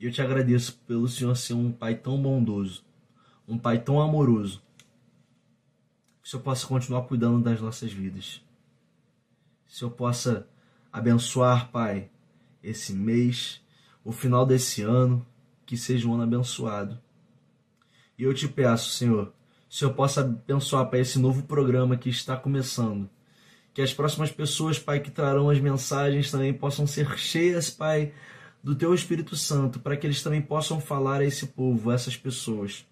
E 0.02 0.06
eu 0.08 0.12
te 0.12 0.20
agradeço 0.20 0.82
pelo 0.88 1.08
Senhor 1.08 1.36
ser 1.36 1.54
um 1.54 1.72
Pai 1.72 1.94
tão 1.94 2.20
bondoso, 2.20 2.84
um 3.48 3.56
Pai 3.56 3.78
tão 3.78 4.02
amoroso. 4.02 4.60
Que 6.24 6.28
o 6.28 6.32
Senhor 6.32 6.42
possa 6.42 6.66
continuar 6.66 7.04
cuidando 7.04 7.40
das 7.40 7.62
nossas 7.62 7.94
vidas. 7.94 8.44
Que 9.68 9.74
o 9.76 9.78
Senhor 9.78 9.92
possa 9.92 10.48
abençoar, 10.92 11.70
Pai, 11.70 12.10
esse 12.64 12.94
mês, 12.94 13.62
o 14.04 14.12
final 14.12 14.44
desse 14.44 14.82
ano, 14.82 15.24
que 15.68 15.78
seja 15.78 16.08
um 16.08 16.16
ano 16.16 16.24
abençoado. 16.24 17.00
E 18.18 18.24
eu 18.24 18.34
te 18.34 18.48
peço, 18.48 18.90
Senhor, 18.90 19.28
que 19.70 19.76
o 19.76 19.78
Senhor 19.78 19.94
possa 19.94 20.22
abençoar, 20.22 20.90
Pai, 20.90 21.02
esse 21.02 21.20
novo 21.20 21.44
programa 21.44 21.96
que 21.96 22.10
está 22.10 22.36
começando. 22.36 23.08
Que 23.72 23.84
as 23.84 23.94
próximas 23.94 24.32
pessoas, 24.32 24.80
Pai, 24.80 25.00
que 25.00 25.12
trarão 25.12 25.48
as 25.48 25.60
mensagens 25.60 26.32
também 26.32 26.52
possam 26.52 26.88
ser 26.88 27.08
cheias, 27.20 27.70
Pai, 27.70 28.12
do 28.64 28.76
teu 28.76 28.94
Espírito 28.94 29.36
Santo, 29.36 29.80
para 29.80 29.98
que 29.98 30.06
eles 30.06 30.22
também 30.22 30.42
possam 30.42 30.80
falar 30.80 31.22
a 31.22 31.26
esse 31.26 31.48
povo, 31.48 31.90
a 31.90 31.96
essas 31.96 32.16
pessoas. 32.16 32.86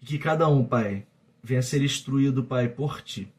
E 0.00 0.06
que 0.06 0.18
cada 0.18 0.48
um, 0.48 0.64
Pai, 0.64 1.06
venha 1.42 1.62
ser 1.62 1.82
instruído, 1.82 2.44
Pai, 2.44 2.68
por 2.68 3.00
ti. 3.00 3.32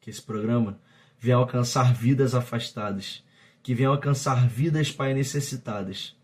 Que 0.00 0.10
esse 0.10 0.20
programa 0.20 0.78
venha 1.18 1.36
alcançar 1.36 1.94
vidas 1.94 2.34
afastadas, 2.34 3.24
que 3.62 3.74
venha 3.74 3.88
alcançar 3.88 4.48
vidas, 4.48 4.90
Pai, 4.90 5.14
necessitadas. 5.14 6.16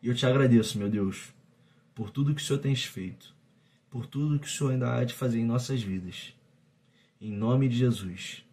E 0.00 0.08
eu 0.08 0.14
te 0.14 0.24
agradeço, 0.24 0.78
meu 0.78 0.88
Deus, 0.88 1.34
por 1.94 2.10
tudo 2.10 2.34
que 2.34 2.40
o 2.40 2.44
Senhor 2.44 2.60
tens 2.60 2.84
feito, 2.84 3.34
por 3.90 4.06
tudo 4.06 4.38
que 4.38 4.46
o 4.46 4.50
Senhor 4.50 4.70
ainda 4.70 4.94
há 4.94 5.04
de 5.04 5.12
fazer 5.12 5.40
em 5.40 5.44
nossas 5.44 5.82
vidas. 5.82 6.32
Em 7.20 7.32
nome 7.32 7.68
de 7.68 7.76
Jesus. 7.76 8.44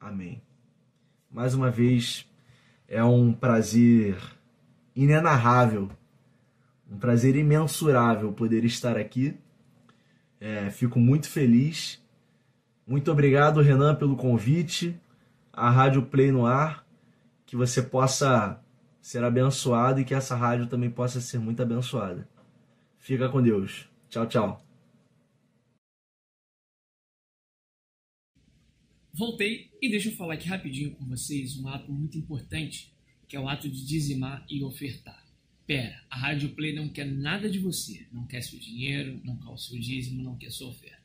Amém. 0.00 0.42
Mais 1.30 1.54
uma 1.54 1.70
vez, 1.70 2.26
é 2.92 3.02
um 3.02 3.32
prazer 3.32 4.18
inenarrável, 4.94 5.88
um 6.90 6.98
prazer 6.98 7.34
imensurável 7.36 8.30
poder 8.34 8.66
estar 8.66 8.98
aqui. 8.98 9.34
É, 10.38 10.68
fico 10.68 11.00
muito 11.00 11.26
feliz. 11.26 12.02
Muito 12.86 13.10
obrigado, 13.10 13.62
Renan, 13.62 13.94
pelo 13.94 14.14
convite. 14.14 14.94
A 15.50 15.70
Rádio 15.70 16.02
Play 16.02 16.30
no 16.30 16.44
ar. 16.44 16.84
Que 17.46 17.56
você 17.56 17.80
possa 17.80 18.60
ser 19.00 19.24
abençoado 19.24 20.00
e 20.00 20.04
que 20.04 20.14
essa 20.14 20.36
rádio 20.36 20.66
também 20.66 20.90
possa 20.90 21.18
ser 21.18 21.38
muito 21.38 21.62
abençoada. 21.62 22.28
Fica 22.98 23.26
com 23.30 23.40
Deus. 23.40 23.88
Tchau, 24.10 24.26
tchau. 24.26 24.71
Voltei 29.14 29.68
e 29.82 29.90
deixa 29.90 30.08
eu 30.08 30.16
falar 30.16 30.34
aqui 30.34 30.48
rapidinho 30.48 30.92
com 30.92 31.04
vocês 31.04 31.58
um 31.58 31.68
ato 31.68 31.92
muito 31.92 32.16
importante, 32.16 32.90
que 33.28 33.36
é 33.36 33.40
o 33.40 33.46
ato 33.46 33.68
de 33.68 33.84
dizimar 33.84 34.42
e 34.48 34.62
ofertar. 34.64 35.22
pera, 35.66 36.02
a 36.08 36.16
Rádio 36.16 36.48
Play 36.54 36.74
não 36.74 36.88
quer 36.88 37.04
nada 37.04 37.50
de 37.50 37.58
você, 37.58 38.06
não 38.10 38.26
quer 38.26 38.42
seu 38.42 38.58
dinheiro, 38.58 39.20
não 39.22 39.36
quer 39.36 39.50
o 39.50 39.58
seu 39.58 39.78
dízimo, 39.78 40.22
não 40.22 40.36
quer 40.36 40.50
sua 40.50 40.70
oferta. 40.70 41.02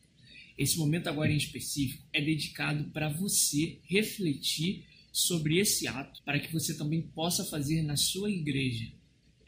Esse 0.58 0.78
momento 0.78 1.08
agora 1.08 1.34
em 1.34 1.36
específico 1.36 2.02
é 2.14 2.22
dedicado 2.22 2.86
para 2.92 3.10
você 3.10 3.78
refletir 3.84 4.86
sobre 5.12 5.58
esse 5.58 5.86
ato, 5.86 6.24
para 6.24 6.40
que 6.40 6.52
você 6.52 6.78
também 6.78 7.02
possa 7.02 7.44
fazer 7.44 7.82
na 7.82 7.98
sua 7.98 8.32
igreja. 8.32 8.90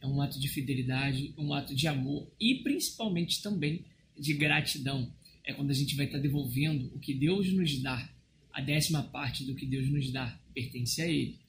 É 0.02 0.06
um 0.06 0.22
ato 0.22 0.38
de 0.38 0.50
fidelidade, 0.50 1.34
um 1.38 1.54
ato 1.54 1.74
de 1.74 1.88
amor 1.88 2.30
e 2.38 2.56
principalmente 2.56 3.42
também 3.42 3.86
de 4.18 4.34
gratidão. 4.34 5.14
É 5.46 5.54
quando 5.54 5.72
a 5.72 5.74
gente 5.74 5.96
vai 5.96 6.08
estar 6.08 6.20
devolvendo 6.20 6.92
o 6.94 7.00
que 7.00 7.14
Deus 7.14 7.52
nos 7.54 7.82
dá. 7.82 8.19
A 8.60 8.62
décima 8.62 9.04
parte 9.04 9.46
do 9.46 9.56
que 9.56 9.66
Deus 9.66 9.88
nos 9.88 10.12
dá 10.12 10.38
pertence 10.54 11.02
a 11.02 11.08
Ele. 11.08 11.40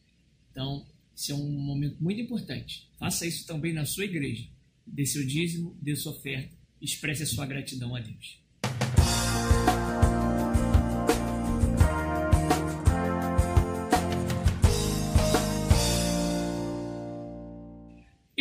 Então, 0.52 0.86
esse 1.12 1.32
é 1.32 1.34
um 1.34 1.50
momento 1.50 1.96
muito 2.00 2.20
importante. 2.20 2.88
Faça 3.00 3.26
isso 3.26 3.44
também 3.48 3.72
na 3.72 3.84
sua 3.84 4.04
igreja. 4.04 4.46
Dê 4.86 5.04
seu 5.04 5.26
dízimo, 5.26 5.76
dê 5.82 5.96
sua 5.96 6.12
oferta, 6.12 6.56
expresse 6.80 7.24
a 7.24 7.26
sua 7.26 7.46
gratidão 7.46 7.96
a 7.96 8.00
Deus. 8.00 8.39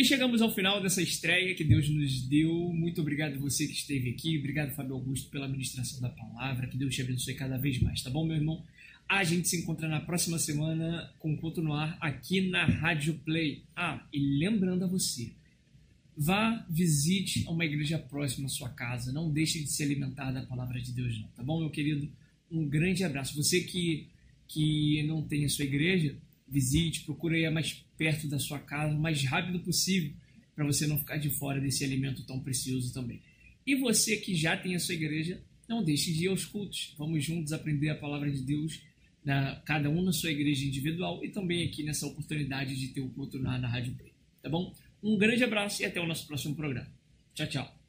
E 0.00 0.04
chegamos 0.04 0.40
ao 0.40 0.50
final 0.50 0.80
dessa 0.80 1.02
estreia 1.02 1.54
que 1.54 1.62
Deus 1.62 1.86
nos 1.90 2.22
deu. 2.22 2.72
Muito 2.72 3.02
obrigado 3.02 3.38
você 3.38 3.66
que 3.66 3.74
esteve 3.74 4.08
aqui. 4.08 4.38
Obrigado, 4.38 4.74
Fábio 4.74 4.94
Augusto, 4.94 5.28
pela 5.28 5.46
ministração 5.46 6.00
da 6.00 6.08
palavra. 6.08 6.66
Que 6.68 6.78
Deus 6.78 6.94
te 6.94 7.02
abençoe 7.02 7.34
cada 7.34 7.58
vez 7.58 7.78
mais, 7.82 8.00
tá 8.00 8.08
bom, 8.08 8.24
meu 8.24 8.34
irmão? 8.34 8.64
A 9.06 9.22
gente 9.24 9.46
se 9.46 9.58
encontra 9.58 9.86
na 9.86 10.00
próxima 10.00 10.38
semana 10.38 11.12
com 11.18 11.34
o 11.34 11.36
Culto 11.36 11.60
no 11.60 11.74
Ar 11.74 11.98
aqui 12.00 12.48
na 12.48 12.64
Rádio 12.64 13.12
Play. 13.26 13.62
Ah, 13.76 14.02
e 14.10 14.38
lembrando 14.38 14.86
a 14.86 14.88
você, 14.88 15.32
vá, 16.16 16.64
visite 16.70 17.44
uma 17.46 17.66
igreja 17.66 17.98
próxima 17.98 18.46
à 18.46 18.48
sua 18.48 18.70
casa. 18.70 19.12
Não 19.12 19.30
deixe 19.30 19.62
de 19.62 19.70
se 19.70 19.82
alimentar 19.82 20.32
da 20.32 20.40
palavra 20.46 20.80
de 20.80 20.92
Deus, 20.92 21.20
não. 21.20 21.28
Tá 21.28 21.42
bom, 21.42 21.60
meu 21.60 21.68
querido? 21.68 22.10
Um 22.50 22.66
grande 22.66 23.04
abraço. 23.04 23.36
Você 23.36 23.60
que, 23.60 24.08
que 24.48 25.02
não 25.02 25.20
tem 25.20 25.44
a 25.44 25.48
sua 25.50 25.66
igreja, 25.66 26.16
visite, 26.50 27.04
procure 27.04 27.46
a 27.46 27.50
mais 27.50 27.84
perto 27.96 28.26
da 28.26 28.38
sua 28.38 28.58
casa, 28.58 28.94
o 28.94 29.00
mais 29.00 29.22
rápido 29.24 29.60
possível, 29.60 30.12
para 30.54 30.64
você 30.64 30.86
não 30.86 30.98
ficar 30.98 31.16
de 31.16 31.30
fora 31.30 31.60
desse 31.60 31.84
alimento 31.84 32.24
tão 32.24 32.40
precioso 32.40 32.92
também. 32.92 33.22
E 33.66 33.74
você 33.76 34.16
que 34.16 34.34
já 34.34 34.56
tem 34.56 34.74
a 34.74 34.80
sua 34.80 34.94
igreja, 34.94 35.40
não 35.68 35.84
deixe 35.84 36.12
de 36.12 36.24
ir 36.24 36.28
aos 36.28 36.44
cultos. 36.44 36.94
Vamos 36.98 37.24
juntos 37.24 37.52
aprender 37.52 37.90
a 37.90 37.94
palavra 37.94 38.30
de 38.30 38.42
Deus 38.42 38.80
na, 39.24 39.56
cada 39.64 39.88
um 39.88 40.02
na 40.02 40.12
sua 40.12 40.30
igreja 40.30 40.66
individual 40.66 41.24
e 41.24 41.28
também 41.28 41.64
aqui 41.64 41.82
nessa 41.82 42.06
oportunidade 42.06 42.74
de 42.76 42.88
ter 42.88 43.00
o 43.00 43.08
culto 43.10 43.38
na, 43.38 43.58
na 43.58 43.68
Rádio 43.68 43.94
Play. 43.94 44.12
Tá 44.42 44.48
bom? 44.48 44.74
Um 45.02 45.16
grande 45.16 45.44
abraço 45.44 45.82
e 45.82 45.84
até 45.84 46.00
o 46.00 46.06
nosso 46.06 46.26
próximo 46.26 46.54
programa. 46.54 46.90
Tchau, 47.34 47.46
tchau. 47.46 47.79